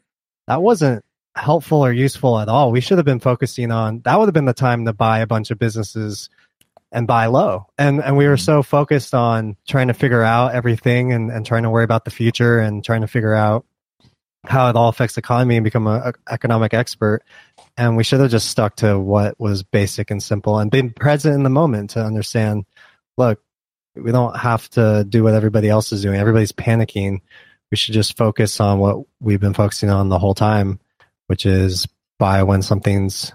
that 0.47 0.61
wasn't 0.61 1.03
helpful 1.35 1.83
or 1.83 1.91
useful 1.91 2.39
at 2.39 2.49
all. 2.49 2.71
We 2.71 2.81
should 2.81 2.97
have 2.97 3.05
been 3.05 3.19
focusing 3.19 3.71
on 3.71 4.01
that 4.01 4.17
would 4.19 4.27
have 4.27 4.33
been 4.33 4.45
the 4.45 4.53
time 4.53 4.85
to 4.85 4.93
buy 4.93 5.19
a 5.19 5.27
bunch 5.27 5.51
of 5.51 5.59
businesses 5.59 6.29
and 6.91 7.07
buy 7.07 7.25
low. 7.25 7.67
And 7.77 8.01
and 8.01 8.17
we 8.17 8.27
were 8.27 8.35
mm-hmm. 8.35 8.43
so 8.43 8.63
focused 8.63 9.13
on 9.13 9.57
trying 9.67 9.87
to 9.87 9.93
figure 9.93 10.23
out 10.23 10.53
everything 10.53 11.11
and, 11.11 11.31
and 11.31 11.45
trying 11.45 11.63
to 11.63 11.69
worry 11.69 11.83
about 11.83 12.05
the 12.05 12.11
future 12.11 12.59
and 12.59 12.83
trying 12.83 13.01
to 13.01 13.07
figure 13.07 13.33
out 13.33 13.65
how 14.45 14.69
it 14.69 14.75
all 14.75 14.89
affects 14.89 15.15
the 15.15 15.19
economy 15.19 15.55
and 15.55 15.63
become 15.63 15.87
an 15.87 16.13
economic 16.29 16.73
expert. 16.73 17.23
And 17.77 17.97
we 17.97 18.03
should 18.03 18.19
have 18.19 18.29
just 18.29 18.49
stuck 18.49 18.75
to 18.77 18.99
what 18.99 19.39
was 19.39 19.63
basic 19.63 20.11
and 20.11 20.21
simple 20.21 20.59
and 20.59 20.69
been 20.69 20.91
present 20.91 21.33
in 21.33 21.43
the 21.43 21.49
moment 21.49 21.91
to 21.91 22.03
understand, 22.03 22.65
look, 23.17 23.41
we 23.95 24.11
don't 24.11 24.35
have 24.37 24.69
to 24.71 25.05
do 25.07 25.23
what 25.23 25.33
everybody 25.33 25.69
else 25.69 25.91
is 25.91 26.01
doing. 26.01 26.19
Everybody's 26.19 26.51
panicking 26.51 27.21
we 27.73 27.77
should 27.77 27.95
just 27.95 28.15
focus 28.15 28.59
on 28.59 28.77
what 28.77 29.03
we've 29.19 29.39
been 29.39 29.55
focusing 29.55 29.89
on 29.89 30.07
the 30.09 30.19
whole 30.19 30.35
time, 30.35 30.79
which 31.33 31.47
is 31.47 31.87
buy 32.19 32.43
when 32.43 32.61
something's 32.61 33.33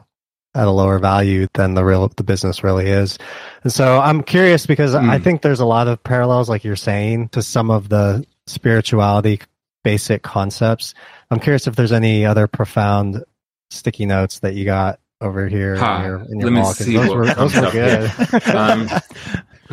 at 0.54 0.68
a 0.68 0.70
lower 0.70 1.00
value 1.00 1.48
than 1.54 1.74
the 1.74 1.84
real 1.84 2.06
the 2.06 2.22
business 2.22 2.62
really 2.62 2.86
is. 2.86 3.18
And 3.64 3.72
so 3.72 3.98
I'm 3.98 4.22
curious 4.22 4.66
because 4.66 4.94
mm. 4.94 5.08
I 5.08 5.18
hmm. 5.18 5.24
think 5.24 5.42
there's 5.42 5.58
a 5.58 5.66
lot 5.66 5.88
of 5.88 6.00
parallels, 6.04 6.48
like 6.48 6.62
you're 6.62 6.76
saying, 6.76 7.30
to 7.30 7.42
some 7.42 7.72
of 7.72 7.88
the 7.88 8.24
spirituality 8.46 9.40
basic 9.82 10.22
concepts. 10.22 10.94
I'm 11.32 11.40
curious 11.40 11.66
if 11.66 11.74
there's 11.74 11.90
any 11.90 12.24
other 12.24 12.46
profound 12.46 13.24
sticky 13.72 14.06
notes 14.06 14.38
that 14.38 14.54
you 14.54 14.64
got 14.64 15.00
over 15.20 15.48
here 15.48 15.74
in 15.74 15.80
your, 15.80 16.18
in 16.30 16.38
your 16.38 16.50
Let 16.52 16.62
wall. 16.62 16.70
Me 16.70 16.74
see 16.74 16.96
those, 16.96 17.10
were, 17.12 17.34
those 17.34 17.56
were 17.56 17.70
good. 17.72 18.10
um, 18.54 18.88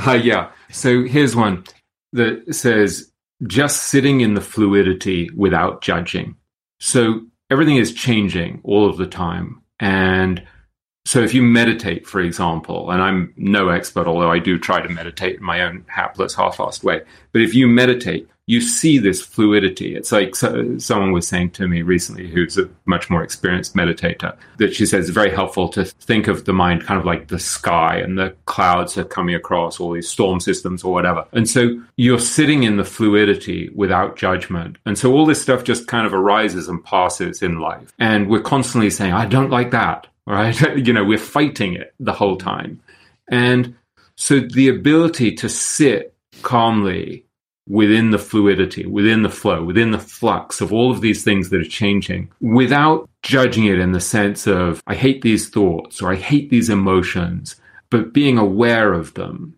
uh, 0.04 0.14
yeah. 0.14 0.50
So 0.72 1.04
here's 1.04 1.36
one 1.36 1.64
that 2.14 2.56
says 2.56 3.12
just 3.46 3.84
sitting 3.84 4.22
in 4.22 4.34
the 4.34 4.42
fluidity 4.42 5.30
without 5.36 5.84
judging. 5.84 6.38
So 6.80 7.22
everything 7.50 7.78
is 7.78 7.94
changing 7.94 8.62
all 8.64 8.90
of 8.90 8.98
the 8.98 9.08
time. 9.08 9.62
And 9.80 10.44
so 11.06 11.22
if 11.22 11.34
you 11.34 11.44
meditate, 11.44 12.08
for 12.08 12.20
example, 12.20 12.90
and 12.90 13.02
I'm 13.02 13.34
no 13.38 13.70
expert, 13.70 14.08
although 14.08 14.32
I 14.32 14.40
do 14.40 14.58
try 14.58 14.82
to 14.82 14.90
meditate 14.90 15.38
in 15.38 15.44
my 15.44 15.62
own 15.62 15.86
hapless, 15.88 16.34
half-assed 16.34 16.84
way, 16.84 17.02
but 17.32 17.42
if 17.42 17.54
you 17.54 17.68
meditate, 17.68 18.28
you 18.48 18.62
see 18.62 19.00
this 19.00 19.22
fluidity. 19.22 19.96
It's 19.96 20.12
like 20.12 20.36
so, 20.36 20.78
someone 20.78 21.12
was 21.12 21.28
saying 21.28 21.52
to 21.52 21.68
me 21.68 21.82
recently, 21.82 22.28
who's 22.28 22.58
a 22.58 22.70
much 22.86 23.10
more 23.10 23.24
experienced 23.24 23.76
meditator, 23.76 24.38
that 24.58 24.76
she 24.76 24.86
says 24.86 25.06
it's 25.06 25.14
very 25.14 25.32
helpful 25.32 25.68
to 25.70 25.86
think 25.86 26.28
of 26.28 26.46
the 26.46 26.54
mind 26.54 26.84
kind 26.84 27.00
of 27.00 27.06
like 27.06 27.28
the 27.28 27.40
sky 27.40 27.98
and 27.98 28.20
the 28.20 28.36
clouds 28.46 28.98
are 28.98 29.04
coming 29.04 29.34
across 29.34 29.80
all 29.80 29.92
these 29.92 30.08
storm 30.08 30.40
systems 30.40 30.84
or 30.84 30.94
whatever. 30.94 31.26
And 31.32 31.50
so 31.50 31.82
you're 31.96 32.20
sitting 32.20 32.64
in 32.64 32.78
the 32.78 32.86
fluidity 32.86 33.70
without 33.74 34.16
judgment. 34.16 34.78
And 34.86 34.98
so 34.98 35.12
all 35.12 35.26
this 35.26 35.42
stuff 35.42 35.64
just 35.64 35.88
kind 35.88 36.06
of 36.06 36.14
arises 36.14 36.68
and 36.68 36.84
passes 36.84 37.42
in 37.42 37.60
life. 37.60 37.92
And 37.98 38.30
we're 38.30 38.42
constantly 38.42 38.92
saying, 38.92 39.14
I 39.14 39.26
don't 39.26 39.50
like 39.50 39.72
that. 39.72 40.08
Right? 40.28 40.60
you 40.76 40.92
know, 40.92 41.04
we're 41.04 41.20
fighting 41.20 41.76
it 41.76 41.94
the 42.00 42.12
whole 42.12 42.36
time. 42.36 42.82
And 43.30 43.76
so 44.16 44.40
the 44.40 44.70
ability 44.70 45.36
to 45.36 45.50
sit 45.50 46.16
calmly 46.42 47.25
within 47.68 48.12
the 48.12 48.20
fluidity, 48.20 48.86
within 48.86 49.24
the 49.24 49.30
flow, 49.30 49.64
within 49.64 49.92
the 49.92 50.00
flux 50.00 50.62
of 50.62 50.72
all 50.72 50.92
of 50.92 51.02
these 51.02 51.24
things 51.24 51.50
that 51.50 51.62
are 51.62 51.66
changing 51.66 52.32
without 52.40 53.10
judging 53.24 53.66
it 53.66 53.80
in 53.80 53.92
the 53.92 54.00
sense 54.00 54.46
of, 54.46 54.84
I 54.86 54.96
hate 54.96 55.22
these 55.22 55.50
thoughts 55.50 56.02
or 56.02 56.12
I 56.12 56.16
hate 56.16 56.50
these 56.50 56.70
emotions, 56.70 57.56
but 57.90 58.14
being 58.14 58.38
aware 58.38 58.94
of 58.94 59.16
them 59.16 59.56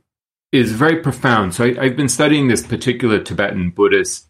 is 0.54 0.72
very 0.72 1.02
profound. 1.02 1.54
So 1.54 1.66
I, 1.66 1.86
have 1.86 1.98
been 1.98 2.08
studying 2.08 2.48
this 2.48 2.66
particular 2.66 3.20
Tibetan 3.20 3.72
Buddhist 3.72 4.28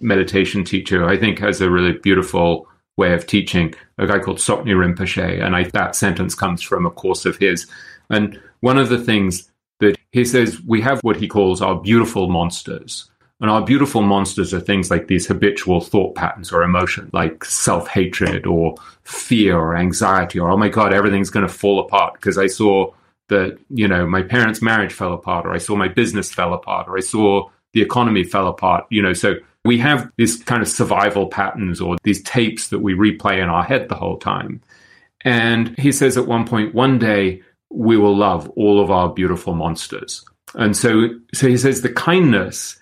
meditation 0.00 0.64
teacher, 0.64 1.06
I 1.06 1.18
think 1.18 1.38
has 1.40 1.60
a 1.60 1.70
really 1.70 1.92
beautiful 1.92 2.66
way 2.96 3.12
of 3.12 3.26
teaching, 3.26 3.74
a 3.98 4.06
guy 4.06 4.18
called 4.18 4.38
Tsoknyi 4.38 4.74
Rinpoche. 4.74 5.44
And 5.44 5.54
I, 5.54 5.64
that 5.64 5.94
sentence 5.94 6.34
comes 6.34 6.62
from 6.62 6.86
a 6.86 6.90
course 6.90 7.26
of 7.26 7.36
his. 7.36 7.66
And 8.08 8.40
one 8.60 8.78
of 8.78 8.88
the 8.88 9.02
things 9.02 9.50
that 9.80 9.96
he 10.12 10.24
says, 10.24 10.60
we 10.62 10.80
have 10.80 11.00
what 11.00 11.16
he 11.16 11.28
calls 11.28 11.60
our 11.60 11.80
beautiful 11.80 12.28
monsters. 12.28 13.09
And 13.40 13.50
our 13.50 13.64
beautiful 13.64 14.02
monsters 14.02 14.52
are 14.52 14.60
things 14.60 14.90
like 14.90 15.06
these 15.06 15.26
habitual 15.26 15.80
thought 15.80 16.14
patterns 16.14 16.52
or 16.52 16.62
emotion, 16.62 17.08
like 17.12 17.44
self 17.44 17.88
hatred 17.88 18.46
or 18.46 18.74
fear 19.04 19.56
or 19.56 19.76
anxiety 19.76 20.38
or, 20.38 20.50
oh 20.50 20.58
my 20.58 20.68
God, 20.68 20.92
everything's 20.92 21.30
going 21.30 21.46
to 21.46 21.52
fall 21.52 21.80
apart 21.80 22.14
because 22.14 22.36
I 22.36 22.46
saw 22.46 22.92
that, 23.28 23.58
you 23.70 23.88
know, 23.88 24.06
my 24.06 24.22
parents' 24.22 24.60
marriage 24.60 24.92
fell 24.92 25.14
apart 25.14 25.46
or 25.46 25.52
I 25.52 25.58
saw 25.58 25.74
my 25.74 25.88
business 25.88 26.32
fell 26.32 26.52
apart 26.52 26.86
or 26.88 26.98
I 26.98 27.00
saw 27.00 27.48
the 27.72 27.80
economy 27.80 28.24
fell 28.24 28.46
apart, 28.46 28.84
you 28.90 29.00
know. 29.00 29.14
So 29.14 29.36
we 29.64 29.78
have 29.78 30.10
these 30.16 30.42
kind 30.42 30.60
of 30.60 30.68
survival 30.68 31.26
patterns 31.26 31.80
or 31.80 31.96
these 32.02 32.22
tapes 32.22 32.68
that 32.68 32.80
we 32.80 32.94
replay 32.94 33.42
in 33.42 33.48
our 33.48 33.62
head 33.62 33.88
the 33.88 33.94
whole 33.94 34.18
time. 34.18 34.60
And 35.22 35.78
he 35.78 35.92
says 35.92 36.16
at 36.16 36.26
one 36.26 36.46
point, 36.46 36.74
one 36.74 36.98
day 36.98 37.42
we 37.70 37.96
will 37.96 38.16
love 38.16 38.50
all 38.50 38.82
of 38.82 38.90
our 38.90 39.08
beautiful 39.08 39.54
monsters. 39.54 40.24
And 40.54 40.76
so, 40.76 41.08
so 41.32 41.48
he 41.48 41.56
says 41.56 41.82
the 41.82 41.92
kindness 41.92 42.79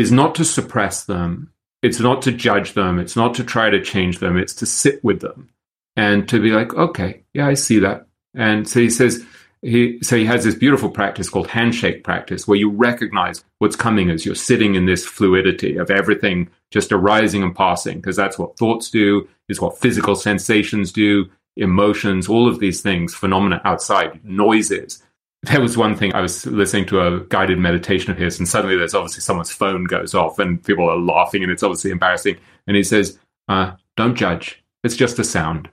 is 0.00 0.12
not 0.12 0.34
to 0.36 0.44
suppress 0.44 1.04
them. 1.04 1.50
It's 1.82 2.00
not 2.00 2.22
to 2.22 2.32
judge 2.32 2.72
them. 2.72 2.98
It's 2.98 3.16
not 3.16 3.34
to 3.34 3.44
try 3.44 3.70
to 3.70 3.82
change 3.82 4.18
them. 4.18 4.36
It's 4.36 4.54
to 4.56 4.66
sit 4.66 5.02
with 5.04 5.20
them 5.20 5.50
and 5.96 6.28
to 6.28 6.40
be 6.40 6.50
like, 6.50 6.74
okay, 6.74 7.22
yeah, 7.32 7.46
I 7.46 7.54
see 7.54 7.78
that. 7.80 8.06
And 8.34 8.68
so 8.68 8.80
he 8.80 8.90
says, 8.90 9.24
he 9.62 9.98
so 10.02 10.16
he 10.16 10.26
has 10.26 10.44
this 10.44 10.54
beautiful 10.54 10.90
practice 10.90 11.28
called 11.28 11.48
handshake 11.48 12.04
practice 12.04 12.46
where 12.46 12.58
you 12.58 12.70
recognize 12.70 13.42
what's 13.58 13.74
coming 13.74 14.10
as 14.10 14.26
you're 14.26 14.34
sitting 14.34 14.74
in 14.74 14.86
this 14.86 15.06
fluidity 15.06 15.76
of 15.76 15.90
everything 15.90 16.48
just 16.70 16.92
arising 16.92 17.42
and 17.42 17.56
passing 17.56 17.96
because 17.96 18.16
that's 18.16 18.38
what 18.38 18.58
thoughts 18.58 18.90
do 18.90 19.26
is 19.48 19.60
what 19.60 19.78
physical 19.78 20.14
sensations 20.14 20.92
do 20.92 21.24
emotions 21.56 22.28
all 22.28 22.46
of 22.46 22.60
these 22.60 22.82
things 22.82 23.14
phenomena 23.14 23.60
outside 23.64 24.22
noises 24.22 25.02
there 25.46 25.60
was 25.60 25.76
one 25.76 25.94
thing 25.94 26.14
i 26.14 26.20
was 26.20 26.46
listening 26.46 26.86
to 26.86 27.00
a 27.00 27.20
guided 27.26 27.58
meditation 27.58 28.10
of 28.10 28.18
his 28.18 28.38
and 28.38 28.48
suddenly 28.48 28.76
there's 28.76 28.94
obviously 28.94 29.20
someone's 29.20 29.52
phone 29.52 29.84
goes 29.84 30.14
off 30.14 30.38
and 30.38 30.62
people 30.64 30.88
are 30.88 30.98
laughing 30.98 31.42
and 31.42 31.52
it's 31.52 31.62
obviously 31.62 31.90
embarrassing. 31.90 32.36
And 32.66 32.76
he 32.76 32.82
says 32.82 33.18
uh, 33.48 33.72
don't 33.96 34.14
judge. 34.14 34.62
It's 34.84 34.96
just 34.96 35.18
a 35.18 35.24
sound. 35.24 35.68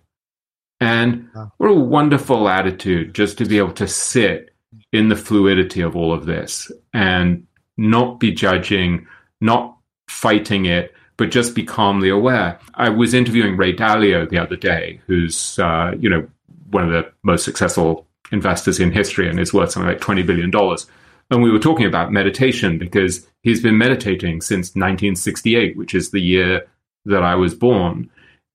And 0.80 1.30
what 1.58 1.70
a 1.70 1.74
wonderful 1.74 2.50
attitude 2.50 3.14
just 3.14 3.38
to 3.38 3.46
be 3.46 3.58
able 3.58 3.74
to 3.74 3.88
sit 3.88 4.54
in 4.92 5.10
the 5.10 5.16
fluidity 5.16 5.82
of 5.82 5.96
all 5.96 6.14
of 6.14 6.26
this 6.26 6.72
and 6.94 7.46
not 7.78 8.20
be 8.20 8.32
judging, 8.32 9.08
not 9.40 9.78
fighting 10.10 10.66
it, 10.66 10.94
but 11.18 11.32
just 11.32 11.56
be 11.56 11.64
calmly 11.64 12.10
aware. 12.10 12.60
I 12.74 12.90
was 12.90 13.14
interviewing 13.14 13.56
Ray 13.56 13.74
Dalio 13.74 14.30
the 14.30 14.40
other 14.40 14.56
day, 14.56 15.00
who's 15.08 15.58
uh, 15.60 15.94
you 15.98 16.10
know 16.10 16.28
one 16.72 16.86
of 16.86 16.92
the 16.92 17.12
most 17.24 17.46
successful 17.46 18.08
investors 18.34 18.80
in 18.80 18.92
history 18.92 19.30
and 19.30 19.40
is 19.40 19.54
worth 19.54 19.72
something 19.72 19.90
like 19.90 20.02
twenty 20.02 20.24
billion 20.24 20.52
dollars. 20.52 20.86
And 21.32 21.42
we 21.42 21.52
were 21.52 21.60
talking 21.60 21.86
about 21.86 22.12
meditation 22.12 22.78
because 22.78 23.26
he's 23.44 23.62
been 23.62 23.78
meditating 23.78 24.42
since 24.42 24.76
1968, 24.76 25.78
which 25.78 25.96
is 25.96 26.12
the 26.12 26.20
year 26.20 26.68
that 27.06 27.24
I 27.24 27.36
was 27.36 27.56
born. 27.56 28.10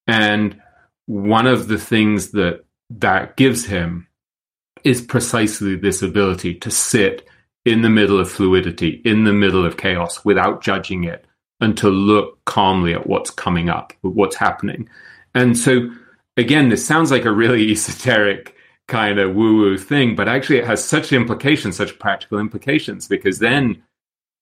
And 0.07 0.61
one 1.07 1.47
of 1.47 1.69
the 1.69 1.79
things 1.79 2.33
that 2.33 2.65
that 2.91 3.37
gives 3.37 3.65
him 3.65 4.07
is 4.85 5.01
precisely 5.01 5.77
this 5.77 6.03
ability 6.03 6.55
to 6.57 6.71
sit 6.71 7.27
in 7.65 7.83
the 7.83 7.91
middle 7.91 8.21
of 8.21 8.31
fluidity, 8.31 9.03
in 9.05 9.25
the 9.25 9.33
middle 9.33 9.65
of 9.65 9.77
chaos 9.77 10.25
without 10.25 10.63
judging 10.63 11.05
it 11.05 11.25
and 11.61 11.77
to 11.77 11.89
look 11.89 12.43
calmly 12.45 12.95
at 12.95 13.07
what's 13.07 13.31
coming 13.31 13.69
up, 13.69 13.93
what's 14.03 14.37
happening. 14.37 14.89
And 15.35 15.57
so, 15.57 15.91
again, 16.37 16.69
this 16.69 16.87
sounds 16.87 17.11
like 17.11 17.25
a 17.25 17.33
really 17.33 17.71
esoteric 17.73 18.55
kind 18.89 19.19
of 19.19 19.35
woo 19.35 19.59
woo 19.59 19.79
thing, 19.79 20.17
but 20.17 20.29
actually 20.29 20.59
it 20.59 20.67
has 20.67 20.83
such 20.83 21.13
implications, 21.13 21.77
such 21.77 21.99
practical 21.99 22.39
implications, 22.39 23.07
because 23.07 23.39
then 23.39 23.83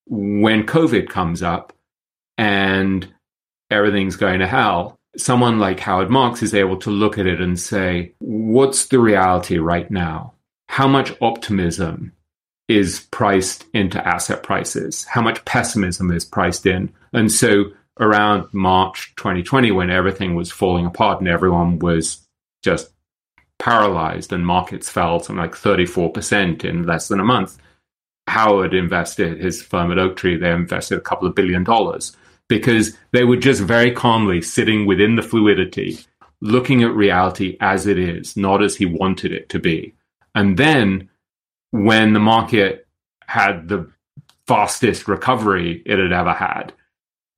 when 0.07 0.65
COVID 0.65 1.09
comes 1.09 1.43
up 1.43 1.73
and 2.39 3.13
everything's 3.71 4.17
going 4.17 4.39
to 4.39 4.47
hell, 4.47 4.99
someone 5.17 5.59
like 5.59 5.81
Howard 5.81 6.11
Marks 6.11 6.43
is 6.43 6.55
able 6.55 6.77
to 6.79 6.91
look 6.91 7.19
at 7.19 7.27
it 7.27 7.41
and 7.41 7.59
say, 7.59 8.15
what's 8.19 8.87
the 8.87 9.01
reality 9.01 9.59
right 9.59 9.91
now? 9.91 10.35
How 10.69 10.87
much 10.87 11.13
optimism 11.21 12.13
is 12.69 13.01
priced 13.11 13.65
into 13.73 14.07
asset 14.07 14.43
prices? 14.43 15.05
How 15.05 15.23
much 15.23 15.45
pessimism 15.45 16.11
is 16.11 16.25
priced 16.25 16.67
in? 16.67 16.93
And 17.13 17.33
so 17.33 17.67
around 17.99 18.49
March 18.53 19.13
2020, 19.17 19.73
when 19.73 19.91
everything 19.91 20.35
was 20.35 20.53
falling 20.53 20.87
apart 20.87 21.21
and 21.21 21.29
everyone 21.29 21.79
was 21.79 22.21
just 22.63 22.91
paralyzed 23.59 24.33
and 24.33 24.47
markets 24.47 24.89
fell 24.89 25.21
something 25.21 25.41
like 25.43 25.53
34% 25.53 26.65
in 26.65 26.85
less 26.85 27.09
than 27.09 27.21
a 27.21 27.25
month, 27.25 27.59
Howard 28.29 28.75
invested 28.75 29.41
his 29.41 29.63
firm 29.63 29.93
at 29.93 29.99
Oaktree, 29.99 30.37
they 30.37 30.51
invested 30.51 30.99
a 30.99 31.03
couple 31.03 31.29
of 31.29 31.35
billion 31.35 31.65
dollars 31.65 32.17
because 32.49 32.97
they 33.13 33.25
were 33.25 33.37
just 33.37 33.61
very 33.63 33.91
calmly 33.93 34.43
sitting 34.43 34.87
within 34.87 35.17
the 35.17 35.23
fluidity, 35.23 35.99
looking 36.41 36.83
at 36.83 36.95
reality 36.95 37.57
as 37.61 37.87
it 37.87 37.99
is, 37.99 38.37
not 38.37 38.63
as 38.63 38.77
he 38.77 38.87
wanted 38.87 39.33
it 39.33 39.49
to 39.49 39.59
be. 39.59 39.95
And 40.35 40.57
then 40.57 41.09
when 41.71 42.13
the 42.13 42.21
market 42.21 42.87
had 43.27 43.69
the 43.69 43.91
fastest 44.47 45.09
recovery 45.09 45.83
it 45.85 45.99
had 45.99 46.13
ever 46.13 46.33
had, 46.33 46.73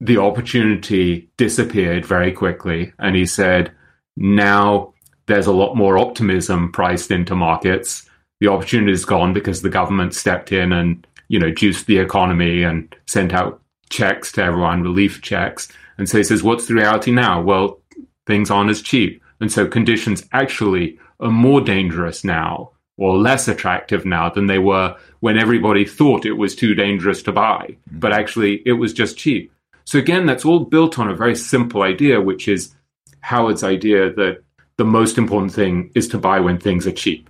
the 0.00 0.18
opportunity 0.18 1.30
disappeared 1.36 2.04
very 2.04 2.32
quickly. 2.32 2.92
And 2.98 3.16
he 3.16 3.26
said, 3.26 3.72
now 4.16 4.94
there's 5.28 5.46
a 5.46 5.52
lot 5.52 5.76
more 5.76 5.96
optimism 5.96 6.72
priced 6.72 7.10
into 7.10 7.36
markets. 7.36 8.08
The 8.40 8.48
opportunity 8.48 8.92
is 8.92 9.04
gone 9.04 9.32
because 9.32 9.62
the 9.62 9.70
government 9.70 10.14
stepped 10.14 10.52
in 10.52 10.72
and, 10.72 11.06
you 11.28 11.38
know, 11.38 11.50
juiced 11.50 11.86
the 11.86 11.98
economy 11.98 12.62
and 12.62 12.94
sent 13.06 13.32
out 13.32 13.60
checks 13.90 14.32
to 14.32 14.42
everyone, 14.42 14.82
relief 14.82 15.22
checks. 15.22 15.68
And 15.98 16.08
so 16.08 16.18
he 16.18 16.24
says, 16.24 16.42
what's 16.42 16.66
the 16.66 16.74
reality 16.74 17.10
now? 17.10 17.40
Well, 17.40 17.80
things 18.26 18.50
aren't 18.50 18.70
as 18.70 18.82
cheap. 18.82 19.22
And 19.40 19.52
so 19.52 19.66
conditions 19.66 20.26
actually 20.32 20.98
are 21.20 21.30
more 21.30 21.60
dangerous 21.60 22.24
now 22.24 22.72
or 22.96 23.16
less 23.16 23.48
attractive 23.48 24.04
now 24.04 24.28
than 24.28 24.46
they 24.46 24.58
were 24.58 24.96
when 25.20 25.38
everybody 25.38 25.84
thought 25.84 26.26
it 26.26 26.32
was 26.32 26.56
too 26.56 26.74
dangerous 26.74 27.22
to 27.22 27.32
buy. 27.32 27.68
Mm-hmm. 27.68 27.98
But 27.98 28.12
actually, 28.12 28.62
it 28.66 28.72
was 28.72 28.92
just 28.92 29.16
cheap. 29.16 29.52
So 29.84 29.98
again, 29.98 30.26
that's 30.26 30.44
all 30.44 30.60
built 30.60 30.98
on 30.98 31.08
a 31.08 31.16
very 31.16 31.34
simple 31.34 31.82
idea, 31.82 32.20
which 32.20 32.48
is 32.48 32.74
Howard's 33.20 33.64
idea 33.64 34.12
that 34.14 34.42
the 34.78 34.84
most 34.84 35.18
important 35.18 35.52
thing 35.52 35.90
is 35.94 36.08
to 36.08 36.18
buy 36.18 36.40
when 36.40 36.58
things 36.58 36.86
are 36.86 36.92
cheap. 36.92 37.28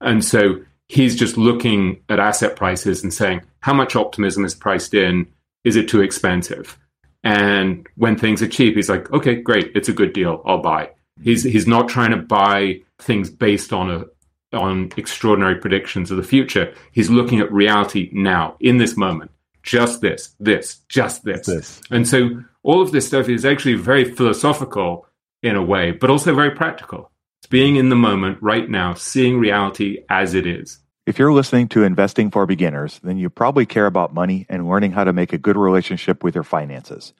And 0.00 0.24
so 0.24 0.60
he's 0.88 1.16
just 1.16 1.36
looking 1.36 2.00
at 2.08 2.18
asset 2.18 2.56
prices 2.56 3.02
and 3.02 3.12
saying, 3.12 3.42
how 3.60 3.74
much 3.74 3.94
optimism 3.94 4.44
is 4.44 4.54
priced 4.54 4.94
in? 4.94 5.26
is 5.64 5.76
it 5.76 5.88
too 5.88 6.02
expensive? 6.02 6.78
And 7.24 7.86
when 7.96 8.16
things 8.16 8.42
are 8.42 8.48
cheap, 8.48 8.76
he's 8.76 8.90
like, 8.90 9.10
okay, 9.10 9.34
great, 9.36 9.72
it's 9.74 9.88
a 9.88 9.94
good 9.94 10.12
deal, 10.12 10.42
I'll 10.44 10.58
buy. 10.58 10.90
He's 11.22 11.42
he's 11.42 11.66
not 11.66 11.88
trying 11.88 12.10
to 12.10 12.18
buy 12.18 12.80
things 12.98 13.30
based 13.30 13.72
on 13.72 13.90
a 13.90 14.04
on 14.56 14.92
extraordinary 14.96 15.56
predictions 15.56 16.10
of 16.10 16.16
the 16.16 16.22
future. 16.22 16.74
He's 16.92 17.10
looking 17.10 17.40
at 17.40 17.50
reality 17.52 18.10
now, 18.12 18.56
in 18.60 18.78
this 18.78 18.96
moment. 18.96 19.30
Just 19.62 20.00
this, 20.00 20.34
this, 20.38 20.80
just 20.88 21.24
this. 21.24 21.46
this. 21.46 21.80
And 21.90 22.06
so 22.06 22.42
all 22.62 22.82
of 22.82 22.92
this 22.92 23.06
stuff 23.06 23.28
is 23.28 23.44
actually 23.44 23.74
very 23.74 24.04
philosophical 24.04 25.06
in 25.44 25.56
a 25.56 25.62
way, 25.62 25.92
but 25.92 26.08
also 26.10 26.34
very 26.34 26.50
practical. 26.50 27.10
It's 27.40 27.46
being 27.48 27.76
in 27.76 27.90
the 27.90 27.96
moment 27.96 28.38
right 28.40 28.68
now, 28.68 28.94
seeing 28.94 29.38
reality 29.38 29.98
as 30.08 30.32
it 30.32 30.46
is. 30.46 30.78
If 31.04 31.18
you're 31.18 31.34
listening 31.34 31.68
to 31.68 31.84
Investing 31.84 32.30
for 32.30 32.46
Beginners, 32.46 32.98
then 33.04 33.18
you 33.18 33.28
probably 33.28 33.66
care 33.66 33.84
about 33.84 34.14
money 34.14 34.46
and 34.48 34.66
learning 34.66 34.92
how 34.92 35.04
to 35.04 35.12
make 35.12 35.34
a 35.34 35.38
good 35.38 35.58
relationship 35.58 36.24
with 36.24 36.34
your 36.34 36.44
finances. 36.44 37.12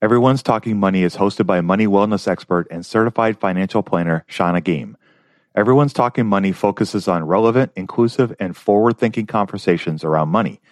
Everyone's 0.00 0.42
Talking 0.42 0.80
Money 0.80 1.02
is 1.02 1.16
hosted 1.16 1.46
by 1.46 1.60
money 1.60 1.86
wellness 1.86 2.26
expert 2.26 2.66
and 2.70 2.86
certified 2.86 3.38
financial 3.38 3.82
planner 3.82 4.24
Shannah 4.26 4.62
Game. 4.62 4.96
Everyone's 5.54 5.92
Talking 5.92 6.26
Money 6.26 6.52
focuses 6.52 7.06
on 7.06 7.26
relevant, 7.26 7.72
inclusive, 7.76 8.34
and 8.40 8.56
forward 8.56 8.96
thinking 8.96 9.26
conversations 9.26 10.02
around 10.02 10.30
money. 10.30 10.62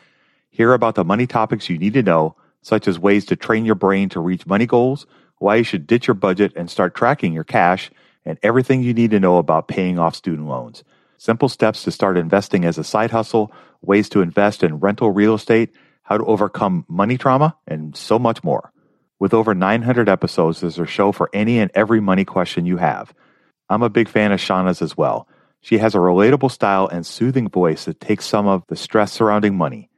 Hear 0.49 0.73
about 0.73 0.95
the 0.95 1.05
money 1.05 1.27
topics 1.27 1.69
you 1.69 1.77
need 1.77 1.93
to 1.93 2.03
know, 2.03 2.37
such 2.63 2.89
as 2.89 2.99
ways 2.99 3.27
to 3.27 3.37
train 3.37 3.67
your 3.67 3.75
brain 3.75 4.09
to 4.09 4.21
reach 4.21 4.47
money 4.47 4.65
goals, 4.65 5.07
why 5.41 5.57
you 5.57 5.65
should 5.65 5.89
ditch 5.89 6.07
your 6.07 6.15
budget 6.15 6.53
and 6.55 6.71
start 6.71 6.95
tracking 6.95 7.33
your 7.33 7.45
cash, 7.45 7.91
and 8.25 8.39
everything 8.43 8.83
you 8.83 8.95
need 8.95 9.11
to 9.11 9.19
know 9.19 9.39
about 9.39 9.67
paying 9.67 9.99
off 9.99 10.15
student 10.15 10.47
loans 10.47 10.85
simple 11.21 11.51
steps 11.51 11.83
to 11.83 11.91
start 11.91 12.17
investing 12.17 12.65
as 12.65 12.79
a 12.79 12.85
side 12.85 13.11
hustle, 13.11 13.53
ways 13.83 14.09
to 14.09 14.23
invest 14.23 14.63
in 14.63 14.81
rental 14.81 15.11
real 15.11 15.35
estate, 15.35 15.71
how 16.03 16.17
to 16.17 16.25
overcome 16.25 16.83
money 16.89 17.19
trauma, 17.19 17.55
and 17.69 17.95
so 17.95 18.19
much 18.19 18.43
more. 18.43 18.73
With 19.19 19.35
over 19.35 19.55
900 19.55 20.09
episodes, 20.09 20.61
there's 20.61 20.79
a 20.79 20.87
show 20.87 21.13
for 21.13 21.29
any 21.35 21.59
and 21.59 21.71
every 21.75 22.01
money 22.01 22.25
question 22.25 22.65
you 22.65 22.79
have. 22.79 23.13
I'm 23.69 23.83
a 23.83 23.91
big 23.91 24.09
fan 24.09 24.33
of 24.33 24.41
Shannah's 24.41 24.81
as 24.81 24.97
well. 24.97 25.29
She 25.61 25.77
has 25.77 25.95
a 25.95 25.99
relatable 25.99 26.51
style 26.51 26.89
and 26.89 27.05
soothing 27.05 27.51
voice 27.51 27.85
that 27.85 28.01
takes 28.01 28.25
some 28.25 28.47
of 28.47 28.67
the 28.69 28.77
stress 28.77 29.13
surrounding 29.13 29.59
money. 29.59 29.91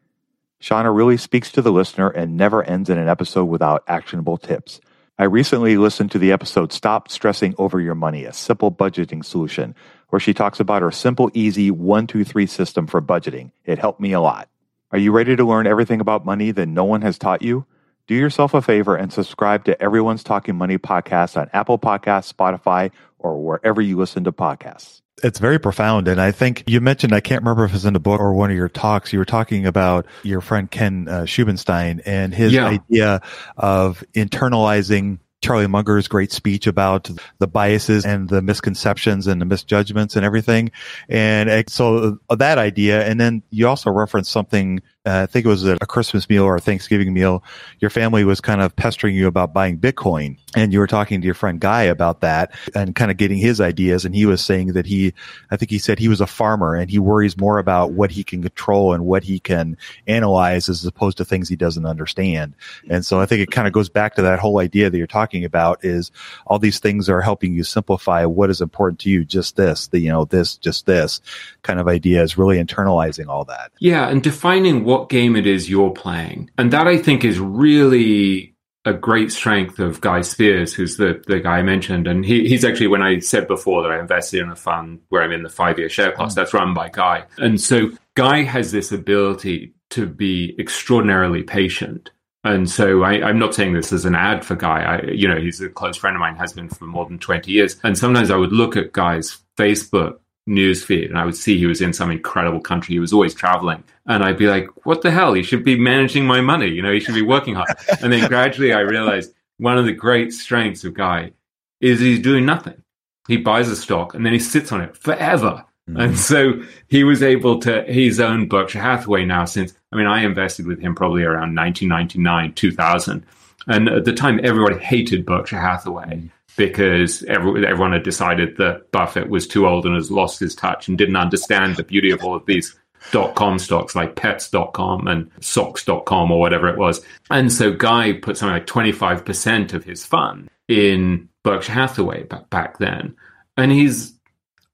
Shauna 0.61 0.95
really 0.95 1.17
speaks 1.17 1.53
to 1.53 1.63
the 1.63 1.73
listener 1.73 2.09
and 2.09 2.37
never 2.37 2.65
ends 2.65 2.91
in 2.91 2.99
an 2.99 3.09
episode 3.09 3.45
without 3.45 3.85
actionable 3.87 4.39
tips. 4.39 4.81
I 5.23 5.27
recently 5.27 5.77
listened 5.77 6.11
to 6.11 6.19
the 6.19 6.33
episode 6.33 6.73
Stop 6.73 7.09
Stressing 7.09 7.55
Over 7.57 7.81
Your 7.81 7.95
Money, 7.95 8.25
a 8.25 8.33
simple 8.33 8.73
budgeting 8.73 9.25
solution, 9.25 9.77
where 10.09 10.19
she 10.19 10.35
talks 10.35 10.59
about 10.59 10.83
her 10.83 10.91
simple, 10.91 11.31
easy 11.33 11.71
one, 11.71 12.09
two, 12.09 12.25
three 12.25 12.47
system 12.47 12.89
for 12.89 13.01
budgeting. 13.01 13.53
It 13.65 13.79
helped 13.79 14.01
me 14.01 14.15
a 14.15 14.21
lot. 14.21 14.49
Are 14.91 14.99
you 14.99 15.13
ready 15.13 15.37
to 15.37 15.45
learn 15.45 15.69
everything 15.69 16.01
about 16.01 16.27
money 16.27 16.51
that 16.51 16.67
no 16.67 16.83
one 16.83 17.03
has 17.03 17.19
taught 17.19 17.41
you? 17.41 17.67
Do 18.09 18.17
yourself 18.17 18.53
a 18.53 18.61
favor 18.61 18.97
and 18.97 19.13
subscribe 19.13 19.65
to 19.67 19.81
Everyone's 19.81 20.25
Talking 20.25 20.57
Money 20.57 20.77
podcast 20.77 21.41
on 21.41 21.49
Apple 21.53 21.79
Podcasts, 21.79 22.33
Spotify, 22.33 22.91
or 23.17 23.41
wherever 23.41 23.81
you 23.81 23.97
listen 23.97 24.25
to 24.25 24.33
podcasts. 24.33 25.02
It's 25.23 25.39
very 25.39 25.59
profound. 25.59 26.09
And 26.09 26.21
I 26.21 26.33
think 26.33 26.65
you 26.67 26.81
mentioned, 26.81 27.13
I 27.15 27.21
can't 27.21 27.43
remember 27.43 27.65
if 27.65 27.75
it's 27.75 27.85
in 27.85 27.93
the 27.95 28.01
book 28.01 28.21
or 28.21 28.35
one 28.35 28.51
of 28.51 28.57
your 28.57 28.69
talks, 28.69 29.13
you 29.13 29.19
were 29.19 29.25
talking 29.25 29.67
about 29.67 30.07
your 30.23 30.41
friend 30.41 30.71
Ken 30.71 31.07
uh, 31.09 31.23
Shubin 31.23 31.59
Stein 31.59 32.01
and 32.05 32.35
his 32.35 32.53
Yeah. 32.53 32.67
idea 32.67 33.23
of 33.57 34.03
internalizing 34.15 35.19
Charlie 35.43 35.67
Munger's 35.67 36.07
great 36.07 36.31
speech 36.31 36.69
about 36.69 37.11
the 37.39 37.49
biases 37.49 38.07
and 38.07 38.29
the 38.29 38.41
misconceptions 38.41 39.27
and 39.27 39.41
the 39.41 39.45
misjudgments 39.45 40.15
and 40.15 40.25
everything. 40.25 40.71
And 41.09 41.69
so 41.69 42.19
uh, 42.31 42.37
that 42.37 42.59
idea. 42.59 43.05
And 43.05 43.21
then 43.21 43.43
you 43.51 43.67
also 43.67 43.91
referenced 43.91 44.31
something, 44.31 44.81
uh, 45.05 45.23
I 45.23 45.27
think 45.27 45.45
it 45.45 45.49
was 45.49 45.67
a 45.67 45.77
Christmas 45.79 46.29
meal 46.29 46.45
or 46.45 46.55
a 46.55 46.61
Thanksgiving 46.61 47.13
meal. 47.13 47.43
Your 47.81 47.91
family 47.91 48.25
was 48.25 48.41
kind 48.41 48.61
of 48.61 48.77
pestering 48.77 49.17
you 49.17 49.27
about 49.27 49.53
buying 49.53 49.79
Bitcoin 49.79 50.39
and 50.55 50.73
you 50.73 50.79
were 50.79 50.87
talking 50.87 51.21
to 51.21 51.25
your 51.25 51.35
friend 51.35 51.59
Guy 51.59 51.83
about 51.83 52.21
that 52.21 52.55
and 52.73 52.95
kind 52.95 53.11
of 53.11 53.17
getting 53.17 53.39
his 53.39 53.61
ideas. 53.61 54.05
And 54.05 54.15
he 54.15 54.27
was 54.27 54.45
saying 54.45 54.75
that 54.75 54.87
he, 54.87 55.13
I 55.51 55.57
think 55.57 55.73
he 55.73 55.81
said 55.81 55.99
he 55.99 56.07
was 56.07 56.21
a 56.21 56.27
farmer 56.27 56.77
and 56.77 56.89
he 56.89 57.01
worries 57.01 57.37
more 57.37 57.59
about 57.59 57.93
what 57.93 58.13
he 58.13 58.23
can 58.23 58.43
control 58.43 58.93
and 58.93 59.05
what 59.05 59.25
he 59.25 59.41
can 59.41 59.77
analyze 60.07 60.69
as 60.69 60.85
opposed 60.85 61.17
to 61.17 61.25
things 61.25 61.49
he 61.49 61.57
doesn't 61.57 61.87
understand. 61.87 62.55
And 62.89 63.05
so 63.05 63.19
I 63.19 63.27
think 63.27 63.41
it 63.41 63.51
kind 63.51 63.67
of 63.67 63.73
goes 63.73 63.89
back 63.89 64.15
to 64.17 64.23
that 64.23 64.39
whole 64.39 64.61
idea 64.61 64.89
that 64.89 64.99
you're 64.99 65.09
talking 65.09 65.45
about 65.45 65.85
is 65.85 66.13
all 66.47 66.61
these 66.61 66.79
things 66.79 67.09
are 67.09 67.21
helping 67.21 67.55
you 67.55 67.65
simplify 67.65 68.25
what 68.25 68.51
is 68.51 68.61
important 68.61 69.01
to 69.01 69.11
you. 69.11 69.25
Just 69.25 69.57
this, 69.57 69.89
the, 69.89 69.99
you 69.99 70.11
know, 70.11 70.27
this, 70.27 70.57
just 70.59 70.87
this 70.87 71.21
kind 71.63 71.81
of 71.81 71.89
idea 71.89 72.23
is 72.23 72.39
really 72.39 72.63
internalizing 72.63 73.27
all 73.27 73.45
that. 73.47 73.73
Yeah, 73.81 74.09
and 74.09 74.23
defining 74.23 74.85
what 74.85 74.92
game 75.01 75.37
it 75.37 75.47
is 75.47 75.69
you're 75.69 75.91
playing. 75.91 76.51
And 76.59 76.73
that 76.73 76.87
I 76.87 76.99
think 76.99 77.25
is 77.25 77.39
really 77.39 78.53
a 78.85 78.93
great 78.93 79.31
strength 79.31 79.79
of 79.79 80.01
Guy 80.01 80.23
Spier's, 80.23 80.75
who's 80.75 80.97
the, 80.97 81.23
the 81.27 81.41
guy 81.41 81.59
I 81.59 81.63
mentioned. 81.63 82.09
And 82.09 82.25
he, 82.25 82.49
he's 82.49 82.65
actually, 82.65 82.89
when 82.89 83.03
I 83.03 83.21
said 83.21 83.47
before 83.47 83.83
that 83.83 83.93
I 83.93 84.01
invested 84.01 84.41
in 84.41 84.51
a 84.51 84.57
fund 84.57 85.01
where 85.09 85.23
I'm 85.23 85.31
in 85.33 85.45
the 85.45 85.49
five 85.49 85.79
year 85.79 85.89
share 85.89 86.13
class, 86.13 86.33
mm. 86.33 86.37
that's 86.37 86.53
run 86.53 86.75
by 86.75 86.89
Guy. 86.89 87.25
And 87.39 87.61
so 87.61 87.91
Guy 88.15 88.43
has 88.43 88.73
this 88.73 88.91
ability 88.91 89.75
to 89.91 90.07
be 90.07 90.57
extraordinarily 90.59 91.43
patient. 91.43 92.11
And 92.45 92.69
so 92.69 93.05
I, 93.05 93.23
I'm 93.23 93.39
not 93.39 93.55
saying 93.55 93.75
this 93.75 93.93
as 93.93 94.05
an 94.05 94.17
ad 94.17 94.45
for 94.45 94.57
Guy. 94.57 94.83
I, 94.83 95.11
you 95.13 95.29
know, 95.29 95.39
he's 95.39 95.61
a 95.61 95.69
close 95.69 95.97
friend 95.97 96.17
of 96.17 96.21
mine, 96.21 96.35
has 96.37 96.53
been 96.53 96.69
for 96.69 96.87
more 96.87 97.07
than 97.07 97.21
20 97.21 97.53
years. 97.53 97.77
And 97.85 97.97
sometimes 97.97 98.33
I 98.33 98.37
would 98.37 98.53
look 98.53 98.77
at 98.77 98.93
Guy's 98.93 99.39
Facebook 99.57 100.19
news 100.47 100.83
feed 100.83 101.09
and 101.09 101.19
I 101.19 101.25
would 101.25 101.37
see 101.37 101.57
he 101.57 101.67
was 101.67 101.81
in 101.81 101.93
some 101.93 102.11
incredible 102.11 102.61
country. 102.61 102.95
He 102.95 102.99
was 102.99 103.13
always 103.13 103.35
traveling. 103.35 103.83
And 104.07 104.25
I'd 104.25 104.39
be 104.39 104.49
like, 104.49 104.67
what 104.85 105.03
the 105.03 105.11
hell? 105.11 105.33
He 105.33 105.43
should 105.43 105.65
be 105.65 105.79
managing 105.79 106.27
my 106.27 106.41
money. 106.41 106.69
You 106.69 106.83
know, 106.83 106.93
he 106.93 107.01
should 107.01 107.15
be 107.15 107.23
working 107.23 107.55
hard. 107.55 107.69
and 108.03 108.13
then 108.13 108.29
gradually 108.29 108.73
I 108.73 108.81
realized 108.81 109.33
one 109.59 109.79
of 109.79 109.85
the 109.85 109.93
great 109.93 110.33
strengths 110.33 110.85
of 110.85 110.95
Guy 110.95 111.33
is 111.81 112.01
he's 112.01 112.21
doing 112.21 112.45
nothing. 112.45 112.83
He 113.29 113.37
buys 113.37 113.69
a 113.69 113.77
stock 113.77 114.15
and 114.15 114.27
then 114.27 114.33
he 114.33 114.39
sits 114.39 114.73
on 114.73 114.81
it 114.81 114.97
forever. 114.97 115.65
Hmm. 115.87 116.01
And 116.01 116.19
so 116.19 116.63
he 116.89 117.05
was 117.05 117.23
able 117.23 117.61
to, 117.61 117.85
he's 117.85 118.19
owned 118.19 118.51
Berkshire 118.51 118.81
Hathaway 118.81 119.25
now 119.25 119.45
since, 119.45 119.75
I 119.93 119.97
mean, 119.97 120.07
I 120.07 120.25
invested 120.25 120.67
with 120.67 120.81
him 120.81 120.95
probably 120.95 121.23
around 121.23 121.55
1999, 121.55 122.55
2000. 122.55 123.25
And 123.69 123.89
at 123.89 124.05
the 124.05 124.13
time, 124.13 124.41
everybody 124.43 124.83
hated 124.83 125.25
Berkshire 125.25 125.61
Hathaway 125.61 126.17
hmm. 126.17 126.27
Because 126.57 127.23
every, 127.25 127.67
everyone 127.67 127.93
had 127.93 128.03
decided 128.03 128.57
that 128.59 128.91
Buffett 128.93 129.29
was 129.29 129.47
too 129.47 129.67
old 129.67 129.87
and 129.87 129.95
has 129.95 130.11
lost 130.11 130.39
his 130.41 130.55
touch 130.55 130.89
and 130.89 130.99
didn't 130.99 131.17
understand 131.17 131.77
the 131.77 131.85
beauty 131.85 132.11
of 132.11 132.23
all 132.23 132.35
of 132.35 132.47
these 132.47 132.77
dot 133.11 133.35
com 133.35 133.59
stocks 133.59 133.97
like 133.97 134.15
pets.com 134.15 135.09
and 135.09 135.31
socks.com 135.41 136.31
or 136.31 136.39
whatever 136.39 136.69
it 136.69 136.79
was. 136.79 137.05
And 137.31 137.53
so 137.53 137.73
Guy 137.73 138.13
put 138.13 138.37
something 138.37 138.55
like 138.55 138.67
25% 138.67 139.73
of 139.73 139.85
his 139.85 140.05
fund 140.05 140.49
in 140.69 141.29
Berkshire 141.43 141.73
Hathaway 141.73 142.25
back 142.51 142.79
then. 142.79 143.17
And 143.57 143.73
he's 143.73 144.15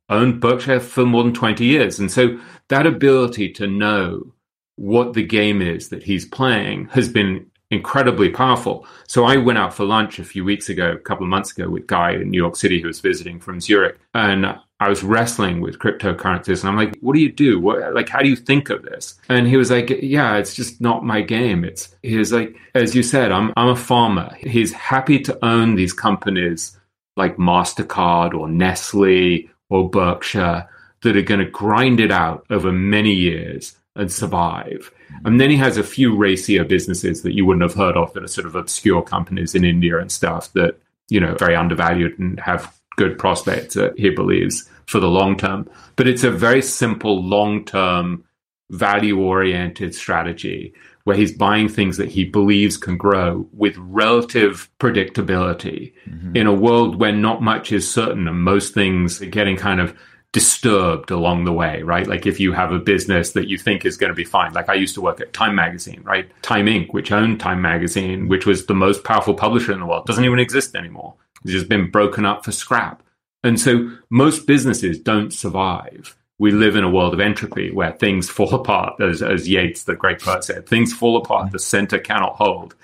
owned 0.08 0.40
Berkshire 0.40 0.80
for 0.80 1.04
more 1.04 1.22
than 1.24 1.34
20 1.34 1.64
years. 1.64 1.98
And 1.98 2.10
so 2.10 2.38
that 2.68 2.86
ability 2.86 3.52
to 3.54 3.66
know 3.66 4.32
what 4.76 5.14
the 5.14 5.24
game 5.24 5.60
is 5.60 5.88
that 5.88 6.02
he's 6.02 6.24
playing 6.24 6.86
has 6.88 7.08
been 7.08 7.50
incredibly 7.70 8.30
powerful. 8.30 8.86
So 9.06 9.24
I 9.24 9.36
went 9.36 9.58
out 9.58 9.74
for 9.74 9.84
lunch 9.84 10.18
a 10.18 10.24
few 10.24 10.44
weeks 10.44 10.68
ago, 10.68 10.92
a 10.92 10.98
couple 10.98 11.24
of 11.24 11.30
months 11.30 11.52
ago, 11.52 11.68
with 11.68 11.86
Guy 11.86 12.12
in 12.12 12.30
New 12.30 12.38
York 12.38 12.56
City 12.56 12.80
who 12.80 12.88
was 12.88 13.00
visiting 13.00 13.40
from 13.40 13.60
Zurich, 13.60 13.98
and 14.14 14.58
I 14.80 14.88
was 14.88 15.02
wrestling 15.02 15.60
with 15.60 15.80
cryptocurrencies, 15.80 16.60
and 16.60 16.70
I'm 16.70 16.76
like, 16.76 16.96
"What 17.00 17.14
do 17.14 17.20
you 17.20 17.32
do? 17.32 17.58
What, 17.58 17.94
like, 17.94 18.08
how 18.08 18.20
do 18.20 18.28
you 18.28 18.36
think 18.36 18.70
of 18.70 18.82
this?" 18.82 19.18
And 19.28 19.48
he 19.48 19.56
was 19.56 19.70
like, 19.70 19.90
"Yeah, 20.02 20.36
it's 20.36 20.54
just 20.54 20.80
not 20.80 21.04
my 21.04 21.20
game. 21.20 21.64
It's." 21.64 21.94
He 22.02 22.16
was 22.16 22.32
like, 22.32 22.56
"As 22.74 22.94
you 22.94 23.02
said, 23.02 23.32
I'm 23.32 23.52
I'm 23.56 23.68
a 23.68 23.76
farmer. 23.76 24.30
He's 24.40 24.72
happy 24.72 25.18
to 25.20 25.44
own 25.44 25.74
these 25.74 25.92
companies 25.92 26.78
like 27.16 27.36
Mastercard 27.38 28.34
or 28.34 28.48
Nestle 28.48 29.50
or 29.68 29.90
Berkshire 29.90 30.68
that 31.02 31.16
are 31.16 31.22
going 31.22 31.40
to 31.40 31.50
grind 31.50 31.98
it 32.00 32.12
out 32.12 32.46
over 32.48 32.72
many 32.72 33.12
years 33.12 33.76
and 33.96 34.10
survive." 34.12 34.92
And 35.24 35.40
then 35.40 35.50
he 35.50 35.56
has 35.56 35.76
a 35.76 35.82
few 35.82 36.16
racier 36.16 36.64
businesses 36.64 37.22
that 37.22 37.34
you 37.34 37.44
wouldn't 37.44 37.62
have 37.62 37.74
heard 37.74 37.96
of 37.96 38.12
that 38.12 38.24
are 38.24 38.28
sort 38.28 38.46
of 38.46 38.54
obscure 38.54 39.02
companies 39.02 39.54
in 39.54 39.64
India 39.64 39.98
and 39.98 40.10
stuff 40.10 40.52
that, 40.52 40.78
you 41.08 41.20
know, 41.20 41.34
very 41.34 41.56
undervalued 41.56 42.18
and 42.18 42.38
have 42.40 42.74
good 42.96 43.18
prospects, 43.18 43.76
uh, 43.76 43.90
he 43.96 44.10
believes, 44.10 44.68
for 44.86 45.00
the 45.00 45.08
long 45.08 45.36
term. 45.36 45.68
But 45.96 46.08
it's 46.08 46.24
a 46.24 46.30
very 46.30 46.62
simple, 46.62 47.22
long 47.24 47.64
term, 47.64 48.24
value 48.70 49.18
oriented 49.18 49.94
strategy 49.94 50.74
where 51.04 51.16
he's 51.16 51.32
buying 51.32 51.68
things 51.68 51.96
that 51.96 52.10
he 52.10 52.22
believes 52.22 52.76
can 52.76 52.98
grow 52.98 53.48
with 53.52 53.74
relative 53.78 54.68
predictability 54.78 55.94
in 56.36 56.46
a 56.46 56.52
world 56.52 57.00
where 57.00 57.12
not 57.12 57.40
much 57.40 57.72
is 57.72 57.90
certain 57.90 58.28
and 58.28 58.42
most 58.42 58.74
things 58.74 59.22
are 59.22 59.26
getting 59.26 59.56
kind 59.56 59.80
of 59.80 59.96
disturbed 60.32 61.10
along 61.10 61.44
the 61.44 61.52
way, 61.52 61.82
right? 61.82 62.06
Like 62.06 62.26
if 62.26 62.38
you 62.38 62.52
have 62.52 62.70
a 62.70 62.78
business 62.78 63.32
that 63.32 63.48
you 63.48 63.56
think 63.56 63.84
is 63.84 63.96
going 63.96 64.10
to 64.10 64.16
be 64.16 64.24
fine, 64.24 64.52
like 64.52 64.68
I 64.68 64.74
used 64.74 64.94
to 64.96 65.00
work 65.00 65.20
at 65.20 65.32
Time 65.32 65.54
Magazine, 65.54 66.02
right? 66.04 66.30
Time 66.42 66.66
Inc., 66.66 66.92
which 66.92 67.12
owned 67.12 67.40
Time 67.40 67.62
Magazine, 67.62 68.28
which 68.28 68.44
was 68.44 68.66
the 68.66 68.74
most 68.74 69.04
powerful 69.04 69.34
publisher 69.34 69.72
in 69.72 69.80
the 69.80 69.86
world, 69.86 70.06
doesn't 70.06 70.24
even 70.24 70.38
exist 70.38 70.76
anymore. 70.76 71.14
It's 71.42 71.52
just 71.52 71.68
been 71.68 71.90
broken 71.90 72.26
up 72.26 72.44
for 72.44 72.52
scrap. 72.52 73.02
And 73.42 73.58
so 73.58 73.90
most 74.10 74.46
businesses 74.46 74.98
don't 74.98 75.32
survive. 75.32 76.16
We 76.38 76.50
live 76.50 76.76
in 76.76 76.84
a 76.84 76.90
world 76.90 77.14
of 77.14 77.20
entropy 77.20 77.70
where 77.70 77.92
things 77.92 78.28
fall 78.28 78.54
apart, 78.54 79.00
as, 79.00 79.22
as 79.22 79.48
Yeats, 79.48 79.84
the 79.84 79.96
great 79.96 80.20
poet, 80.20 80.44
said. 80.44 80.66
Things 80.66 80.92
fall 80.92 81.16
apart, 81.16 81.52
the 81.52 81.58
center 81.58 81.98
cannot 81.98 82.36
hold. 82.36 82.74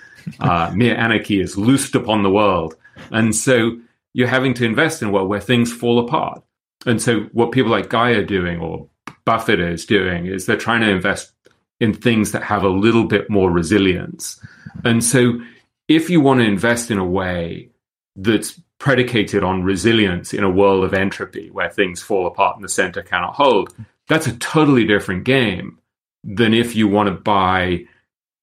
Uh, 0.40 0.72
mere 0.74 0.96
anarchy 0.96 1.40
is 1.40 1.58
loosed 1.58 1.94
upon 1.94 2.22
the 2.22 2.30
world. 2.30 2.74
And 3.10 3.34
so 3.34 3.78
you're 4.14 4.28
having 4.28 4.54
to 4.54 4.64
invest 4.64 5.02
in 5.02 5.08
a 5.08 5.10
world 5.10 5.28
where 5.28 5.40
things 5.40 5.72
fall 5.72 5.98
apart. 5.98 6.42
And 6.86 7.00
so 7.00 7.20
what 7.32 7.52
people 7.52 7.70
like 7.70 7.88
Guy 7.88 8.10
are 8.10 8.24
doing 8.24 8.60
or 8.60 8.88
Buffett 9.24 9.60
is 9.60 9.86
doing 9.86 10.26
is 10.26 10.46
they're 10.46 10.56
trying 10.56 10.82
to 10.82 10.90
invest 10.90 11.32
in 11.80 11.92
things 11.92 12.32
that 12.32 12.42
have 12.42 12.62
a 12.62 12.68
little 12.68 13.04
bit 13.04 13.28
more 13.30 13.50
resilience. 13.50 14.40
And 14.84 15.02
so 15.02 15.40
if 15.88 16.10
you 16.10 16.20
want 16.20 16.40
to 16.40 16.46
invest 16.46 16.90
in 16.90 16.98
a 16.98 17.04
way 17.04 17.70
that's 18.16 18.60
predicated 18.78 19.42
on 19.42 19.62
resilience 19.62 20.34
in 20.34 20.44
a 20.44 20.50
world 20.50 20.84
of 20.84 20.94
entropy 20.94 21.50
where 21.50 21.70
things 21.70 22.02
fall 22.02 22.26
apart 22.26 22.56
and 22.56 22.64
the 22.64 22.68
center 22.68 23.02
cannot 23.02 23.34
hold, 23.34 23.74
that's 24.08 24.26
a 24.26 24.36
totally 24.36 24.84
different 24.84 25.24
game 25.24 25.78
than 26.22 26.54
if 26.54 26.74
you 26.74 26.88
want 26.88 27.08
to 27.08 27.14
buy 27.14 27.84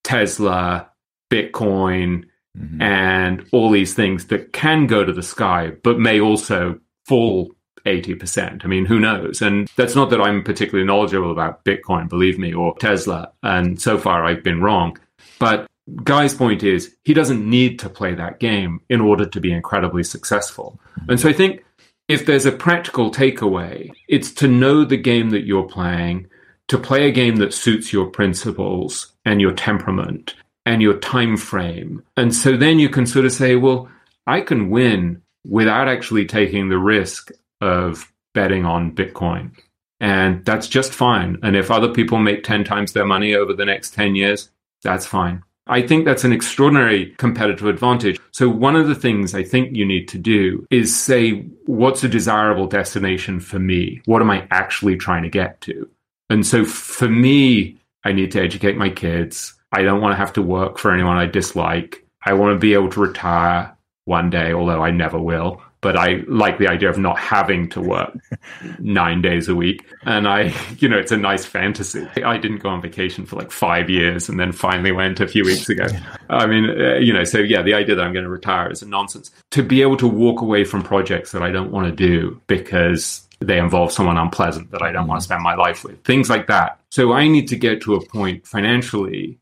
Tesla, 0.04 0.90
Bitcoin, 1.32 2.26
mm-hmm. 2.58 2.82
and 2.82 3.48
all 3.52 3.70
these 3.70 3.94
things 3.94 4.28
that 4.28 4.54
can 4.54 4.88
go 4.88 5.04
to 5.04 5.14
the 5.14 5.24
sky, 5.24 5.72
but 5.84 6.00
may 6.00 6.20
also 6.20 6.80
fall 7.06 7.52
80%. 7.86 8.64
I 8.64 8.68
mean, 8.68 8.86
who 8.86 9.00
knows? 9.00 9.42
And 9.42 9.70
that's 9.76 9.96
not 9.96 10.10
that 10.10 10.22
I'm 10.22 10.44
particularly 10.44 10.86
knowledgeable 10.86 11.32
about 11.32 11.64
Bitcoin, 11.66 12.10
believe 12.10 12.38
me, 12.40 12.54
or 12.54 12.76
Tesla. 12.78 13.32
And 13.44 13.82
so 13.82 13.98
far 13.98 14.26
I've 14.26 14.44
been 14.44 14.62
wrong. 14.62 14.98
But 15.40 15.68
Guy's 16.04 16.34
point 16.34 16.64
is 16.64 16.96
he 17.04 17.14
doesn't 17.14 17.48
need 17.48 17.80
to 17.80 17.90
play 17.90 18.14
that 18.16 18.40
game 18.40 18.82
in 18.90 19.02
order 19.02 19.26
to 19.26 19.40
be 19.40 19.52
incredibly 19.52 20.04
successful. 20.04 20.80
And 21.10 21.20
so 21.20 21.30
I 21.30 21.34
think 21.34 21.64
if 22.08 22.26
there's 22.26 22.46
a 22.46 22.52
practical 22.52 23.12
takeaway, 23.12 23.92
it's 24.08 24.32
to 24.34 24.48
know 24.48 24.84
the 24.84 24.98
game 24.98 25.32
that 25.32 25.46
you're 25.46 25.68
playing, 25.68 26.28
to 26.68 26.78
play 26.78 27.08
a 27.08 27.12
game 27.12 27.38
that 27.38 27.54
suits 27.54 27.92
your 27.92 28.08
principles 28.08 29.14
and 29.26 29.42
your 29.42 29.54
temperament 29.54 30.36
and 30.66 30.82
your 30.82 30.98
time 31.00 31.38
frame. 31.38 32.04
And 32.16 32.36
so 32.36 32.56
then 32.56 32.80
you 32.80 32.90
can 32.90 33.06
sort 33.06 33.26
of 33.26 33.32
say, 33.32 33.56
well, 33.56 33.90
I 34.28 34.42
can 34.42 34.70
win 34.70 35.22
without 35.44 35.88
actually 35.88 36.26
taking 36.26 36.70
the 36.70 36.78
risk 36.78 37.32
of 37.62 38.12
betting 38.34 38.66
on 38.66 38.94
Bitcoin. 38.94 39.52
And 40.00 40.44
that's 40.46 40.68
just 40.68 40.94
fine. 40.94 41.38
And 41.44 41.56
if 41.56 41.70
other 41.70 41.94
people 41.94 42.18
make 42.18 42.44
10 42.44 42.64
times 42.64 42.94
their 42.94 43.06
money 43.06 43.36
over 43.36 43.54
the 43.54 43.66
next 43.66 43.94
10 43.94 44.16
years, 44.16 44.50
that's 44.84 45.06
fine. 45.06 45.44
I 45.68 45.86
think 45.86 46.06
that's 46.06 46.24
an 46.24 46.34
extraordinary 46.34 47.14
competitive 47.18 47.68
advantage. 47.68 48.20
So 48.32 48.50
one 48.50 48.76
of 48.76 48.88
the 48.88 48.96
things 48.96 49.36
I 49.36 49.44
think 49.44 49.76
you 49.76 49.86
need 49.86 50.08
to 50.08 50.18
do 50.18 50.66
is 50.72 50.94
say, 50.96 51.46
what's 51.66 52.04
a 52.04 52.10
desirable 52.10 52.66
destination 52.66 53.40
for 53.40 53.60
me? 53.60 54.02
What 54.06 54.24
am 54.24 54.32
I 54.32 54.48
actually 54.50 54.98
trying 54.98 55.22
to 55.22 55.30
get 55.30 55.62
to? 55.62 55.88
And 56.32 56.46
so 56.48 56.66
for 56.66 57.08
me, 57.08 57.78
I 58.04 58.12
need 58.12 58.32
to 58.32 58.42
educate 58.42 58.76
my 58.76 58.90
kids. 58.90 59.54
I 59.72 59.84
don't 59.84 60.02
want 60.02 60.14
to 60.14 60.18
have 60.18 60.34
to 60.34 60.42
work 60.42 60.80
for 60.80 60.92
anyone 60.92 61.18
I 61.18 61.28
dislike. 61.28 62.04
I 62.26 62.34
want 62.34 62.56
to 62.56 62.60
be 62.60 62.74
able 62.74 62.90
to 62.90 63.00
retire 63.00 63.78
one 64.06 64.32
day, 64.32 64.52
although 64.52 64.84
I 64.84 64.90
never 64.90 65.20
will 65.20 65.62
but 65.82 65.98
I 65.98 66.24
like 66.28 66.60
the 66.60 66.68
idea 66.68 66.90
of 66.90 66.98
not 66.98 67.18
having 67.18 67.68
to 67.70 67.82
work 67.82 68.16
nine 68.80 69.22
days 69.22 69.50
a 69.50 69.56
week. 69.56 69.84
And 70.04 70.28
I, 70.28 70.54
you 70.78 70.88
know, 70.88 70.98
it's 70.98 71.12
a 71.12 71.18
nice 71.18 71.44
fantasy. 71.44 72.08
I 72.24 72.38
didn't 72.38 72.60
go 72.60 72.70
on 72.70 72.82
vacation 72.82 73.26
for 73.26 73.36
like 73.36 73.52
five 73.52 73.90
years 73.90 74.30
and 74.30 74.40
then 74.40 74.52
finally 74.52 74.92
went 74.92 75.20
a 75.20 75.28
few 75.28 75.44
weeks 75.44 75.68
ago. 75.70 75.88
I 76.30 76.46
mean, 76.46 76.70
uh, 76.70 76.96
you 76.96 77.12
know, 77.12 77.24
so 77.24 77.40
yeah, 77.40 77.64
the 77.64 77.74
idea 77.74 77.96
that 77.96 78.06
I'm 78.06 78.14
going 78.14 78.26
to 78.26 78.30
retire 78.30 78.72
is 78.72 78.84
a 78.84 78.88
nonsense. 78.88 79.32
To 79.52 79.64
be 79.64 79.82
able 79.82 79.98
to 79.98 80.08
walk 80.08 80.42
away 80.42 80.64
from 80.64 80.84
projects 80.84 81.32
that 81.32 81.42
I 81.42 81.52
don't 81.52 81.72
want 81.72 81.88
to 81.88 81.96
do 81.96 82.40
because 82.46 83.28
they 83.40 83.58
involve 83.58 83.92
someone 83.92 84.18
unpleasant 84.18 84.70
that 84.72 84.84
I 84.84 84.92
don't 84.92 85.08
want 85.08 85.20
to 85.20 85.24
spend 85.24 85.42
my 85.42 85.56
life 85.56 85.84
with, 85.84 86.04
things 86.04 86.30
like 86.30 86.46
that. 86.48 86.80
So 86.92 87.12
I 87.12 87.28
need 87.28 87.48
to 87.48 87.56
get 87.56 87.82
to 87.82 87.96
a 87.96 88.06
point 88.06 88.46
financially 88.46 89.40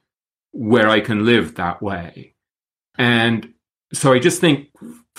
where 0.51 0.89
I 0.89 1.01
can 1.01 1.25
live 1.25 1.55
that 1.55 1.81
way. 1.81 2.33
And 2.97 3.53
so 3.91 4.13
I 4.13 4.19
just 4.19 4.39
think 4.39 4.69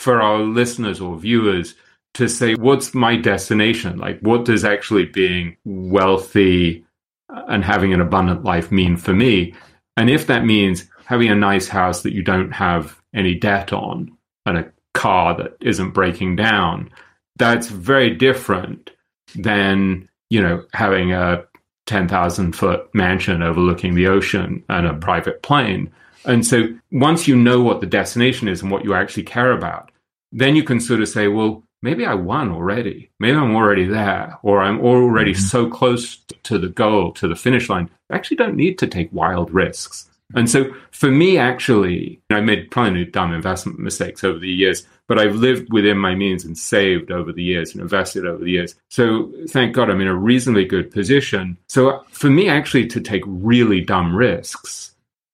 for 0.00 0.22
our 0.22 0.38
listeners 0.38 0.98
or 0.98 1.18
viewers 1.18 1.74
to 2.14 2.26
say, 2.26 2.54
what's 2.54 2.94
my 2.94 3.16
destination? 3.16 3.98
Like, 3.98 4.18
what 4.20 4.46
does 4.46 4.64
actually 4.64 5.04
being 5.04 5.58
wealthy 5.66 6.86
and 7.28 7.62
having 7.62 7.92
an 7.92 8.00
abundant 8.00 8.42
life 8.42 8.72
mean 8.72 8.96
for 8.96 9.12
me? 9.12 9.54
And 9.98 10.08
if 10.08 10.26
that 10.28 10.46
means 10.46 10.88
having 11.04 11.28
a 11.28 11.34
nice 11.34 11.68
house 11.68 12.02
that 12.02 12.14
you 12.14 12.22
don't 12.22 12.50
have 12.50 12.98
any 13.14 13.34
debt 13.34 13.74
on 13.74 14.16
and 14.46 14.56
a 14.56 14.72
car 14.94 15.36
that 15.36 15.58
isn't 15.60 15.90
breaking 15.90 16.36
down, 16.36 16.88
that's 17.36 17.68
very 17.68 18.14
different 18.14 18.90
than, 19.34 20.08
you 20.30 20.40
know, 20.40 20.64
having 20.72 21.12
a 21.12 21.44
10,000 21.88 22.52
foot 22.52 22.88
mansion 22.94 23.42
overlooking 23.42 23.94
the 23.94 24.06
ocean 24.06 24.64
and 24.70 24.86
a 24.86 24.94
private 24.94 25.42
plane. 25.42 25.92
And 26.24 26.46
so 26.46 26.68
once 26.90 27.28
you 27.28 27.36
know 27.36 27.62
what 27.62 27.80
the 27.80 27.86
destination 27.86 28.48
is 28.48 28.62
and 28.62 28.70
what 28.70 28.84
you 28.84 28.94
actually 28.94 29.24
care 29.24 29.52
about, 29.52 29.89
then 30.32 30.56
you 30.56 30.62
can 30.62 30.80
sort 30.80 31.00
of 31.00 31.08
say, 31.08 31.28
well, 31.28 31.62
maybe 31.82 32.04
I 32.04 32.14
won 32.14 32.50
already. 32.50 33.10
Maybe 33.18 33.36
I'm 33.36 33.54
already 33.54 33.86
there, 33.86 34.38
or 34.42 34.62
I'm 34.62 34.80
already 34.80 35.32
mm-hmm. 35.32 35.42
so 35.42 35.68
close 35.68 36.16
to 36.44 36.58
the 36.58 36.68
goal, 36.68 37.12
to 37.12 37.28
the 37.28 37.36
finish 37.36 37.68
line. 37.68 37.90
I 38.10 38.16
actually 38.16 38.36
don't 38.36 38.56
need 38.56 38.78
to 38.78 38.86
take 38.86 39.12
wild 39.12 39.50
risks. 39.52 40.10
And 40.34 40.48
so 40.48 40.72
for 40.92 41.10
me, 41.10 41.38
actually, 41.38 42.20
I 42.30 42.40
made 42.40 42.70
probably 42.70 43.04
dumb 43.04 43.32
investment 43.32 43.80
mistakes 43.80 44.22
over 44.22 44.38
the 44.38 44.48
years, 44.48 44.86
but 45.08 45.18
I've 45.18 45.34
lived 45.34 45.72
within 45.72 45.98
my 45.98 46.14
means 46.14 46.44
and 46.44 46.56
saved 46.56 47.10
over 47.10 47.32
the 47.32 47.42
years 47.42 47.72
and 47.72 47.80
invested 47.80 48.26
over 48.26 48.44
the 48.44 48.52
years. 48.52 48.76
So 48.90 49.32
thank 49.48 49.74
God 49.74 49.90
I'm 49.90 50.00
in 50.00 50.06
a 50.06 50.14
reasonably 50.14 50.66
good 50.66 50.92
position. 50.92 51.58
So 51.66 52.04
for 52.12 52.30
me, 52.30 52.48
actually, 52.48 52.86
to 52.88 53.00
take 53.00 53.22
really 53.26 53.80
dumb 53.80 54.14
risks 54.14 54.89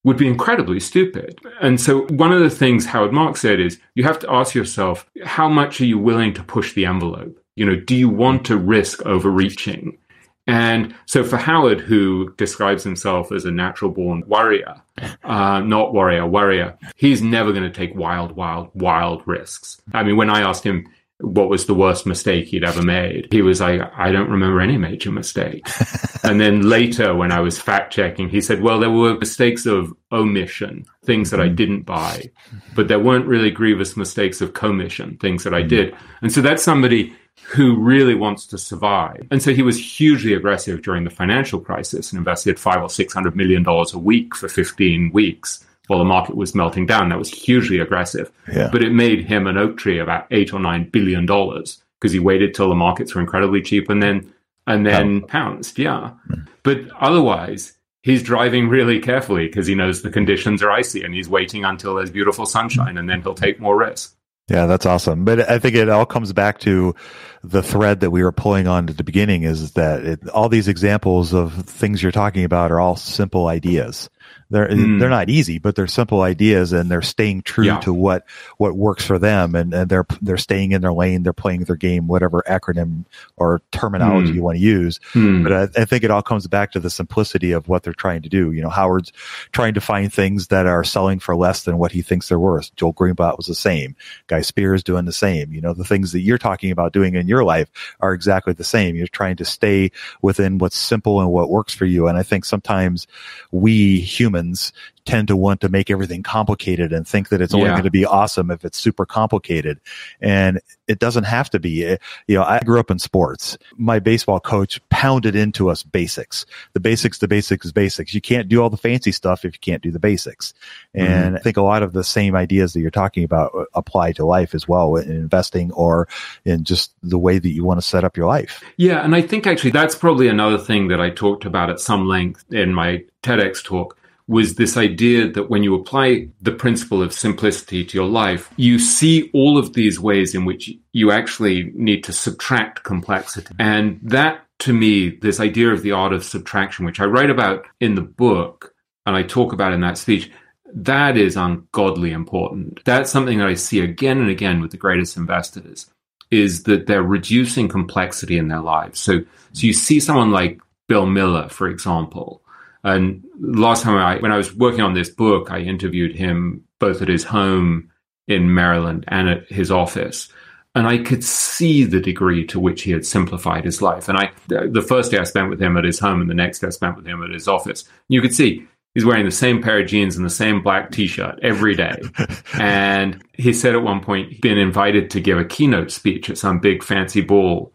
would 0.07 0.17
be 0.17 0.29
incredibly 0.29 0.79
stupid. 0.79 1.37
And 1.61 1.81
so, 1.81 2.07
one 2.07 2.33
of 2.33 2.41
the 2.41 2.49
things 2.49 2.87
Howard 2.87 3.13
Marks 3.13 3.41
said 3.41 3.59
is 3.59 3.81
you 3.97 4.05
have 4.05 4.21
to 4.21 4.33
ask 4.33 4.55
yourself, 4.55 5.05
how 5.25 5.49
much 5.49 5.81
are 5.81 5.85
you 5.85 5.99
willing 5.99 6.33
to 6.35 6.45
push 6.45 6.73
the 6.73 6.87
envelope? 6.87 7.37
You 7.57 7.67
know, 7.67 7.75
do 7.75 7.97
you 7.97 8.09
want 8.09 8.47
to 8.47 8.57
risk 8.57 9.05
overreaching? 9.05 9.99
And 10.47 10.95
so, 11.07 11.25
for 11.25 11.37
Howard, 11.37 11.81
who 11.81 12.33
describes 12.37 12.85
himself 12.85 13.33
as 13.33 13.47
a 13.47 13.51
natural 13.51 13.91
born 13.91 14.23
warrior, 14.29 14.81
uh, 15.25 15.59
not 15.61 15.93
warrior, 15.93 16.25
warrior, 16.25 16.79
he's 16.95 17.21
never 17.21 17.51
going 17.51 17.65
to 17.65 17.71
take 17.71 17.93
wild, 17.97 18.37
wild, 18.37 18.71
wild 18.75 19.27
risks. 19.27 19.83
I 19.93 20.05
mean, 20.05 20.17
when 20.17 20.31
I 20.31 20.43
asked 20.43 20.63
him, 20.63 20.87
what 21.21 21.49
was 21.49 21.67
the 21.67 21.75
worst 21.75 22.07
mistake 22.07 22.49
he'd 22.49 22.65
ever 22.65 22.83
made. 22.83 23.29
He 23.33 23.41
was 23.41 23.61
like, 23.61 23.81
I 23.97 24.13
don't 24.13 24.31
remember 24.31 24.61
any 24.61 24.77
major 24.77 25.11
mistake. 25.11 25.67
and 26.25 26.41
then 26.41 26.69
later, 26.69 27.15
when 27.15 27.33
I 27.33 27.41
was 27.41 27.59
fact 27.59 27.93
checking, 27.93 28.29
he 28.29 28.41
said, 28.41 28.61
well, 28.61 28.79
there 28.79 28.91
were 28.91 29.17
mistakes 29.17 29.65
of 29.65 29.95
omission, 30.13 30.85
things 31.05 31.31
that 31.31 31.41
I 31.41 31.47
mm-hmm. 31.47 31.55
didn't 31.55 31.83
buy, 31.83 32.31
but 32.75 32.89
there 32.89 32.99
weren't 32.99 33.27
really 33.27 33.51
grievous 33.51 33.97
mistakes 33.97 34.43
of 34.43 34.53
commission, 34.53 35.17
things 35.17 35.45
that 35.45 35.55
I 35.55 35.61
mm-hmm. 35.61 35.69
did. 35.69 35.97
And 36.21 36.31
so 36.31 36.43
that's 36.43 36.63
somebody 36.63 37.15
who 37.45 37.77
really 37.77 38.15
wants 38.15 38.47
to 38.49 38.59
survive. 38.59 39.27
And 39.31 39.43
so 39.43 39.55
he 39.55 39.63
was 39.63 39.79
hugely 39.79 40.35
aggressive 40.35 40.83
during 40.83 41.05
the 41.05 41.11
financial 41.11 41.61
crisis 41.61 42.11
and 42.11 42.19
invested 42.19 42.59
five 42.59 42.83
or 42.83 42.91
six 42.91 43.15
hundred 43.15 43.37
million 43.37 43.63
dollars 43.63 43.95
a 43.95 43.99
week 43.99 44.35
for 44.35 44.49
15 44.49 45.13
weeks 45.13 45.66
while 45.87 45.99
the 45.99 46.05
market 46.05 46.37
was 46.37 46.55
melting 46.55 46.87
down. 46.87 47.09
That 47.09 47.19
was 47.19 47.31
hugely 47.31 47.79
aggressive. 47.79 48.31
Yeah. 48.53 48.69
But 48.71 48.83
it 48.83 48.93
made 48.93 49.27
him 49.27 49.47
an 49.47 49.57
Oaktree 49.57 49.99
about 49.99 50.27
eight 50.31 50.53
or 50.53 50.61
nine 50.61 50.89
billion 50.89 51.27
dollars 51.27 51.83
because 52.01 52.13
he 52.13 52.19
waited 52.19 52.55
till 52.55 52.69
the 52.69 52.75
markets 52.75 53.15
were 53.15 53.21
incredibly 53.21 53.63
cheap 53.63 53.89
and 53.89 54.03
then 54.03 54.33
and 54.67 54.85
then 54.85 55.23
pounced. 55.23 55.79
Yeah. 55.79 56.13
Mm. 56.29 56.49
But 56.63 56.91
otherwise, 57.01 57.73
he's 58.03 58.23
driving 58.23 58.69
really 58.69 59.01
carefully 59.01 59.47
because 59.47 59.67
he 59.67 59.75
knows 59.75 60.03
the 60.03 60.11
conditions 60.11 60.63
are 60.63 60.71
icy 60.71 61.03
and 61.03 61.15
he's 61.15 61.29
waiting 61.29 61.65
until 61.65 61.95
there's 61.95 62.11
beautiful 62.11 62.47
sunshine 62.47 62.99
and 62.99 63.09
then 63.09 63.23
he'll 63.23 63.35
take 63.35 63.61
more 63.61 63.77
risks. 63.77 64.15
Yeah, 64.49 64.67
that's 64.67 64.87
awesome. 64.87 65.25
But 65.25 65.51
I 65.51 65.59
think 65.59 65.75
it 65.75 65.89
all 65.89 66.07
comes 66.07 66.33
back 66.33 66.61
to 66.61 66.95
the 67.43 67.65
thread 67.65 68.01
that 68.01 68.13
we 68.13 68.23
were 68.23 68.33
pulling 68.33 68.69
on 68.69 68.89
at 68.89 68.97
the 68.97 69.03
beginning 69.03 69.43
is 69.43 69.73
that 69.73 70.05
it, 70.05 70.29
all 70.29 70.49
these 70.49 70.69
examples 70.69 71.35
of 71.35 71.53
things 71.65 72.01
you're 72.01 72.13
talking 72.13 72.45
about 72.45 72.71
are 72.71 72.79
all 72.79 72.97
simple 72.97 73.49
ideas. 73.49 74.09
They're 74.49 74.69
mm. 74.69 75.01
they're 75.01 75.11
not 75.11 75.29
easy, 75.29 75.59
but 75.59 75.75
they're 75.75 75.89
simple 75.89 76.23
ideas, 76.23 76.73
and 76.73 76.89
they're 76.89 77.03
staying 77.03 77.43
true 77.43 77.65
yeah. 77.65 77.81
to 77.81 77.93
what 77.93 78.25
what 78.59 78.77
works 78.77 79.05
for 79.05 79.19
them, 79.19 79.57
and, 79.57 79.75
and 79.75 79.89
they're 79.89 80.07
they're 80.23 80.37
staying 80.37 80.73
in 80.73 80.83
their 80.83 80.93
lane. 80.93 81.25
They're 81.25 81.33
playing 81.33 81.65
their 81.65 81.77
game, 81.77 82.07
whatever 82.07 82.45
acronym 82.49 83.07
or 83.37 83.61
terminology 83.73 84.33
mm. 84.33 84.35
you 84.37 84.43
want 84.43 84.57
to 84.59 84.63
use. 84.63 85.01
Mm. 85.15 85.43
But 85.43 85.53
I, 85.53 85.83
I, 85.83 85.85
think 85.85 86.05
it 86.05 86.11
all 86.13 86.23
comes 86.23 86.47
back 86.47 86.73
to 86.73 86.81
the 86.81 86.91
simplicity 86.91 87.53
of 87.53 87.69
what 87.69 87.83
they're 87.83 87.93
trying 87.93 88.23
to 88.23 88.29
do. 88.29 88.53
You 88.53 88.63
know, 88.63 88.69
Howard's 88.69 89.13
trying 89.51 89.75
to 89.75 89.81
find 89.81 90.13
things 90.13 90.49
that 90.49 90.67
are 90.67 90.85
selling 90.85 91.19
for 91.19 91.35
less 91.35 91.65
than 91.65 91.79
what 91.79 91.91
he 91.91 92.03
thinks 92.03 92.29
they're 92.29 92.39
worth. 92.39 92.75
Joel 92.77 92.95
Greenblatt 92.95 93.37
was 93.37 93.47
the 93.47 93.55
same. 93.55 93.97
Guy 94.29 94.43
Spier's 94.43 94.85
doing 94.85 95.07
the 95.07 95.13
same. 95.13 95.53
You 95.53 95.61
know, 95.61 95.75
the 95.75 95.85
things 95.85 96.13
that 96.13 96.21
you're 96.21 96.39
talking 96.39 96.71
about 96.71 96.93
doing 96.93 97.17
in 97.17 97.27
your 97.27 97.43
life 97.43 97.69
are 97.99 98.15
exactly 98.15 98.53
the 98.53 98.65
same. 98.65 98.95
You're 98.95 99.09
trying 99.09 99.37
to 99.37 99.45
stay 99.45 99.91
within 100.23 100.59
what's 100.59 100.77
simple 100.77 101.21
and 101.21 101.31
what 101.31 101.51
works 101.51 101.75
for 101.75 101.85
you. 101.85 102.07
And 102.07 102.17
I 102.17 102.23
think 102.23 102.45
sometimes 102.45 103.09
we 103.51 104.01
humans 104.01 104.36
humans 104.37 104.73
tend 105.05 105.29
to 105.29 105.37
want 105.37 105.61
to 105.61 105.69
make 105.69 105.89
everything 105.89 106.23
complicated 106.23 106.93
and 106.93 107.07
think 107.07 107.29
that 107.29 107.41
it's 107.41 107.55
only 107.55 107.67
yeah. 107.67 107.75
going 107.75 107.85
to 107.85 107.91
be 107.91 108.05
awesome 108.05 108.51
if 108.51 108.65
it's 108.65 108.77
super 108.77 109.07
complicated. 109.07 109.79
And 110.21 110.61
it 110.89 110.99
doesn't 110.99 111.25
have 111.25 111.49
to 111.51 111.61
be. 111.61 111.97
You 112.27 112.37
know, 112.37 112.43
I 112.43 112.61
grew 112.65 112.81
up 112.81 112.91
in 112.91 112.99
sports. 112.99 113.57
My 113.77 114.01
baseball 114.01 114.41
coach 114.41 114.81
pounded 114.89 115.37
into 115.37 115.71
us 115.71 115.85
basics. 115.85 116.45
The 116.73 116.81
basics, 116.81 117.19
the 117.19 117.29
basics, 117.29 117.71
basics. 117.71 118.15
You 118.15 118.21
can't 118.21 118.49
do 118.49 118.61
all 118.61 118.69
the 118.69 118.77
fancy 118.77 119.13
stuff 119.13 119.45
if 119.45 119.55
you 119.55 119.61
can't 119.61 119.83
do 119.83 119.93
the 119.93 120.01
basics. 120.01 120.55
Mm-hmm. 120.97 121.07
And 121.07 121.27
mm-hmm. 121.27 121.37
I 121.37 121.41
think 121.41 121.57
a 121.57 121.63
lot 121.63 121.85
of 121.85 121.93
the 121.93 122.05
same 122.05 122.35
ideas 122.35 122.73
that 122.73 122.81
you're 122.81 122.91
talking 122.91 123.23
about 123.23 123.53
apply 123.75 124.13
to 124.13 124.25
life 124.25 124.55
as 124.55 124.67
well 124.67 124.97
in 124.97 125.11
investing 125.11 125.71
or 125.73 126.09
in 126.45 126.65
just 126.65 126.93
the 127.03 127.19
way 127.19 127.39
that 127.39 127.51
you 127.51 127.65
want 127.65 127.81
to 127.81 127.87
set 127.87 128.03
up 128.03 128.17
your 128.17 128.27
life. 128.27 128.65
Yeah. 128.77 129.05
And 129.05 129.15
I 129.15 129.23
think 129.23 129.47
actually 129.47 129.71
that's 129.71 129.95
probably 129.95 130.27
another 130.27 130.59
thing 130.59 130.89
that 130.89 131.01
I 131.01 131.11
talked 131.11 131.45
about 131.45 131.71
at 131.71 131.79
some 131.79 132.09
length 132.09 132.45
in 132.53 132.75
my 132.75 133.05
TEDx 133.23 133.63
talk 133.63 133.97
was 134.29 134.57
this 134.57 134.77
idea 134.77 135.31
that 135.31 135.49
when 135.49 135.63
you 135.63 135.75
apply 135.75 136.29
the 136.41 136.53
principle 136.53 137.01
of 137.01 137.13
simplicity 137.13 137.85
to 137.85 137.97
your 137.97 138.09
life, 138.09 138.53
you 138.57 138.79
see 138.79 139.31
all 139.33 139.57
of 139.57 139.75
these 139.75 140.01
ways 140.01 140.35
in 140.35 140.45
which 140.45 140.71
you 140.93 141.13
actually 141.13 141.71
need 141.75 142.03
to 142.03 142.13
subtract 142.13 142.83
complexity. 142.83 143.55
And 143.59 144.01
that 144.03 144.43
to 144.61 144.73
me, 144.73 145.11
this 145.11 145.39
idea 145.39 145.71
of 145.71 145.83
the 145.83 145.93
art 145.93 146.13
of 146.13 146.25
subtraction, 146.25 146.87
which 146.87 147.01
I 147.01 147.05
write 147.05 147.31
about 147.31 147.67
in 147.81 147.95
the 147.95 148.03
book 148.03 148.75
and 149.05 149.15
I 149.15 149.23
talk 149.23 149.53
about 149.53 149.73
in 149.73 149.81
that 149.81 149.99
speech, 149.99 150.31
that 150.75 151.17
is 151.17 151.37
ungodly 151.37 152.11
important. 152.11 152.81
That's 152.85 153.11
something 153.11 153.39
that 153.39 153.47
I 153.47 153.55
see 153.55 153.81
again 153.81 154.19
and 154.19 154.31
again 154.31 154.61
with 154.61 154.73
the 154.73 154.77
greatest 154.77 155.17
investors 155.17 155.91
is 156.31 156.65
that 156.65 156.87
they're 156.87 157.03
reducing 157.03 157.69
complexity 157.69 158.37
in 158.37 158.49
their 158.49 158.61
lives. 158.61 158.99
So, 158.99 159.21
so 159.53 159.67
you 159.67 159.73
see 159.73 160.01
someone 160.01 160.33
like 160.33 160.61
Bill 160.89 161.07
Miller, 161.07 161.49
for 161.49 161.69
example, 161.69 162.43
and 162.87 163.25
last 163.41 163.83
time 163.83 163.97
I, 163.97 164.19
when 164.19 164.31
I 164.31 164.37
was 164.37 164.55
working 164.55 164.81
on 164.81 164.95
this 164.95 165.11
book, 165.11 165.51
I 165.51 165.59
interviewed 165.59 166.15
him 166.15 166.65
both 166.79 167.03
at 167.03 167.09
his 167.09 167.25
home 167.25 167.91
in 168.29 168.55
Maryland 168.55 169.05
and 169.09 169.29
at 169.29 169.51
his 169.51 169.73
office. 169.73 170.29
And 170.77 170.87
I 170.87 170.99
could 170.99 171.25
see 171.25 171.83
the 171.83 172.01
degree 172.01 172.47
to 172.47 172.61
which 172.61 172.83
he 172.83 172.93
had 172.93 173.05
simplified 173.05 173.65
his 173.65 173.83
life. 173.83 174.09
And 174.09 174.17
I, 174.17 174.31
the 174.47 174.85
first 174.87 175.11
day 175.11 175.19
I 175.19 175.25
spent 175.25 175.51
with 175.51 175.61
him 175.61 175.77
at 175.77 175.83
his 175.83 175.99
home 175.99 176.21
and 176.21 176.31
the 176.31 176.35
next 176.35 176.61
day 176.61 176.69
I 176.69 176.71
spent 176.71 176.97
with 176.97 177.07
him 177.07 177.25
at 177.25 177.31
his 177.31 177.49
office, 177.49 177.89
you 178.09 178.23
could 178.23 178.35
see 178.35 178.65
he's 178.95 179.05
wearing 179.05 179.25
the 179.25 179.33
same 179.33 179.61
pair 179.61 179.81
of 179.81 179.89
jeans 179.89 180.17
and 180.17 180.25
the 180.25 180.31
same 180.31 180.63
black 180.63 180.93
t-shirt 180.93 181.41
every 181.43 181.75
day. 181.75 182.01
and 182.55 183.21
he 183.33 183.53
said 183.53 183.75
at 183.75 183.83
one 183.83 184.01
point 184.01 184.31
he'd 184.31 184.43
been 184.43 184.59
invited 184.59 185.11
to 185.11 185.21
give 185.21 185.39
a 185.39 185.45
keynote 185.45 185.91
speech 185.91 186.31
at 186.31 186.39
some 186.39 186.61
big 186.61 186.85
fancy 186.85 187.21
ball. 187.21 187.73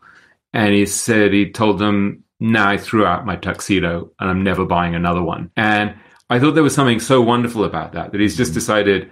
And 0.53 0.73
he 0.73 0.85
said 0.85 1.33
he 1.33 1.51
told 1.51 1.79
them 1.79 2.23
now 2.41 2.67
I 2.67 2.77
threw 2.77 3.05
out 3.05 3.25
my 3.25 3.35
tuxedo 3.35 4.11
and 4.19 4.29
I'm 4.29 4.43
never 4.43 4.65
buying 4.65 4.95
another 4.95 5.21
one. 5.21 5.51
And 5.55 5.95
I 6.29 6.39
thought 6.39 6.55
there 6.55 6.63
was 6.63 6.73
something 6.73 6.99
so 6.99 7.21
wonderful 7.21 7.63
about 7.63 7.93
that 7.93 8.11
that 8.11 8.19
he's 8.19 8.35
just 8.35 8.51
mm-hmm. 8.51 8.55
decided, 8.55 9.11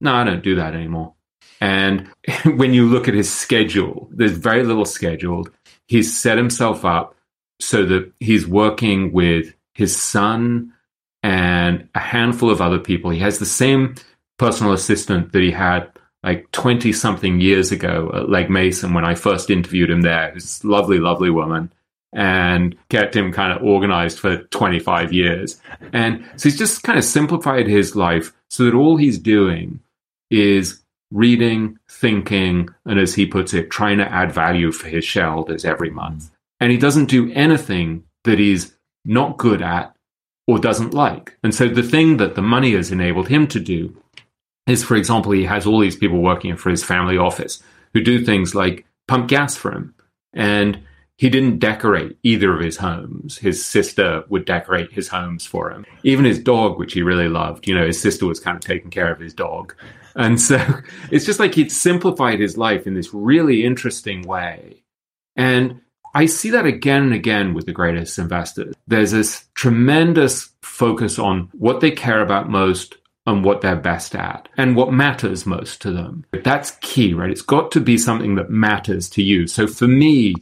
no, 0.00 0.14
I 0.14 0.24
don't 0.24 0.44
do 0.44 0.54
that 0.54 0.74
anymore. 0.74 1.14
And 1.60 2.08
when 2.44 2.72
you 2.72 2.86
look 2.86 3.08
at 3.08 3.14
his 3.14 3.32
schedule, 3.32 4.08
there's 4.12 4.32
very 4.32 4.62
little 4.62 4.84
scheduled. 4.84 5.50
He's 5.88 6.16
set 6.16 6.38
himself 6.38 6.84
up 6.84 7.16
so 7.60 7.84
that 7.84 8.12
he's 8.20 8.46
working 8.46 9.12
with 9.12 9.52
his 9.74 9.96
son 10.00 10.72
and 11.24 11.88
a 11.96 11.98
handful 11.98 12.48
of 12.48 12.60
other 12.60 12.78
people. 12.78 13.10
He 13.10 13.18
has 13.18 13.40
the 13.40 13.46
same 13.46 13.96
personal 14.38 14.72
assistant 14.72 15.32
that 15.32 15.42
he 15.42 15.50
had 15.50 15.90
like 16.22 16.48
20 16.52 16.92
something 16.92 17.40
years 17.40 17.72
ago 17.72 18.10
at 18.14 18.28
Legg 18.28 18.50
Mason 18.50 18.94
when 18.94 19.04
I 19.04 19.16
first 19.16 19.50
interviewed 19.50 19.90
him 19.90 20.02
there. 20.02 20.30
This 20.32 20.62
lovely, 20.64 20.98
lovely 20.98 21.30
woman 21.30 21.72
and 22.12 22.76
kept 22.88 23.14
him 23.14 23.32
kind 23.32 23.52
of 23.52 23.62
organized 23.62 24.18
for 24.18 24.38
25 24.44 25.12
years. 25.12 25.60
And 25.92 26.24
so 26.36 26.48
he's 26.48 26.58
just 26.58 26.82
kind 26.82 26.98
of 26.98 27.04
simplified 27.04 27.66
his 27.66 27.94
life 27.94 28.32
so 28.48 28.64
that 28.64 28.74
all 28.74 28.96
he's 28.96 29.18
doing 29.18 29.80
is 30.30 30.80
reading, 31.10 31.78
thinking, 31.90 32.68
and 32.84 32.98
as 32.98 33.14
he 33.14 33.26
puts 33.26 33.54
it, 33.54 33.70
trying 33.70 33.98
to 33.98 34.10
add 34.10 34.32
value 34.32 34.72
for 34.72 34.88
his 34.88 35.04
shareholders 35.04 35.64
every 35.64 35.90
month. 35.90 36.30
And 36.60 36.70
he 36.72 36.78
doesn't 36.78 37.06
do 37.06 37.30
anything 37.32 38.04
that 38.24 38.38
he's 38.38 38.74
not 39.04 39.36
good 39.36 39.62
at 39.62 39.94
or 40.46 40.58
doesn't 40.58 40.94
like. 40.94 41.36
And 41.42 41.54
so 41.54 41.68
the 41.68 41.82
thing 41.82 42.16
that 42.16 42.34
the 42.34 42.42
money 42.42 42.72
has 42.72 42.90
enabled 42.90 43.28
him 43.28 43.46
to 43.48 43.60
do 43.60 43.96
is, 44.66 44.84
for 44.84 44.96
example, 44.96 45.32
he 45.32 45.44
has 45.44 45.66
all 45.66 45.80
these 45.80 45.96
people 45.96 46.20
working 46.20 46.56
for 46.56 46.70
his 46.70 46.84
family 46.84 47.16
office 47.16 47.62
who 47.94 48.02
do 48.02 48.24
things 48.24 48.54
like 48.54 48.86
pump 49.06 49.28
gas 49.28 49.56
for 49.56 49.72
him. 49.72 49.94
And 50.34 50.80
he 51.18 51.28
didn't 51.28 51.58
decorate 51.58 52.16
either 52.22 52.54
of 52.54 52.60
his 52.60 52.76
homes. 52.76 53.38
His 53.38 53.64
sister 53.66 54.22
would 54.28 54.44
decorate 54.44 54.92
his 54.92 55.08
homes 55.08 55.44
for 55.44 55.68
him. 55.68 55.84
Even 56.04 56.24
his 56.24 56.38
dog, 56.38 56.78
which 56.78 56.92
he 56.92 57.02
really 57.02 57.28
loved, 57.28 57.66
you 57.66 57.74
know, 57.74 57.84
his 57.84 58.00
sister 58.00 58.24
was 58.24 58.38
kind 58.38 58.56
of 58.56 58.62
taking 58.62 58.90
care 58.90 59.10
of 59.12 59.18
his 59.18 59.34
dog. 59.34 59.74
And 60.14 60.40
so 60.40 60.64
it's 61.10 61.26
just 61.26 61.40
like 61.40 61.54
he'd 61.54 61.72
simplified 61.72 62.38
his 62.38 62.56
life 62.56 62.86
in 62.86 62.94
this 62.94 63.12
really 63.12 63.64
interesting 63.64 64.22
way. 64.22 64.84
And 65.34 65.80
I 66.14 66.26
see 66.26 66.50
that 66.50 66.66
again 66.66 67.02
and 67.02 67.14
again 67.14 67.52
with 67.52 67.66
the 67.66 67.72
greatest 67.72 68.16
investors. 68.18 68.76
There's 68.86 69.10
this 69.10 69.44
tremendous 69.54 70.50
focus 70.62 71.18
on 71.18 71.48
what 71.52 71.80
they 71.80 71.90
care 71.90 72.22
about 72.22 72.48
most 72.48 72.96
and 73.26 73.44
what 73.44 73.60
they're 73.60 73.76
best 73.76 74.14
at 74.14 74.48
and 74.56 74.74
what 74.74 74.92
matters 74.92 75.44
most 75.44 75.82
to 75.82 75.90
them. 75.90 76.24
That's 76.44 76.72
key, 76.80 77.12
right? 77.12 77.30
It's 77.30 77.42
got 77.42 77.70
to 77.72 77.80
be 77.80 77.98
something 77.98 78.36
that 78.36 78.50
matters 78.50 79.10
to 79.10 79.22
you. 79.22 79.46
So 79.46 79.66
for 79.66 79.86
me, 79.86 80.34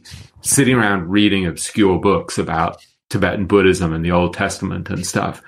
sitting 0.47 0.75
around 0.75 1.09
reading 1.09 1.45
obscure 1.45 1.99
books 1.99 2.37
about 2.37 2.83
Tibetan 3.09 3.45
Buddhism 3.45 3.93
and 3.93 4.03
the 4.03 4.11
Old 4.11 4.33
Testament 4.33 4.89
and 4.89 5.05
stuff, 5.05 5.41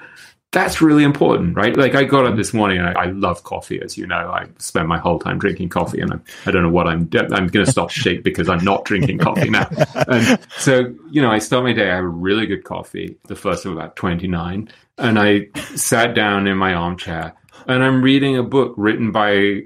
that's 0.52 0.82
really 0.82 1.04
important, 1.04 1.56
right? 1.56 1.78
Like 1.78 1.94
I 1.94 2.06
got 2.06 2.26
up 2.26 2.36
this 2.36 2.54
morning 2.54 2.80
and 2.80 2.88
I, 2.88 3.04
I, 3.04 3.06
love 3.06 3.44
coffee, 3.44 3.80
as 3.84 3.98
you 3.98 4.08
know. 4.08 4.32
I 4.32 4.48
spend 4.58 4.88
my 4.88 4.98
whole 4.98 5.20
time 5.20 5.38
drinking 5.38 5.70
coffee, 5.70 6.02
and 6.02 6.12
I'm, 6.12 6.24
I 6.48 6.52
do 6.52 6.58
not 6.58 6.68
know 6.68 6.74
what 6.74 6.88
I'm. 6.88 7.08
I'm 7.14 7.48
going 7.48 7.66
to 7.66 7.72
stop 7.72 7.92
shake 7.92 8.24
because 8.24 8.50
I'm 8.50 8.64
not 8.64 8.84
drinking 8.84 9.20
coffee 9.20 9.50
now. 9.50 9.70
And 10.08 10.40
so, 10.58 10.92
you 11.12 11.22
know, 11.22 11.30
I 11.30 11.38
start 11.38 11.64
my 11.64 11.74
day. 11.74 11.92
I 11.92 11.96
have 11.96 12.04
a 12.04 12.08
really 12.08 12.48
good 12.48 12.64
coffee, 12.64 13.16
the 13.28 13.36
first 13.36 13.66
of 13.66 13.74
about 13.74 13.96
29, 13.96 14.70
and 14.98 15.20
I 15.20 15.50
sat 15.76 16.16
down 16.16 16.48
in 16.48 16.58
my 16.58 16.74
armchair 16.74 17.36
and 17.68 17.84
I'm 17.84 18.02
reading 18.02 18.38
a 18.38 18.44
book 18.44 18.74
written 18.78 19.12
by 19.12 19.62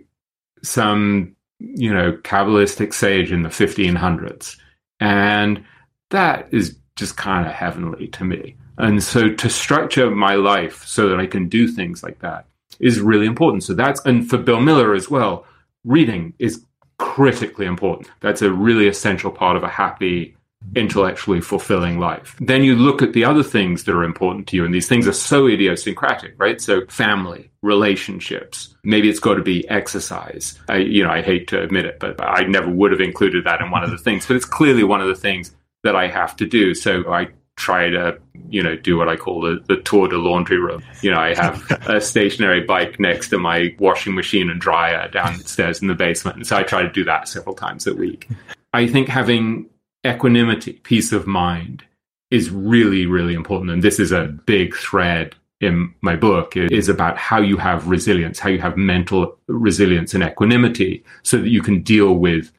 some, 0.61 1.35
you 1.59 1.93
know, 1.93 2.13
Kabbalistic 2.13 2.93
sage 2.93 3.31
in 3.31 3.43
the 3.43 3.49
1500s, 3.49 4.57
and 5.03 5.65
that 6.11 6.47
is 6.51 6.77
just 6.95 7.17
kind 7.17 7.45
of 7.45 7.51
heavenly 7.51 8.07
to 8.07 8.23
me. 8.23 8.55
And 8.77 9.03
so 9.03 9.33
to 9.33 9.49
structure 9.49 10.09
my 10.09 10.35
life 10.35 10.85
so 10.85 11.09
that 11.09 11.19
I 11.19 11.27
can 11.27 11.49
do 11.49 11.67
things 11.67 12.03
like 12.03 12.19
that 12.19 12.45
is 12.79 13.01
really 13.01 13.25
important. 13.25 13.63
So 13.63 13.73
that's, 13.73 14.03
and 14.05 14.27
for 14.29 14.37
Bill 14.37 14.61
Miller 14.61 14.93
as 14.93 15.09
well, 15.09 15.45
reading 15.83 16.33
is 16.39 16.63
critically 16.97 17.65
important. 17.65 18.09
That's 18.21 18.41
a 18.41 18.51
really 18.51 18.87
essential 18.87 19.29
part 19.29 19.57
of 19.57 19.63
a 19.63 19.67
happy, 19.67 20.37
intellectually 20.75 21.41
fulfilling 21.41 21.99
life. 21.99 22.35
Then 22.39 22.63
you 22.63 22.75
look 22.75 23.01
at 23.01 23.13
the 23.13 23.25
other 23.25 23.43
things 23.43 23.83
that 23.83 23.95
are 23.95 24.03
important 24.03 24.47
to 24.47 24.55
you, 24.55 24.65
and 24.65 24.73
these 24.73 24.87
things 24.87 25.07
are 25.07 25.13
so 25.13 25.47
idiosyncratic, 25.47 26.33
right? 26.37 26.59
So 26.59 26.85
family, 26.87 27.51
relationships, 27.61 28.75
maybe 28.83 29.09
it's 29.09 29.19
got 29.19 29.35
to 29.35 29.43
be 29.43 29.67
exercise. 29.69 30.59
I, 30.67 30.77
you 30.77 31.03
know, 31.03 31.11
I 31.11 31.21
hate 31.21 31.47
to 31.49 31.61
admit 31.61 31.85
it, 31.85 31.99
but 31.99 32.19
I 32.21 32.43
never 32.43 32.69
would 32.69 32.91
have 32.91 33.01
included 33.01 33.45
that 33.45 33.61
in 33.61 33.71
one 33.71 33.83
of 33.83 33.91
the 33.91 33.97
things, 33.97 34.25
but 34.25 34.35
it's 34.35 34.45
clearly 34.45 34.83
one 34.83 35.01
of 35.01 35.07
the 35.07 35.15
things 35.15 35.55
that 35.83 35.95
I 35.95 36.07
have 36.07 36.35
to 36.37 36.45
do. 36.45 36.73
So 36.73 37.11
I 37.11 37.27
try 37.55 37.89
to 37.89 38.17
you 38.49 38.63
know 38.63 38.75
do 38.75 38.97
what 38.97 39.07
I 39.07 39.15
call 39.15 39.41
the, 39.41 39.63
the 39.67 39.77
tour 39.81 40.07
de 40.07 40.17
laundry 40.17 40.59
room. 40.59 40.83
You 41.01 41.11
know, 41.11 41.19
I 41.19 41.35
have 41.35 41.63
a 41.87 42.01
stationary 42.01 42.61
bike 42.61 42.99
next 42.99 43.29
to 43.29 43.37
my 43.37 43.75
washing 43.79 44.15
machine 44.15 44.49
and 44.49 44.59
dryer 44.59 45.07
downstairs 45.09 45.81
in 45.81 45.87
the 45.87 45.95
basement, 45.95 46.37
and 46.37 46.47
so 46.47 46.57
I 46.57 46.63
try 46.63 46.81
to 46.81 46.91
do 46.91 47.03
that 47.05 47.27
several 47.27 47.55
times 47.55 47.87
a 47.87 47.93
week. 47.93 48.29
I 48.73 48.87
think 48.87 49.07
having 49.07 49.69
equanimity, 50.05 50.73
peace 50.73 51.11
of 51.11 51.27
mind, 51.27 51.83
is 52.31 52.49
really 52.49 53.05
really 53.05 53.33
important, 53.33 53.71
and 53.71 53.83
this 53.83 53.99
is 53.99 54.11
a 54.11 54.25
big 54.45 54.75
thread 54.75 55.35
in 55.61 55.93
my 56.01 56.15
book 56.15 56.57
it 56.57 56.71
is 56.71 56.89
about 56.89 57.17
how 57.17 57.39
you 57.39 57.57
have 57.57 57.87
resilience, 57.87 58.37
how 58.39 58.49
you 58.49 58.59
have 58.59 58.75
mental 58.75 59.37
resilience 59.47 60.13
and 60.13 60.23
equanimity, 60.23 61.03
so 61.23 61.37
that 61.37 61.49
you 61.49 61.61
can 61.61 61.81
deal 61.81 62.13
with 62.15 62.51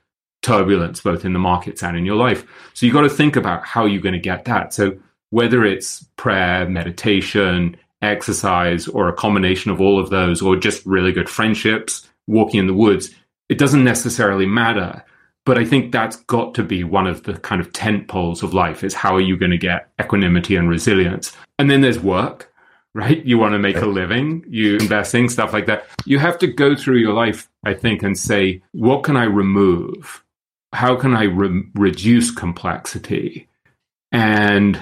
turbulence 0.42 1.00
both 1.00 1.24
in 1.24 1.32
the 1.32 1.38
markets 1.38 1.82
and 1.82 1.96
in 1.96 2.04
your 2.04 2.16
life. 2.16 2.44
So 2.74 2.86
you've 2.86 2.94
got 2.94 3.02
to 3.02 3.10
think 3.10 3.36
about 3.36 3.64
how 3.64 3.86
you're 3.86 4.02
going 4.02 4.14
to 4.14 4.18
get 4.18 4.44
that. 4.44 4.72
So 4.72 4.96
whether 5.30 5.64
it's 5.64 6.04
prayer, 6.16 6.68
meditation, 6.68 7.76
exercise, 8.02 8.86
or 8.86 9.08
a 9.08 9.12
combination 9.12 9.70
of 9.70 9.80
all 9.80 9.98
of 9.98 10.10
those, 10.10 10.42
or 10.42 10.56
just 10.56 10.84
really 10.86 11.12
good 11.12 11.28
friendships, 11.28 12.08
walking 12.26 12.60
in 12.60 12.66
the 12.66 12.74
woods, 12.74 13.10
it 13.48 13.58
doesn't 13.58 13.84
necessarily 13.84 14.46
matter. 14.46 15.04
But 15.46 15.58
I 15.58 15.64
think 15.64 15.92
that's 15.92 16.16
got 16.16 16.54
to 16.54 16.62
be 16.62 16.84
one 16.84 17.06
of 17.06 17.24
the 17.24 17.34
kind 17.34 17.60
of 17.60 17.72
tent 17.72 18.08
poles 18.08 18.42
of 18.42 18.54
life 18.54 18.82
is 18.82 18.94
how 18.94 19.14
are 19.14 19.20
you 19.20 19.36
going 19.36 19.50
to 19.50 19.58
get 19.58 19.90
equanimity 20.00 20.56
and 20.56 20.68
resilience? 20.68 21.36
And 21.58 21.70
then 21.70 21.82
there's 21.82 22.00
work, 22.00 22.52
right? 22.94 23.24
You 23.24 23.38
want 23.38 23.52
to 23.52 23.58
make 23.58 23.76
a 23.76 23.86
living, 23.86 24.44
you 24.48 24.76
investing, 24.76 25.28
stuff 25.28 25.52
like 25.52 25.66
that. 25.66 25.86
You 26.06 26.18
have 26.18 26.38
to 26.38 26.46
go 26.46 26.74
through 26.74 26.98
your 26.98 27.12
life, 27.12 27.48
I 27.64 27.74
think, 27.74 28.02
and 28.02 28.18
say, 28.18 28.62
what 28.72 29.02
can 29.02 29.16
I 29.16 29.24
remove? 29.24 30.24
how 30.74 30.96
can 30.96 31.14
I 31.14 31.24
re- 31.24 31.62
reduce 31.74 32.30
complexity 32.30 33.48
and 34.12 34.80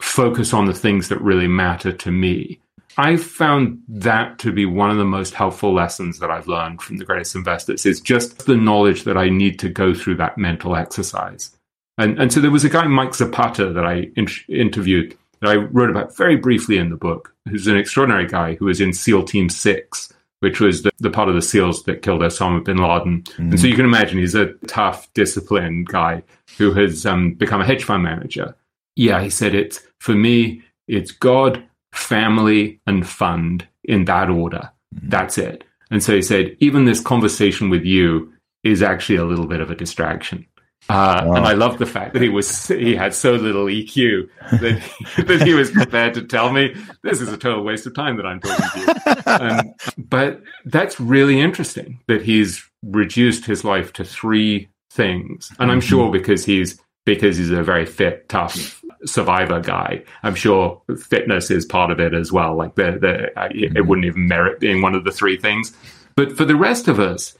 focus 0.00 0.52
on 0.52 0.64
the 0.64 0.74
things 0.74 1.08
that 1.08 1.20
really 1.20 1.48
matter 1.48 1.92
to 1.92 2.10
me? 2.10 2.60
I 2.96 3.16
found 3.16 3.82
that 3.88 4.38
to 4.40 4.52
be 4.52 4.66
one 4.66 4.90
of 4.90 4.96
the 4.96 5.04
most 5.04 5.34
helpful 5.34 5.72
lessons 5.72 6.18
that 6.18 6.30
I've 6.30 6.46
learned 6.46 6.82
from 6.82 6.98
the 6.98 7.04
greatest 7.04 7.34
investors 7.34 7.86
is 7.86 8.00
just 8.00 8.46
the 8.46 8.56
knowledge 8.56 9.04
that 9.04 9.16
I 9.16 9.28
need 9.28 9.58
to 9.60 9.68
go 9.68 9.94
through 9.94 10.16
that 10.16 10.38
mental 10.38 10.76
exercise. 10.76 11.56
And, 11.98 12.20
and 12.20 12.32
so 12.32 12.40
there 12.40 12.50
was 12.50 12.64
a 12.64 12.68
guy, 12.68 12.86
Mike 12.86 13.14
Zapata, 13.14 13.72
that 13.72 13.84
I 13.84 14.08
in- 14.16 14.28
interviewed 14.48 15.16
that 15.40 15.50
I 15.50 15.56
wrote 15.56 15.90
about 15.90 16.16
very 16.16 16.36
briefly 16.36 16.78
in 16.78 16.90
the 16.90 16.96
book, 16.96 17.34
who's 17.48 17.66
an 17.66 17.76
extraordinary 17.76 18.26
guy 18.26 18.54
who 18.54 18.66
was 18.66 18.80
in 18.80 18.92
SEAL 18.92 19.24
Team 19.24 19.48
6 19.48 20.12
which 20.44 20.60
was 20.60 20.82
the, 20.82 20.90
the, 20.98 21.08
part 21.08 21.30
of 21.30 21.34
the 21.34 21.40
SEALs 21.40 21.84
that 21.84 22.02
killed 22.02 22.20
Osama 22.20 22.62
bin 22.62 22.76
Laden. 22.76 23.22
Mm. 23.22 23.38
And 23.38 23.58
so 23.58 23.66
you 23.66 23.76
can 23.76 23.86
imagine 23.86 24.18
he's 24.18 24.34
a 24.34 24.52
tough, 24.66 25.10
disciplined 25.14 25.86
guy 25.86 26.22
who 26.58 26.70
has 26.74 27.06
um, 27.06 27.32
become 27.32 27.62
a 27.62 27.64
hedge 27.64 27.82
fund 27.82 28.02
manager. 28.02 28.54
Yeah, 28.94 29.22
he 29.22 29.30
said 29.30 29.54
it's 29.54 29.80
for 30.00 30.14
me, 30.14 30.62
it's 30.86 31.12
God, 31.12 31.64
family, 31.94 32.80
and 32.86 33.08
fund 33.08 33.66
in 33.84 34.04
that 34.06 34.28
order. 34.28 34.70
Mm. 34.94 35.10
That's 35.10 35.38
it. 35.38 35.64
And 35.90 36.02
so 36.02 36.14
he 36.14 36.22
said, 36.22 36.56
even 36.60 36.84
this 36.84 37.00
conversation 37.00 37.70
with 37.70 37.84
you 37.84 38.32
is 38.62 38.82
actually 38.82 39.16
a 39.16 39.24
little 39.24 39.46
bit 39.46 39.60
of 39.60 39.70
a 39.70 39.74
distraction. 39.74 40.46
Uh, 40.88 41.22
wow. 41.24 41.34
And 41.36 41.46
I 41.46 41.52
love 41.54 41.78
the 41.78 41.86
fact 41.86 42.12
that 42.12 42.20
he 42.20 42.28
was 42.28 42.68
he 42.68 42.94
had 42.94 43.14
so 43.14 43.32
little 43.32 43.66
EQ 43.66 44.28
that 44.60 44.78
he, 44.78 45.22
that 45.22 45.42
he 45.42 45.54
was 45.54 45.70
prepared 45.70 46.12
to 46.14 46.22
tell 46.22 46.52
me 46.52 46.74
this 47.02 47.22
is 47.22 47.32
a 47.32 47.38
total 47.38 47.64
waste 47.64 47.86
of 47.86 47.94
time 47.94 48.18
that 48.18 48.26
I'm 48.26 48.40
talking 48.40 48.66
to 48.66 48.80
you. 48.80 48.86
Um, 49.26 49.74
but 49.96 50.42
that's 50.66 51.00
really 51.00 51.40
interesting 51.40 51.98
that 52.08 52.22
he's 52.22 52.62
reduced 52.82 53.46
his 53.46 53.64
life 53.64 53.92
to 53.94 54.04
three 54.04 54.68
things, 54.90 55.50
and 55.58 55.72
I'm 55.72 55.80
sure 55.80 56.12
because 56.12 56.44
he's 56.44 56.78
because 57.06 57.38
he's 57.38 57.50
a 57.50 57.62
very 57.62 57.86
fit, 57.86 58.28
tough 58.28 58.83
survivor 59.06 59.60
guy. 59.60 60.02
I'm 60.22 60.34
sure 60.34 60.80
fitness 60.98 61.50
is 61.50 61.64
part 61.64 61.90
of 61.90 62.00
it 62.00 62.14
as 62.14 62.32
well. 62.32 62.56
Like 62.56 62.74
the, 62.74 62.98
the 63.00 63.40
uh, 63.40 63.46
it 63.46 63.72
mm-hmm. 63.72 63.88
wouldn't 63.88 64.06
even 64.06 64.28
merit 64.28 64.60
being 64.60 64.82
one 64.82 64.94
of 64.94 65.04
the 65.04 65.12
three 65.12 65.36
things. 65.36 65.76
But 66.16 66.36
for 66.36 66.44
the 66.44 66.56
rest 66.56 66.88
of 66.88 67.00
us, 67.00 67.36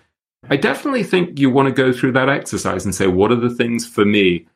I 0.50 0.56
definitely 0.56 1.04
think 1.04 1.38
you 1.38 1.50
want 1.50 1.68
to 1.68 1.82
go 1.82 1.92
through 1.92 2.12
that 2.12 2.28
exercise 2.28 2.84
and 2.84 2.94
say, 2.94 3.06
what 3.06 3.32
are 3.32 3.36
the 3.36 3.54
things 3.54 3.86
for 3.86 4.04
me 4.04 4.46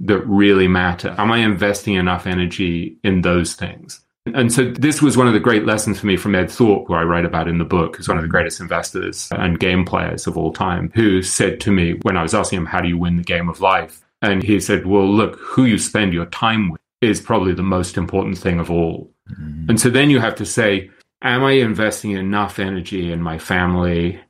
that 0.00 0.20
really 0.26 0.68
matter? 0.68 1.14
Am 1.18 1.30
I 1.30 1.38
investing 1.38 1.94
enough 1.94 2.26
energy 2.26 2.96
in 3.04 3.22
those 3.22 3.54
things? 3.54 4.00
And 4.34 4.52
so 4.52 4.72
this 4.72 5.00
was 5.00 5.16
one 5.16 5.28
of 5.28 5.34
the 5.34 5.40
great 5.40 5.66
lessons 5.66 6.00
for 6.00 6.06
me 6.06 6.16
from 6.16 6.34
Ed 6.34 6.50
Thorp, 6.50 6.88
who 6.88 6.94
I 6.94 7.04
write 7.04 7.24
about 7.24 7.46
in 7.46 7.58
the 7.58 7.64
book, 7.64 7.96
who's 7.96 8.08
one 8.08 8.16
of 8.16 8.24
the 8.24 8.28
greatest 8.28 8.60
investors 8.60 9.28
and 9.30 9.60
game 9.60 9.84
players 9.84 10.26
of 10.26 10.36
all 10.36 10.52
time, 10.52 10.90
who 10.94 11.22
said 11.22 11.60
to 11.60 11.70
me 11.70 11.92
when 12.02 12.16
I 12.16 12.22
was 12.22 12.34
asking 12.34 12.58
him, 12.58 12.66
how 12.66 12.80
do 12.80 12.88
you 12.88 12.98
win 12.98 13.16
the 13.16 13.22
game 13.22 13.48
of 13.48 13.60
life? 13.60 14.04
And 14.22 14.42
he 14.42 14.60
said, 14.60 14.86
well, 14.86 15.06
look, 15.06 15.38
who 15.38 15.64
you 15.64 15.78
spend 15.78 16.12
your 16.12 16.26
time 16.26 16.70
with 16.70 16.80
is 17.00 17.20
probably 17.20 17.52
the 17.52 17.62
most 17.62 17.96
important 17.96 18.38
thing 18.38 18.58
of 18.58 18.70
all. 18.70 19.12
Mm-hmm. 19.30 19.70
And 19.70 19.80
so 19.80 19.90
then 19.90 20.10
you 20.10 20.20
have 20.20 20.34
to 20.36 20.46
say, 20.46 20.90
am 21.22 21.44
I 21.44 21.52
investing 21.52 22.12
enough 22.12 22.58
energy 22.58 23.12
in 23.12 23.20
my 23.20 23.38
family, 23.38 24.20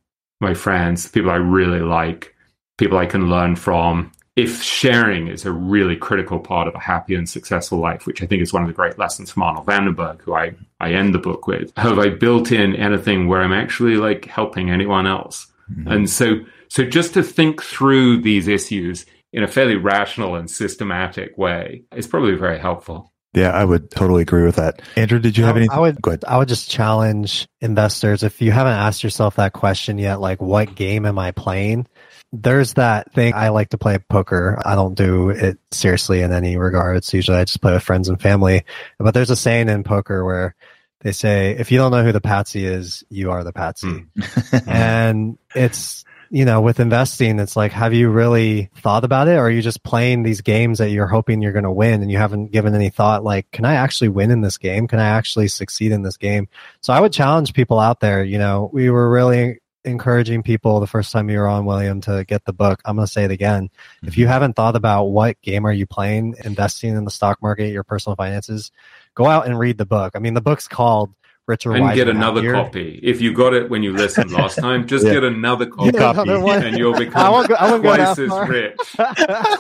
my 0.41 0.55
friends, 0.55 1.09
people 1.09 1.31
I 1.31 1.37
really 1.37 1.81
like, 1.81 2.35
people 2.79 2.99
I 2.99 3.07
can 3.07 3.29
learn 3.29 3.57
from? 3.57 4.13
If 4.35 4.63
sharing 4.63 5.29
is 5.29 5.47
a 5.47 5.53
really 5.53 5.97
critical 5.97 6.39
part 6.39 6.69
of 6.69 6.75
a 6.75 6.79
happy 6.79 7.15
and 7.15 7.27
successful 7.27 7.79
life, 7.79 8.07
which 8.07 8.23
I 8.23 8.27
think 8.27 8.43
is 8.43 8.53
one 8.53 8.63
of 8.63 8.69
the 8.69 8.75
great 8.75 8.99
lessons 8.99 9.31
from 9.31 9.45
Arnold 9.45 9.65
van 9.65 9.85
den 9.85 9.95
Berg, 9.95 10.21
who 10.23 10.35
I, 10.35 10.55
I 10.79 10.93
end 10.93 11.15
the 11.15 11.19
book 11.19 11.47
with, 11.47 11.73
have 11.79 11.99
I 11.99 12.11
built 12.11 12.53
in 12.53 12.77
anything 12.77 13.29
where 13.29 13.41
I'm 13.41 13.55
actually 13.55 13.97
like 13.97 14.27
helping 14.27 14.71
anyone 14.71 15.07
else? 15.07 15.47
Mm-hmm. 15.71 15.91
And 15.91 16.11
so, 16.11 16.41
so 16.69 16.85
just 16.85 17.15
to 17.15 17.23
think 17.23 17.63
through 17.63 18.21
these 18.21 18.47
issues 18.47 19.07
in 19.37 19.43
a 19.43 19.49
fairly 19.49 19.77
rational 19.77 20.35
and 20.35 20.51
systematic 20.51 21.37
way 21.37 21.85
is 21.95 22.07
probably 22.07 22.35
very 22.35 22.59
helpful. 22.59 23.13
Yeah, 23.35 23.51
I 23.51 23.67
would 23.67 23.91
totally 23.91 24.23
agree 24.23 24.45
with 24.45 24.57
that. 24.57 24.81
Andrew, 24.97 25.19
did 25.19 25.37
you 25.37 25.45
have 25.45 25.59
any? 25.59 25.69
I 25.69 25.79
would. 25.79 26.01
Go 26.01 26.13
ahead. 26.13 26.25
I 26.27 26.39
would 26.39 26.49
just 26.49 26.71
challenge 26.71 27.47
investors 27.61 28.23
if 28.23 28.41
you 28.41 28.51
haven't 28.51 28.73
asked 28.73 29.05
yourself 29.05 29.37
that 29.37 29.53
question 29.53 29.99
yet, 29.99 30.21
like 30.21 30.41
what 30.41 30.75
game 30.75 31.05
am 31.05 31.19
I 31.19 31.33
playing? 31.33 31.87
There's 32.33 32.75
that 32.75 33.13
thing. 33.13 33.35
I 33.35 33.51
like 33.51 33.69
to 33.71 33.79
play 33.79 33.99
poker. 33.99 34.61
I 34.65 34.75
don't 34.75 34.95
do 34.95 35.29
it 35.29 35.59
seriously 35.71 36.23
in 36.23 36.33
any 36.33 36.57
regards. 36.57 37.13
Usually, 37.13 37.37
I 37.37 37.45
just 37.45 37.61
play 37.61 37.75
with 37.75 37.83
friends 37.83 38.09
and 38.09 38.21
family. 38.21 38.65
But 38.99 39.13
there's 39.13 39.31
a 39.31 39.37
saying 39.37 39.69
in 39.69 39.85
poker 39.85 40.25
where 40.25 40.55
they 41.03 41.13
say, 41.13 41.55
"If 41.59 41.71
you 41.71 41.77
don't 41.77 41.91
know 41.91 42.05
who 42.05 42.13
the 42.13 42.23
patsy 42.23 42.65
is, 42.65 43.05
you 43.11 43.33
are 43.33 43.45
the 43.45 43.53
patsy," 43.53 44.07
mm. 44.17 44.67
and 44.67 45.37
it's 45.55 46.07
you 46.31 46.45
know, 46.45 46.61
with 46.61 46.81
investing, 46.81 47.39
it's 47.39 47.57
like, 47.57 47.73
have 47.73 47.95
you 47.95 48.09
really 48.11 48.71
thought 48.77 49.05
about 49.05 49.29
it? 49.29 49.37
Or 49.37 49.47
are 49.47 49.51
you 49.51 49.63
just 49.63 49.83
playing 49.83 50.23
these 50.23 50.41
games 50.41 50.79
that 50.79 50.91
you're 50.91 51.07
hoping 51.07 51.43
you're 51.43 51.53
going 51.53 51.65
to 51.65 51.71
win 51.71 52.03
and 52.03 52.11
you 52.11 52.19
haven't 52.19 52.53
given 52.53 52.75
any 52.75 52.91
thought, 52.91 53.25
like, 53.25 53.51
can 53.53 53.65
I 53.65 53.75
actually 53.75 54.09
win 54.09 54.31
in 54.31 54.41
this 54.41 54.59
game? 54.59 54.89
Can 54.89 54.99
I 54.99 55.09
actually 55.09 55.49
succeed 55.49 55.93
in 55.93 56.03
this 56.03 56.17
game? 56.17 56.49
So 56.81 56.93
I 56.93 57.01
would 57.01 57.13
challenge 57.13 57.55
people 57.55 57.79
out 57.79 58.01
there. 58.01 58.25
You 58.25 58.39
know, 58.39 58.71
we 58.73 58.91
were 58.91 59.11
really 59.11 59.61
encouraging 59.85 60.43
people 60.43 60.81
the 60.81 60.87
first 60.87 61.13
time 61.13 61.31
you 61.31 61.39
were 61.39 61.47
on, 61.47 61.65
William, 61.65 62.01
to 62.03 62.25
get 62.25 62.45
the 62.45 62.53
book. 62.53 62.81
I'm 62.85 62.97
going 62.97 63.07
to 63.07 63.13
say 63.13 63.25
it 63.25 63.31
again. 63.31 63.69
Mm-hmm. 63.69 64.09
If 64.09 64.19
you 64.19 64.27
haven't 64.27 64.55
thought 64.55 64.77
about 64.77 65.05
what 65.05 65.41
game 65.43 65.65
are 65.65 65.73
you 65.73 65.87
playing, 65.87 66.35
investing 66.45 66.97
in 66.97 67.05
the 67.05 67.11
stock 67.11 67.41
market, 67.41 67.69
your 67.69 67.85
personal 67.85 68.17
finances, 68.17 68.73
go 69.15 69.27
out 69.27 69.47
and 69.47 69.59
read 69.59 69.79
the 69.79 69.87
book. 69.87 70.13
I 70.17 70.19
mean, 70.19 70.35
the 70.35 70.41
book's 70.41 70.67
called 70.67 71.15
Richer 71.47 71.73
and 71.73 71.95
get 71.95 72.09
another 72.09 72.53
copy. 72.53 72.99
If 73.03 73.21
you 73.21 73.33
got 73.33 73.55
it 73.55 73.71
when 73.71 73.83
you 73.83 73.93
listened 73.93 74.33
last 74.33 74.57
time, 74.57 74.87
just 74.87 75.07
yeah. 75.07 75.15
get 75.15 75.25
another 75.25 75.67
copy, 75.67 75.93
get 75.93 76.17
another 76.17 76.67
and 76.67 76.77
you'll 76.77 76.99
become 76.99 77.25
I 77.25 77.29
won't 77.31 77.49
go, 77.49 77.55
I 77.55 77.71
won't 77.71 77.83
twice 77.83 78.19
as 78.19 78.29
far. 78.29 78.49
rich, 78.49 78.77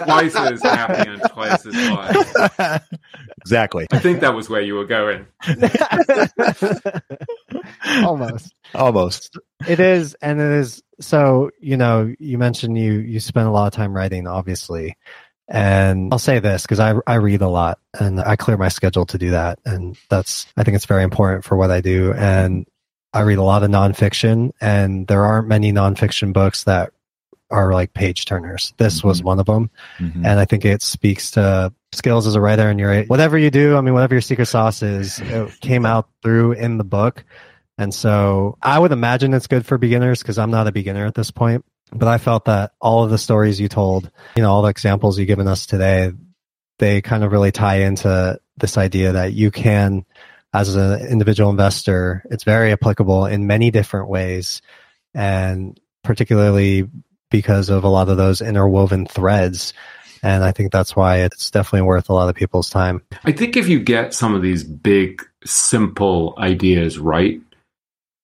twice 0.05 0.37
as 0.37 0.63
happy, 0.63 1.11
and 1.11 1.23
twice 1.31 1.67
as 1.67 1.75
wise. 1.75 2.81
Exactly. 3.47 3.87
I 3.93 4.01
think 4.01 4.21
that 4.23 4.35
was 4.35 4.51
where 4.51 4.61
you 4.61 4.75
were 4.75 4.87
going. 4.87 5.25
Almost. 8.05 8.53
Almost. 8.75 9.39
It 9.69 9.79
is, 9.79 10.15
and 10.15 10.41
it 10.41 10.51
is. 10.51 10.83
So 10.99 11.53
you 11.61 11.77
know, 11.77 12.13
you 12.19 12.39
mentioned 12.39 12.77
you 12.77 12.95
you 12.95 13.21
spend 13.21 13.47
a 13.47 13.53
lot 13.53 13.69
of 13.69 13.73
time 13.73 13.95
writing, 13.95 14.27
obviously. 14.27 14.97
And 15.49 16.13
I'll 16.13 16.19
say 16.19 16.41
this 16.41 16.63
because 16.63 16.81
I, 16.81 16.95
I 17.07 17.15
read 17.15 17.41
a 17.41 17.49
lot 17.49 17.79
and 17.99 18.21
I 18.21 18.37
clear 18.37 18.57
my 18.57 18.69
schedule 18.69 19.07
to 19.07 19.19
do 19.19 19.31
that. 19.31 19.61
And 19.65 19.97
that's, 20.09 20.47
I 20.57 20.65
think 20.65 20.75
it's 20.75 20.87
very 20.87 21.05
important 21.05 21.45
for 21.45 21.57
what 21.57 21.71
I 21.71 21.81
do. 21.81 22.13
And 22.13 22.67
I 23.13 23.21
read 23.21 23.39
a 23.39 23.43
lot 23.43 23.63
of 23.63 23.71
nonfiction 23.71 24.51
and 24.61 25.07
there 25.07 25.25
aren't 25.25 25.49
many 25.49 25.73
nonfiction 25.73 26.33
books 26.33 26.65
that 26.65 26.93
are 27.51 27.73
like 27.73 27.95
page 27.95 28.25
turners. 28.25 28.75
This 28.77 28.99
mm-hmm. 28.99 29.09
was 29.09 29.23
one 29.23 29.39
of 29.39 29.47
them. 29.47 29.71
Mm-hmm. 29.99 30.27
And 30.27 30.41
I 30.41 30.47
think 30.47 30.65
it 30.65 30.83
speaks 30.83 31.31
to 31.33 31.73
skills 31.93 32.27
as 32.27 32.35
a 32.35 32.41
writer 32.41 32.69
and 32.69 32.81
your, 32.81 33.05
whatever 33.05 33.39
you 33.39 33.53
do. 33.53 33.77
I 33.77 33.81
mean, 33.83 33.95
whatever 33.95 34.15
your 34.15 34.23
secret 34.23 34.47
sauce 34.47 34.83
is, 34.83 35.21
it 35.21 35.61
came 35.61 35.87
out 35.87 36.09
through 36.23 36.53
in 36.53 36.77
the 36.77 36.85
book. 36.85 37.25
And 37.79 37.95
so 37.95 38.59
I 38.61 38.79
would 38.79 38.91
imagine 38.91 39.33
it's 39.33 39.47
good 39.47 39.65
for 39.65 39.79
beginners 39.79 40.23
because 40.23 40.39
I'm 40.39 40.51
not 40.51 40.67
a 40.67 40.73
beginner 40.73 41.07
at 41.07 41.15
this 41.15 41.31
point. 41.31 41.65
But 41.93 42.09
I 42.09 42.19
felt 42.19 42.47
that 42.47 42.73
all 42.81 43.05
of 43.05 43.11
the 43.11 43.19
stories 43.19 43.61
you 43.61 43.69
told, 43.69 44.11
you 44.37 44.43
know, 44.43 44.51
all 44.51 44.63
the 44.63 44.69
examples 44.69 45.19
you've 45.19 45.29
given 45.29 45.49
us 45.49 45.67
today, 45.67 46.13
they 46.79 47.01
kind 47.01 47.25
of 47.25 47.33
really 47.33 47.53
tie 47.53 47.83
into 47.83 48.39
this 48.57 48.77
idea 48.77 49.13
that 49.13 49.33
you 49.33 49.51
can, 49.51 50.05
as 50.53 50.75
an 50.75 51.07
individual 51.07 51.51
investor, 51.51 52.25
it's 52.31 52.45
very 52.45 52.73
applicable 52.73 53.27
in 53.27 53.47
many 53.47 53.71
different 53.71 54.09
ways. 54.09 54.63
And 55.15 55.79
particularly 56.03 56.89
because 57.31 57.69
of 57.69 57.85
a 57.85 57.89
lot 57.89 58.09
of 58.09 58.17
those 58.17 58.41
interwoven 58.41 59.07
threads. 59.07 59.75
And 60.23 60.43
I 60.43 60.53
think 60.53 60.73
that's 60.73 60.97
why 60.97 61.19
it's 61.19 61.51
definitely 61.51 61.87
worth 61.87 62.09
a 62.09 62.15
lot 62.15 62.29
of 62.29 62.35
people's 62.35 62.71
time. 62.71 63.03
I 63.25 63.33
think 63.33 63.57
if 63.57 63.69
you 63.69 63.81
get 63.81 64.15
some 64.15 64.35
of 64.35 64.43
these 64.43 64.65
big, 64.65 65.23
simple 65.45 66.35
ideas 66.39 66.99
right, 66.99 67.41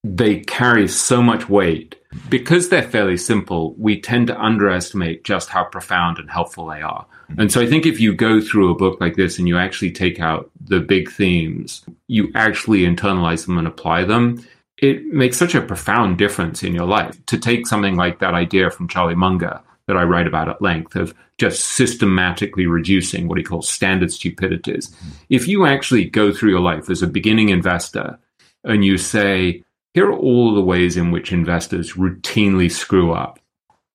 they 0.05 0.41
carry 0.41 0.89
so 0.89 1.23
much 1.23 1.49
weight. 1.49 1.97
Because 2.29 2.69
they're 2.69 2.83
fairly 2.83 3.17
simple, 3.17 3.75
we 3.75 4.01
tend 4.01 4.27
to 4.29 4.41
underestimate 4.41 5.25
just 5.25 5.49
how 5.49 5.65
profound 5.65 6.19
and 6.19 6.31
helpful 6.31 6.67
they 6.67 6.83
are. 6.83 7.07
And 7.39 7.51
so 7.51 7.61
I 7.61 7.67
think 7.67 7.87
if 7.87 8.01
you 8.01 8.15
go 8.15 8.41
through 8.41 8.71
a 8.71 8.77
book 8.77 9.01
like 9.01 9.17
this 9.17 9.39
and 9.39 9.49
you 9.49 9.57
actually 9.57 9.93
take 9.93 10.21
out 10.21 10.51
the 10.61 10.81
big 10.81 11.11
themes, 11.11 11.85
you 12.09 12.31
actually 12.35 12.81
internalize 12.81 13.47
them 13.47 13.59
and 13.59 13.67
apply 13.67 14.05
them, 14.05 14.47
it 14.79 15.07
makes 15.07 15.37
such 15.37 15.55
a 15.55 15.63
profound 15.63 16.19
difference 16.19 16.63
in 16.63 16.75
your 16.75 16.87
life. 16.87 17.25
To 17.27 17.39
take 17.39 17.67
something 17.67 17.97
like 17.97 18.19
that 18.19 18.35
idea 18.35 18.71
from 18.71 18.89
Charlie 18.89 19.15
Munger 19.15 19.61
that 19.87 19.97
I 19.97 20.05
write 20.05 20.27
about 20.27 20.49
at 20.49 20.63
length 20.63 20.97
of 20.97 21.15
just 21.39 21.65
systematically 21.71 22.67
reducing 22.67 23.27
what 23.27 23.39
he 23.39 23.45
calls 23.45 23.69
standard 23.69 24.13
stupidities. 24.13 24.95
If 25.29 25.49
you 25.49 25.67
actually 25.67 26.05
go 26.05 26.33
through 26.33 26.51
your 26.51 26.61
life 26.61 26.89
as 26.89 27.03
a 27.03 27.07
beginning 27.07 27.49
investor 27.49 28.19
and 28.65 28.85
you 28.85 28.97
say, 28.97 29.65
here 29.95 30.09
are 30.09 30.17
all 30.17 30.55
the 30.55 30.63
ways 30.63 30.97
in 30.97 31.11
which 31.11 31.33
investors 31.33 31.95
routinely 31.95 32.71
screw 32.71 33.13
up. 33.13 33.39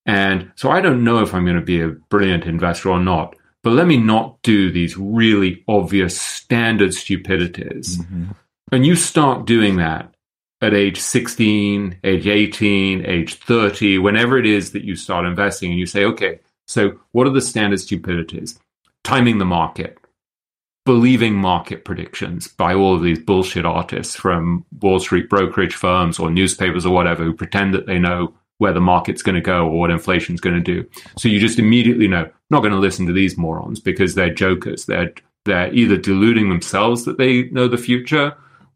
And 0.05 0.51
so 0.55 0.69
I 0.69 0.79
don't 0.79 1.03
know 1.03 1.19
if 1.19 1.33
I'm 1.33 1.43
going 1.43 1.57
to 1.57 1.61
be 1.61 1.81
a 1.81 1.89
brilliant 1.89 2.45
investor 2.45 2.89
or 2.89 2.99
not, 2.99 3.35
but 3.63 3.73
let 3.73 3.87
me 3.87 3.97
not 3.97 4.41
do 4.43 4.71
these 4.71 4.97
really 4.97 5.63
obvious 5.67 6.19
standard 6.19 6.93
stupidities. 6.93 7.97
Mm-hmm. 7.97 8.25
And 8.71 8.85
you 8.85 8.95
start 8.95 9.45
doing 9.45 9.77
that 9.77 10.13
at 10.61 10.73
age 10.73 10.99
16, 10.99 11.99
age 12.03 12.27
18, 12.27 13.05
age 13.05 13.35
30, 13.35 13.97
whenever 13.99 14.37
it 14.37 14.45
is 14.45 14.71
that 14.71 14.83
you 14.83 14.95
start 14.95 15.25
investing 15.25 15.71
and 15.71 15.79
you 15.79 15.85
say, 15.85 16.05
okay, 16.05 16.39
so 16.67 16.99
what 17.11 17.27
are 17.27 17.31
the 17.31 17.41
standard 17.41 17.79
stupidities? 17.79 18.57
Timing 19.03 19.37
the 19.37 19.45
market, 19.45 19.97
believing 20.87 21.35
market 21.35 21.83
predictions 21.83 22.47
by 22.47 22.73
all 22.73 22.95
of 22.95 23.03
these 23.03 23.19
bullshit 23.19 23.65
artists 23.65 24.15
from 24.15 24.65
Wall 24.81 24.99
Street 24.99 25.29
brokerage 25.29 25.75
firms 25.75 26.17
or 26.17 26.31
newspapers 26.31 26.85
or 26.85 26.93
whatever 26.93 27.25
who 27.25 27.33
pretend 27.33 27.73
that 27.73 27.85
they 27.85 27.99
know 27.99 28.33
where 28.59 28.71
the 28.71 28.79
market's 28.79 29.21
going 29.21 29.35
to 29.35 29.41
go 29.41 29.65
or 29.65 29.77
what 29.77 29.91
inflation's 29.91 30.39
going 30.39 30.55
to 30.55 30.61
do. 30.61 30.89
So 31.17 31.27
you 31.27 31.41
just 31.41 31.59
immediately 31.59 32.07
know, 32.07 32.31
not 32.49 32.61
going 32.61 32.71
to 32.71 32.79
listen 32.79 33.05
to 33.05 33.11
these 33.11 33.37
morons 33.37 33.81
because 33.81 34.15
they're 34.15 34.33
jokers. 34.33 34.85
They're 34.85 35.13
they're 35.43 35.73
either 35.73 35.97
deluding 35.97 36.49
themselves 36.49 37.03
that 37.05 37.17
they 37.17 37.43
know 37.49 37.67
the 37.67 37.77
future 37.77 38.33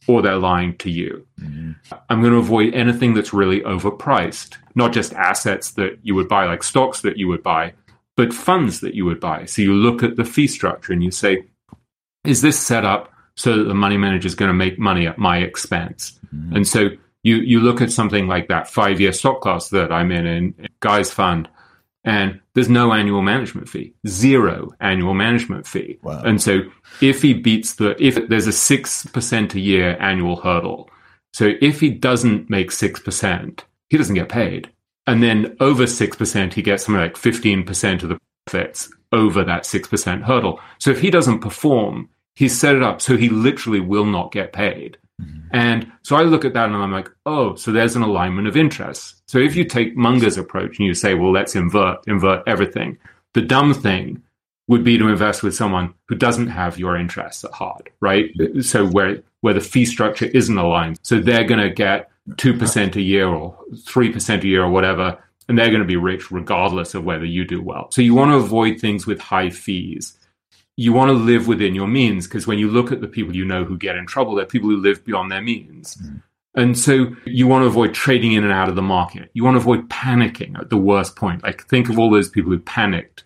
or 0.07 0.21
they're 0.21 0.37
lying 0.37 0.75
to 0.79 0.89
you. 0.89 1.25
Mm-hmm. 1.39 1.71
I'm 2.09 2.19
going 2.19 2.33
to 2.33 2.39
avoid 2.39 2.73
anything 2.73 3.13
that's 3.13 3.33
really 3.33 3.61
overpriced, 3.61 4.57
not 4.75 4.91
just 4.91 5.13
assets 5.13 5.71
that 5.71 5.97
you 6.03 6.13
would 6.15 6.27
buy 6.27 6.45
like 6.45 6.63
stocks 6.63 7.01
that 7.01 7.17
you 7.17 7.27
would 7.29 7.43
buy, 7.43 7.73
but 8.15 8.33
funds 8.33 8.81
that 8.81 8.95
you 8.95 9.05
would 9.05 9.19
buy. 9.19 9.45
So 9.45 9.61
you 9.61 9.73
look 9.73 10.03
at 10.03 10.15
the 10.15 10.25
fee 10.25 10.47
structure 10.47 10.93
and 10.93 11.03
you 11.03 11.11
say, 11.11 11.45
is 12.23 12.41
this 12.41 12.59
set 12.59 12.85
up 12.85 13.11
so 13.35 13.57
that 13.57 13.63
the 13.63 13.73
money 13.73 13.97
manager 13.97 14.27
is 14.27 14.35
going 14.35 14.49
to 14.49 14.53
make 14.53 14.77
money 14.77 15.07
at 15.07 15.17
my 15.17 15.39
expense? 15.39 16.19
Mm-hmm. 16.33 16.57
And 16.57 16.67
so 16.67 16.89
you 17.23 17.37
you 17.37 17.59
look 17.59 17.81
at 17.81 17.91
something 17.91 18.27
like 18.27 18.47
that 18.47 18.69
five 18.69 18.99
year 18.99 19.13
stock 19.13 19.41
class 19.41 19.69
that 19.69 19.91
I'm 19.91 20.11
in 20.11 20.25
in 20.25 20.67
Guy's 20.79 21.11
fund, 21.11 21.47
and 22.03 22.39
there's 22.53 22.69
no 22.69 22.93
annual 22.93 23.21
management 23.21 23.69
fee, 23.69 23.93
zero 24.07 24.71
annual 24.79 25.13
management 25.13 25.67
fee. 25.67 25.99
Wow. 26.01 26.21
And 26.23 26.41
so 26.41 26.61
if 27.01 27.21
he 27.21 27.33
beats 27.33 27.75
the 27.75 28.01
if 28.03 28.27
there's 28.27 28.47
a 28.47 28.51
six 28.51 29.05
percent 29.07 29.55
a 29.55 29.59
year 29.59 29.97
annual 29.99 30.37
hurdle, 30.37 30.89
so 31.33 31.53
if 31.61 31.79
he 31.79 31.89
doesn't 31.89 32.49
make 32.49 32.71
six 32.71 32.99
percent, 32.99 33.65
he 33.89 33.97
doesn't 33.97 34.15
get 34.15 34.29
paid. 34.29 34.69
And 35.07 35.21
then 35.21 35.57
over 35.59 35.87
six 35.87 36.15
percent, 36.15 36.53
he 36.53 36.61
gets 36.61 36.85
something 36.85 37.01
like 37.01 37.17
fifteen 37.17 37.63
percent 37.63 38.03
of 38.03 38.09
the 38.09 38.19
profits 38.45 38.89
over 39.11 39.43
that 39.43 39.63
6% 39.63 40.21
hurdle. 40.23 40.59
So 40.79 40.91
if 40.91 41.01
he 41.01 41.09
doesn't 41.09 41.39
perform, 41.39 42.09
he's 42.35 42.57
set 42.57 42.75
it 42.75 42.83
up 42.83 43.01
so 43.01 43.17
he 43.17 43.29
literally 43.29 43.79
will 43.79 44.05
not 44.05 44.31
get 44.31 44.53
paid. 44.53 44.97
Mm-hmm. 45.21 45.47
And 45.51 45.91
so 46.03 46.15
I 46.15 46.23
look 46.23 46.45
at 46.45 46.53
that 46.53 46.65
and 46.65 46.75
I'm 46.75 46.91
like, 46.91 47.09
oh, 47.25 47.55
so 47.55 47.71
there's 47.71 47.95
an 47.95 48.03
alignment 48.03 48.47
of 48.47 48.57
interests. 48.57 49.21
So 49.27 49.37
if 49.37 49.55
you 49.55 49.65
take 49.65 49.95
Munger's 49.95 50.37
approach 50.37 50.79
and 50.79 50.87
you 50.87 50.93
say, 50.93 51.13
well, 51.13 51.31
let's 51.31 51.55
invert, 51.55 51.99
invert 52.07 52.43
everything, 52.47 52.97
the 53.33 53.41
dumb 53.41 53.73
thing 53.73 54.21
would 54.67 54.83
be 54.83 54.97
to 54.97 55.07
invest 55.07 55.43
with 55.43 55.55
someone 55.55 55.93
who 56.07 56.15
doesn't 56.15 56.47
have 56.47 56.79
your 56.79 56.95
interests 56.95 57.43
at 57.43 57.51
heart, 57.51 57.89
right? 57.99 58.31
So 58.61 58.85
where 58.85 59.21
where 59.41 59.53
the 59.53 59.61
fee 59.61 59.85
structure 59.85 60.25
isn't 60.25 60.57
aligned. 60.57 60.99
So 61.03 61.19
they're 61.19 61.43
going 61.43 61.59
to 61.59 61.69
get 61.69 62.09
2% 62.29 62.95
a 62.95 63.01
year 63.01 63.27
or 63.27 63.57
3% 63.73 64.43
a 64.43 64.47
year 64.47 64.63
or 64.63 64.69
whatever 64.69 65.17
and 65.47 65.57
they're 65.57 65.69
going 65.69 65.81
to 65.81 65.85
be 65.85 65.97
rich 65.97 66.31
regardless 66.31 66.93
of 66.93 67.03
whether 67.03 67.25
you 67.25 67.45
do 67.45 67.61
well. 67.61 67.89
So 67.91 68.01
you 68.01 68.15
want 68.15 68.31
to 68.31 68.37
avoid 68.37 68.79
things 68.79 69.05
with 69.05 69.19
high 69.19 69.49
fees. 69.49 70.17
you 70.77 70.93
want 70.93 71.09
to 71.09 71.13
live 71.13 71.47
within 71.47 71.75
your 71.75 71.87
means 71.87 72.27
because 72.27 72.47
when 72.47 72.57
you 72.57 72.69
look 72.69 72.91
at 72.91 73.01
the 73.01 73.07
people 73.07 73.35
you 73.35 73.45
know 73.45 73.63
who 73.65 73.77
get 73.77 73.97
in 73.97 74.07
trouble, 74.07 74.35
they're 74.35 74.45
people 74.45 74.69
who 74.69 74.77
live 74.77 75.03
beyond 75.03 75.31
their 75.31 75.41
means. 75.41 75.95
Mm. 75.95 76.23
And 76.55 76.77
so 76.77 77.15
you 77.25 77.47
want 77.47 77.63
to 77.63 77.67
avoid 77.67 77.93
trading 77.93 78.33
in 78.33 78.43
and 78.43 78.51
out 78.51 78.69
of 78.69 78.75
the 78.75 78.81
market. 78.81 79.29
You 79.33 79.43
want 79.43 79.55
to 79.55 79.59
avoid 79.59 79.89
panicking 79.89 80.59
at 80.59 80.69
the 80.69 80.77
worst 80.77 81.15
point. 81.15 81.43
Like 81.43 81.65
think 81.67 81.89
of 81.89 81.97
all 81.97 82.09
those 82.09 82.29
people 82.29 82.51
who 82.51 82.59
panicked 82.59 83.23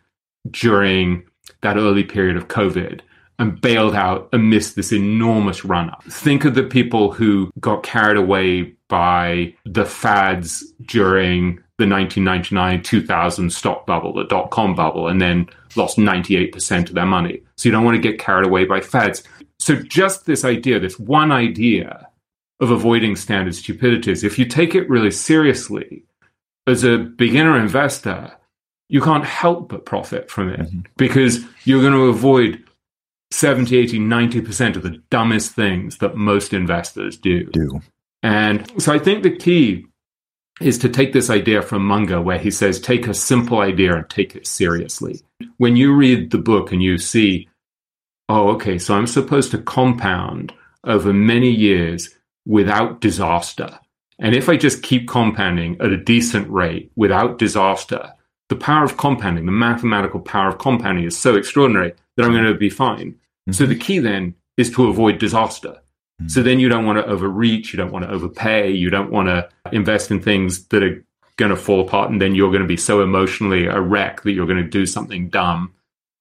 during 0.51 1.23
that 1.61 1.77
early 1.77 2.03
period 2.03 2.37
of 2.37 2.47
COVID 2.47 3.01
and 3.39 3.59
bailed 3.59 3.95
out 3.95 4.29
amidst 4.33 4.75
this 4.75 4.91
enormous 4.91 5.65
run 5.65 5.89
up. 5.89 6.03
Think 6.05 6.45
of 6.45 6.55
the 6.55 6.63
people 6.63 7.11
who 7.11 7.51
got 7.59 7.83
carried 7.83 8.17
away 8.17 8.73
by 8.87 9.53
the 9.65 9.85
fads 9.85 10.63
during 10.85 11.59
the 11.77 11.87
1999 11.87 12.83
2000 12.83 13.51
stock 13.51 13.85
bubble, 13.85 14.13
the 14.13 14.23
dot 14.23 14.51
com 14.51 14.75
bubble, 14.75 15.07
and 15.07 15.21
then 15.21 15.47
lost 15.75 15.97
98% 15.97 16.87
of 16.87 16.95
their 16.95 17.05
money. 17.05 17.41
So 17.57 17.67
you 17.67 17.73
don't 17.73 17.83
want 17.83 17.95
to 17.95 18.09
get 18.09 18.19
carried 18.19 18.47
away 18.47 18.65
by 18.65 18.79
fads. 18.79 19.23
So 19.59 19.75
just 19.75 20.25
this 20.25 20.45
idea, 20.45 20.79
this 20.79 20.99
one 20.99 21.31
idea 21.31 22.07
of 22.61 22.71
avoiding 22.71 23.15
standard 23.15 23.55
stupidities, 23.55 24.23
if 24.23 24.39
you 24.39 24.45
take 24.45 24.75
it 24.75 24.89
really 24.89 25.11
seriously 25.11 26.03
as 26.67 26.83
a 26.83 26.97
beginner 26.97 27.59
investor, 27.59 28.31
you 28.87 29.01
can't 29.01 29.25
help 29.25 29.69
but 29.69 29.85
profit 29.85 30.29
from 30.29 30.49
it 30.49 30.59
mm-hmm. 30.59 30.81
because 30.97 31.43
you're 31.65 31.81
going 31.81 31.93
to 31.93 32.05
avoid 32.05 32.63
70, 33.31 33.77
80, 33.77 33.99
90% 33.99 34.75
of 34.75 34.83
the 34.83 35.01
dumbest 35.09 35.53
things 35.53 35.97
that 35.97 36.15
most 36.15 36.53
investors 36.53 37.17
do. 37.17 37.45
Do. 37.45 37.81
And 38.23 38.81
so 38.81 38.93
I 38.93 38.99
think 38.99 39.23
the 39.23 39.35
key 39.35 39.85
is 40.61 40.77
to 40.79 40.89
take 40.89 41.11
this 41.11 41.29
idea 41.29 41.61
from 41.61 41.85
Munger, 41.85 42.21
where 42.21 42.37
he 42.37 42.49
says, 42.49 42.79
take 42.79 43.07
a 43.07 43.13
simple 43.13 43.59
idea 43.59 43.95
and 43.95 44.09
take 44.09 44.35
it 44.35 44.47
seriously. 44.47 45.21
When 45.57 45.75
you 45.75 45.93
read 45.93 46.31
the 46.31 46.37
book 46.37 46.71
and 46.71 46.81
you 46.81 46.97
see, 46.97 47.49
oh, 48.29 48.49
okay, 48.51 48.79
so 48.79 48.95
I'm 48.95 49.07
supposed 49.07 49.51
to 49.51 49.57
compound 49.57 50.53
over 50.85 51.11
many 51.11 51.51
years 51.51 52.15
without 52.45 53.01
disaster. 53.01 53.79
And 54.19 54.33
if 54.33 54.47
I 54.47 54.55
just 54.55 54.81
keep 54.81 55.09
compounding 55.09 55.79
at 55.81 55.91
a 55.91 55.97
decent 55.97 56.49
rate 56.49 56.91
without 56.95 57.37
disaster, 57.37 58.13
the 58.47 58.55
power 58.55 58.85
of 58.85 58.95
compounding, 58.95 59.45
the 59.45 59.51
mathematical 59.51 60.21
power 60.21 60.49
of 60.49 60.57
compounding 60.57 61.03
is 61.03 61.17
so 61.17 61.35
extraordinary 61.35 61.93
that 62.15 62.25
I'm 62.25 62.31
going 62.31 62.45
to 62.45 62.53
be 62.53 62.69
fine. 62.69 63.11
Mm-hmm. 63.11 63.51
So 63.53 63.65
the 63.65 63.75
key 63.75 63.99
then 63.99 64.35
is 64.57 64.71
to 64.71 64.87
avoid 64.87 65.19
disaster. 65.19 65.77
Mm-hmm. 66.21 66.27
So 66.29 66.41
then 66.41 66.59
you 66.59 66.69
don't 66.69 66.85
want 66.85 66.97
to 66.99 67.05
overreach, 67.05 67.73
you 67.73 67.77
don't 67.77 67.91
want 67.91 68.05
to 68.05 68.11
overpay, 68.11 68.71
you 68.71 68.89
don't 68.89 69.11
want 69.11 69.27
to 69.27 69.49
invest 69.71 70.11
in 70.11 70.21
things 70.21 70.65
that 70.67 70.83
are 70.83 71.03
going 71.37 71.49
to 71.51 71.57
fall 71.57 71.81
apart, 71.81 72.09
and 72.09 72.21
then 72.21 72.33
you're 72.33 72.51
going 72.51 72.61
to 72.61 72.67
be 72.67 72.77
so 72.77 73.01
emotionally 73.01 73.65
a 73.65 73.81
wreck 73.81 74.21
that 74.21 74.31
you're 74.31 74.47
going 74.47 74.63
to 74.63 74.69
do 74.69 74.85
something 74.85 75.27
dumb. 75.27 75.73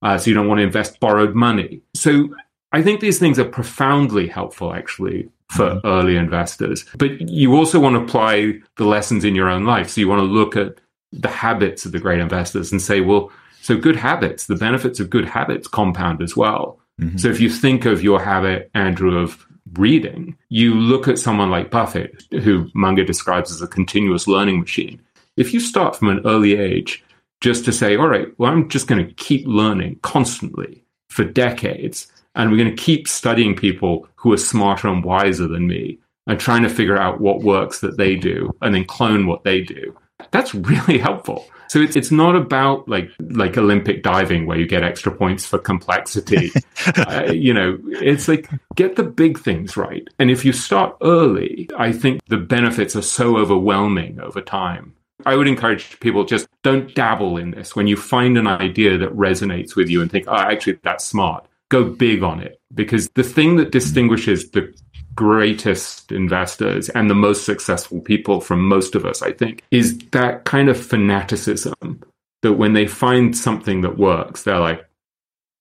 Uh, 0.02 0.18
so 0.18 0.28
you 0.28 0.34
don't 0.34 0.48
want 0.48 0.58
to 0.58 0.64
invest 0.64 1.00
borrowed 1.00 1.34
money. 1.34 1.80
So 1.94 2.34
I 2.72 2.82
think 2.82 3.00
these 3.00 3.18
things 3.18 3.38
are 3.38 3.44
profoundly 3.44 4.26
helpful, 4.26 4.74
actually, 4.74 5.30
for 5.50 5.70
mm-hmm. 5.70 5.86
early 5.86 6.16
investors. 6.16 6.84
But 6.98 7.28
you 7.30 7.54
also 7.54 7.78
want 7.78 7.94
to 7.94 8.02
apply 8.02 8.54
the 8.76 8.84
lessons 8.84 9.24
in 9.24 9.36
your 9.36 9.48
own 9.48 9.64
life. 9.64 9.90
So 9.90 10.00
you 10.00 10.08
want 10.08 10.20
to 10.20 10.24
look 10.24 10.56
at 10.56 10.78
the 11.12 11.28
habits 11.28 11.86
of 11.86 11.92
the 11.92 12.00
great 12.00 12.18
investors 12.18 12.72
and 12.72 12.82
say, 12.82 13.00
well, 13.00 13.30
so 13.64 13.78
good 13.78 13.96
habits, 13.96 14.44
the 14.44 14.56
benefits 14.56 15.00
of 15.00 15.08
good 15.08 15.24
habits 15.24 15.66
compound 15.66 16.20
as 16.20 16.36
well. 16.36 16.78
Mm-hmm. 17.00 17.16
So 17.16 17.28
if 17.28 17.40
you 17.40 17.48
think 17.48 17.86
of 17.86 18.02
your 18.02 18.22
habit, 18.22 18.70
Andrew, 18.74 19.16
of 19.16 19.46
reading, 19.72 20.36
you 20.50 20.74
look 20.74 21.08
at 21.08 21.18
someone 21.18 21.50
like 21.50 21.70
Buffett, 21.70 22.24
who 22.30 22.68
Munger 22.74 23.04
describes 23.04 23.50
as 23.50 23.62
a 23.62 23.66
continuous 23.66 24.28
learning 24.28 24.60
machine. 24.60 25.00
If 25.38 25.54
you 25.54 25.60
start 25.60 25.96
from 25.96 26.08
an 26.08 26.20
early 26.26 26.56
age 26.56 27.02
just 27.40 27.64
to 27.64 27.72
say, 27.72 27.96
all 27.96 28.06
right, 28.06 28.28
well, 28.38 28.52
I'm 28.52 28.68
just 28.68 28.86
going 28.86 29.06
to 29.06 29.14
keep 29.14 29.46
learning 29.46 29.98
constantly 30.02 30.84
for 31.08 31.24
decades, 31.24 32.06
and 32.34 32.50
we're 32.50 32.62
going 32.62 32.76
to 32.76 32.82
keep 32.82 33.08
studying 33.08 33.56
people 33.56 34.06
who 34.16 34.30
are 34.34 34.38
smarter 34.38 34.88
and 34.88 35.02
wiser 35.02 35.48
than 35.48 35.66
me 35.66 35.98
and 36.26 36.38
trying 36.38 36.64
to 36.64 36.68
figure 36.68 36.98
out 36.98 37.18
what 37.18 37.42
works 37.42 37.80
that 37.80 37.96
they 37.96 38.14
do 38.14 38.54
and 38.60 38.74
then 38.74 38.84
clone 38.84 39.26
what 39.26 39.44
they 39.44 39.62
do. 39.62 39.96
That's 40.32 40.54
really 40.54 40.98
helpful. 41.08 41.46
So 41.74 41.80
it's 41.80 41.96
it's 41.96 42.12
not 42.12 42.36
about 42.36 42.88
like 42.88 43.10
like 43.18 43.58
Olympic 43.58 44.04
diving 44.04 44.46
where 44.46 44.56
you 44.56 44.64
get 44.64 44.84
extra 44.84 45.10
points 45.10 45.44
for 45.44 45.58
complexity. 45.58 46.52
uh, 46.96 47.32
you 47.32 47.52
know, 47.52 47.80
it's 48.00 48.28
like 48.28 48.48
get 48.76 48.94
the 48.94 49.02
big 49.02 49.40
things 49.40 49.76
right. 49.76 50.06
And 50.20 50.30
if 50.30 50.44
you 50.44 50.52
start 50.52 50.96
early, 51.02 51.68
I 51.76 51.90
think 51.90 52.24
the 52.26 52.36
benefits 52.36 52.94
are 52.94 53.02
so 53.02 53.38
overwhelming 53.38 54.20
over 54.20 54.40
time. 54.40 54.94
I 55.26 55.34
would 55.34 55.48
encourage 55.48 55.98
people 55.98 56.24
just 56.24 56.46
don't 56.62 56.94
dabble 56.94 57.38
in 57.38 57.50
this. 57.50 57.74
When 57.74 57.88
you 57.88 57.96
find 57.96 58.38
an 58.38 58.46
idea 58.46 58.96
that 58.98 59.16
resonates 59.16 59.74
with 59.74 59.90
you 59.90 60.00
and 60.00 60.08
think, 60.08 60.26
oh, 60.28 60.36
actually, 60.36 60.78
that's 60.84 61.04
smart, 61.04 61.44
go 61.70 61.82
big 61.82 62.22
on 62.22 62.38
it. 62.38 62.60
Because 62.72 63.08
the 63.16 63.24
thing 63.24 63.56
that 63.56 63.72
distinguishes 63.72 64.48
the 64.52 64.72
greatest 65.14 66.12
investors 66.12 66.88
and 66.90 67.08
the 67.08 67.14
most 67.14 67.44
successful 67.44 68.00
people 68.00 68.40
from 68.40 68.66
most 68.66 68.94
of 68.94 69.04
us, 69.04 69.22
I 69.22 69.32
think, 69.32 69.62
is 69.70 69.98
that 70.12 70.44
kind 70.44 70.68
of 70.68 70.82
fanaticism 70.82 72.02
that 72.42 72.54
when 72.54 72.72
they 72.74 72.86
find 72.86 73.36
something 73.36 73.80
that 73.82 73.98
works, 73.98 74.42
they're 74.42 74.58
like, 74.58 74.86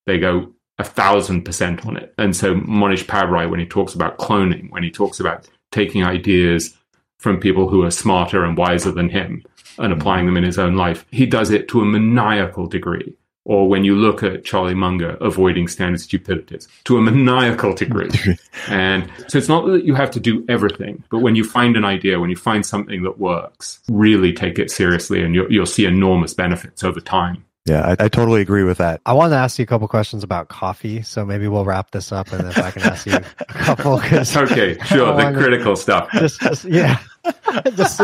they 0.05 0.19
go 0.19 0.51
a 0.79 0.83
thousand 0.83 1.43
percent 1.43 1.85
on 1.85 1.97
it. 1.97 2.13
And 2.17 2.35
so 2.35 2.55
Mohnish 2.55 3.05
Pabrai, 3.05 3.49
when 3.49 3.59
he 3.59 3.65
talks 3.65 3.93
about 3.93 4.17
cloning, 4.17 4.69
when 4.71 4.83
he 4.83 4.91
talks 4.91 5.19
about 5.19 5.47
taking 5.71 6.03
ideas 6.03 6.75
from 7.19 7.39
people 7.39 7.69
who 7.69 7.83
are 7.83 7.91
smarter 7.91 8.43
and 8.43 8.57
wiser 8.57 8.91
than 8.91 9.09
him 9.09 9.43
and 9.77 9.93
applying 9.93 10.25
them 10.25 10.37
in 10.37 10.43
his 10.43 10.59
own 10.59 10.75
life, 10.75 11.05
he 11.11 11.25
does 11.25 11.51
it 11.51 11.67
to 11.69 11.81
a 11.81 11.85
maniacal 11.85 12.67
degree 12.67 13.15
or 13.45 13.67
when 13.67 13.83
you 13.83 13.95
look 13.95 14.23
at 14.23 14.45
Charlie 14.45 14.73
Munger 14.73 15.17
avoiding 15.19 15.67
standard 15.67 15.99
stupidities 15.99 16.67
to 16.85 16.97
a 16.97 17.01
maniacal 17.01 17.73
degree. 17.73 18.09
and 18.69 19.11
so 19.27 19.37
it's 19.37 19.49
not 19.49 19.65
that 19.67 19.83
you 19.83 19.95
have 19.95 20.11
to 20.11 20.19
do 20.19 20.45
everything, 20.47 21.03
but 21.09 21.19
when 21.19 21.35
you 21.35 21.43
find 21.43 21.75
an 21.75 21.85
idea, 21.85 22.19
when 22.19 22.29
you 22.29 22.35
find 22.35 22.65
something 22.65 23.03
that 23.03 23.19
works, 23.19 23.79
really 23.89 24.33
take 24.33 24.59
it 24.59 24.71
seriously 24.71 25.21
and 25.21 25.35
you'll, 25.35 25.51
you'll 25.51 25.65
see 25.65 25.85
enormous 25.85 26.33
benefits 26.33 26.83
over 26.83 26.99
time. 26.99 27.43
Yeah, 27.65 27.95
I, 27.97 28.05
I, 28.05 28.09
totally 28.09 28.41
agree 28.41 28.63
with 28.63 28.79
that. 28.79 28.99
I 29.05 29.13
want 29.13 29.31
to 29.31 29.37
ask 29.37 29.57
you 29.57 29.63
a 29.63 29.65
couple 29.65 29.87
questions 29.87 30.21
about 30.21 30.49
coffee, 30.49 31.01
so 31.01 31.25
maybe 31.25 31.47
we'll 31.47 31.63
wrap 31.63 31.91
this 31.91 32.11
up, 32.11 32.33
and 32.33 32.45
if 32.49 32.57
I 32.57 32.71
can 32.71 32.81
ask 32.81 33.05
you 33.05 33.13
a 33.15 33.45
couple. 33.45 33.99
Cause 33.99 34.35
okay, 34.51 34.77
sure, 34.83 35.15
the 35.15 35.31
critical 35.39 35.77
stuff. 35.77 36.09
Just, 36.13 36.41
just 36.41 36.65
yeah. 36.65 36.99
just, 37.75 38.01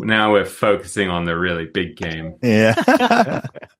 now 0.00 0.32
we're 0.32 0.44
focusing 0.44 1.08
on 1.08 1.24
the 1.24 1.38
really 1.38 1.64
big 1.64 1.96
game. 1.96 2.34
Yeah. 2.42 2.74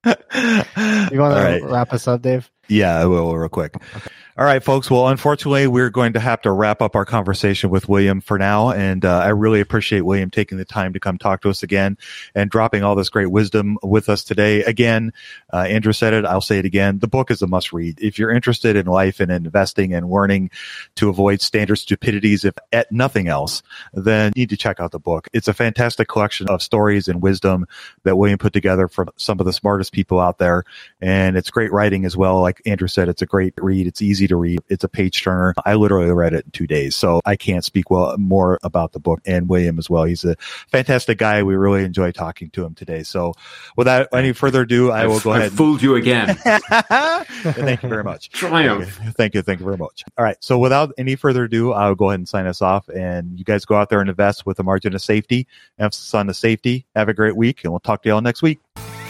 you 0.06 1.20
want 1.20 1.34
to 1.36 1.42
right. 1.42 1.62
wrap 1.62 1.92
us 1.92 2.08
up, 2.08 2.22
Dave? 2.22 2.50
Yeah, 2.68 2.98
I 2.98 3.04
will 3.04 3.36
real 3.36 3.50
quick. 3.50 3.76
Okay. 3.94 4.10
All 4.34 4.46
right, 4.46 4.64
folks. 4.64 4.90
Well, 4.90 5.08
unfortunately, 5.08 5.66
we're 5.66 5.90
going 5.90 6.14
to 6.14 6.20
have 6.20 6.40
to 6.42 6.52
wrap 6.52 6.80
up 6.80 6.96
our 6.96 7.04
conversation 7.04 7.68
with 7.68 7.86
William 7.86 8.22
for 8.22 8.38
now. 8.38 8.70
And 8.70 9.04
uh, 9.04 9.18
I 9.18 9.28
really 9.28 9.60
appreciate 9.60 10.00
William 10.00 10.30
taking 10.30 10.56
the 10.56 10.64
time 10.64 10.94
to 10.94 11.00
come 11.00 11.18
talk 11.18 11.42
to 11.42 11.50
us 11.50 11.62
again 11.62 11.98
and 12.34 12.50
dropping 12.50 12.82
all 12.82 12.94
this 12.94 13.10
great 13.10 13.30
wisdom 13.30 13.76
with 13.82 14.08
us 14.08 14.24
today. 14.24 14.62
Again, 14.62 15.12
uh, 15.52 15.66
Andrew 15.68 15.92
said 15.92 16.14
it. 16.14 16.24
I'll 16.24 16.40
say 16.40 16.58
it 16.58 16.64
again. 16.64 16.98
The 16.98 17.08
book 17.08 17.30
is 17.30 17.42
a 17.42 17.46
must 17.46 17.74
read. 17.74 18.00
If 18.00 18.18
you're 18.18 18.30
interested 18.30 18.74
in 18.74 18.86
life 18.86 19.20
and 19.20 19.30
investing 19.30 19.92
and 19.92 20.10
learning 20.10 20.50
to 20.94 21.10
avoid 21.10 21.42
standard 21.42 21.76
stupidities, 21.76 22.46
if 22.46 22.54
at 22.72 22.90
nothing 22.90 23.28
else, 23.28 23.62
then 23.92 24.32
you 24.34 24.40
need 24.40 24.50
to 24.50 24.56
check 24.56 24.80
out 24.80 24.92
the 24.92 24.98
book. 24.98 25.28
It's 25.34 25.48
a 25.48 25.52
fantastic 25.52 26.08
collection 26.08 26.48
of 26.48 26.62
stories 26.62 27.06
and 27.06 27.20
wisdom 27.20 27.66
that 28.04 28.16
William 28.16 28.38
put 28.38 28.54
together 28.54 28.88
from 28.88 29.10
some 29.16 29.40
of 29.40 29.44
the 29.44 29.52
smartest 29.52 29.92
people 29.92 30.20
out 30.20 30.38
there. 30.38 30.64
And 31.02 31.36
it's 31.36 31.50
great 31.50 31.70
writing 31.70 32.06
as 32.06 32.16
well. 32.16 32.40
Like 32.40 32.62
Andrew 32.64 32.88
said, 32.88 33.10
it's 33.10 33.20
a 33.20 33.26
great 33.26 33.52
read. 33.58 33.86
It's 33.86 34.00
easy 34.00 34.22
to 34.32 34.36
read. 34.36 34.60
It's 34.68 34.84
a 34.84 34.88
page 34.88 35.22
turner. 35.22 35.54
I 35.64 35.74
literally 35.74 36.10
read 36.10 36.32
it 36.32 36.44
in 36.46 36.50
two 36.50 36.66
days. 36.66 36.96
So 36.96 37.20
I 37.24 37.36
can't 37.36 37.64
speak 37.64 37.90
well 37.90 38.16
more 38.18 38.58
about 38.62 38.92
the 38.92 38.98
book 38.98 39.20
and 39.26 39.48
William 39.48 39.78
as 39.78 39.88
well. 39.88 40.04
He's 40.04 40.24
a 40.24 40.36
fantastic 40.68 41.18
guy. 41.18 41.42
We 41.42 41.54
really 41.54 41.84
enjoy 41.84 42.12
talking 42.12 42.50
to 42.50 42.64
him 42.64 42.74
today. 42.74 43.02
So 43.02 43.34
without 43.76 44.08
any 44.12 44.32
further 44.32 44.62
ado, 44.62 44.90
I 44.90 45.06
will 45.06 45.20
go 45.20 45.30
I 45.32 45.38
ahead. 45.38 45.52
fooled 45.52 45.82
you 45.82 45.94
again. 45.94 46.34
thank 46.34 47.82
you 47.82 47.88
very 47.88 48.04
much. 48.04 48.30
Triumph. 48.30 48.88
Thank 48.88 49.06
you. 49.06 49.12
thank 49.12 49.34
you. 49.34 49.42
Thank 49.42 49.60
you 49.60 49.64
very 49.64 49.78
much. 49.78 50.04
All 50.18 50.24
right. 50.24 50.36
So 50.40 50.58
without 50.58 50.92
any 50.98 51.14
further 51.16 51.44
ado, 51.44 51.72
I'll 51.72 51.94
go 51.94 52.10
ahead 52.10 52.20
and 52.20 52.28
sign 52.28 52.46
us 52.46 52.62
off 52.62 52.88
and 52.88 53.38
you 53.38 53.44
guys 53.44 53.64
go 53.64 53.76
out 53.76 53.90
there 53.90 54.00
and 54.00 54.08
invest 54.08 54.46
with 54.46 54.58
a 54.58 54.62
margin 54.62 54.94
of 54.94 55.02
safety, 55.02 55.46
emphasis 55.78 56.14
on 56.14 56.26
the 56.26 56.34
safety. 56.34 56.86
Have 56.96 57.08
a 57.08 57.14
great 57.14 57.36
week 57.36 57.64
and 57.64 57.72
we'll 57.72 57.80
talk 57.80 58.02
to 58.02 58.08
y'all 58.08 58.20
next 58.20 58.42
week. 58.42 58.60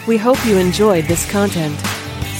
We 0.07 0.17
hope 0.17 0.43
you 0.45 0.57
enjoyed 0.57 1.05
this 1.05 1.29
content. 1.31 1.79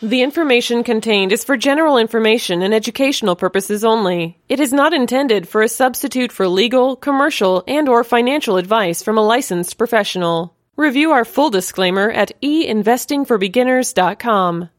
The 0.00 0.22
information 0.22 0.84
contained 0.84 1.32
is 1.32 1.42
for 1.42 1.56
general 1.56 1.98
information 1.98 2.62
and 2.62 2.72
educational 2.72 3.34
purposes 3.34 3.84
only. 3.84 4.38
It 4.48 4.60
is 4.60 4.72
not 4.72 4.94
intended 4.94 5.48
for 5.48 5.60
a 5.60 5.68
substitute 5.68 6.30
for 6.30 6.46
legal, 6.46 6.94
commercial, 6.94 7.64
and 7.66 7.88
or 7.88 8.04
financial 8.04 8.58
advice 8.58 9.02
from 9.02 9.18
a 9.18 9.26
licensed 9.26 9.76
professional. 9.76 10.54
Review 10.76 11.10
our 11.10 11.24
full 11.24 11.50
disclaimer 11.50 12.12
at 12.12 12.40
einvestingforbeginners.com. 12.42 14.70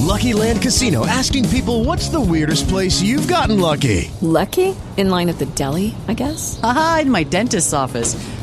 Lucky 0.00 0.32
Land 0.32 0.62
Casino 0.62 1.06
asking 1.06 1.48
people 1.50 1.84
what's 1.84 2.08
the 2.08 2.20
weirdest 2.20 2.68
place 2.68 3.00
you've 3.00 3.28
gotten 3.28 3.60
lucky? 3.60 4.10
Lucky? 4.20 4.74
In 4.96 5.10
line 5.10 5.28
at 5.28 5.38
the 5.38 5.46
deli, 5.46 5.94
I 6.08 6.14
guess? 6.14 6.58
Aha, 6.64 7.02
in 7.02 7.10
my 7.10 7.22
dentist's 7.22 7.72
office. 7.72 8.16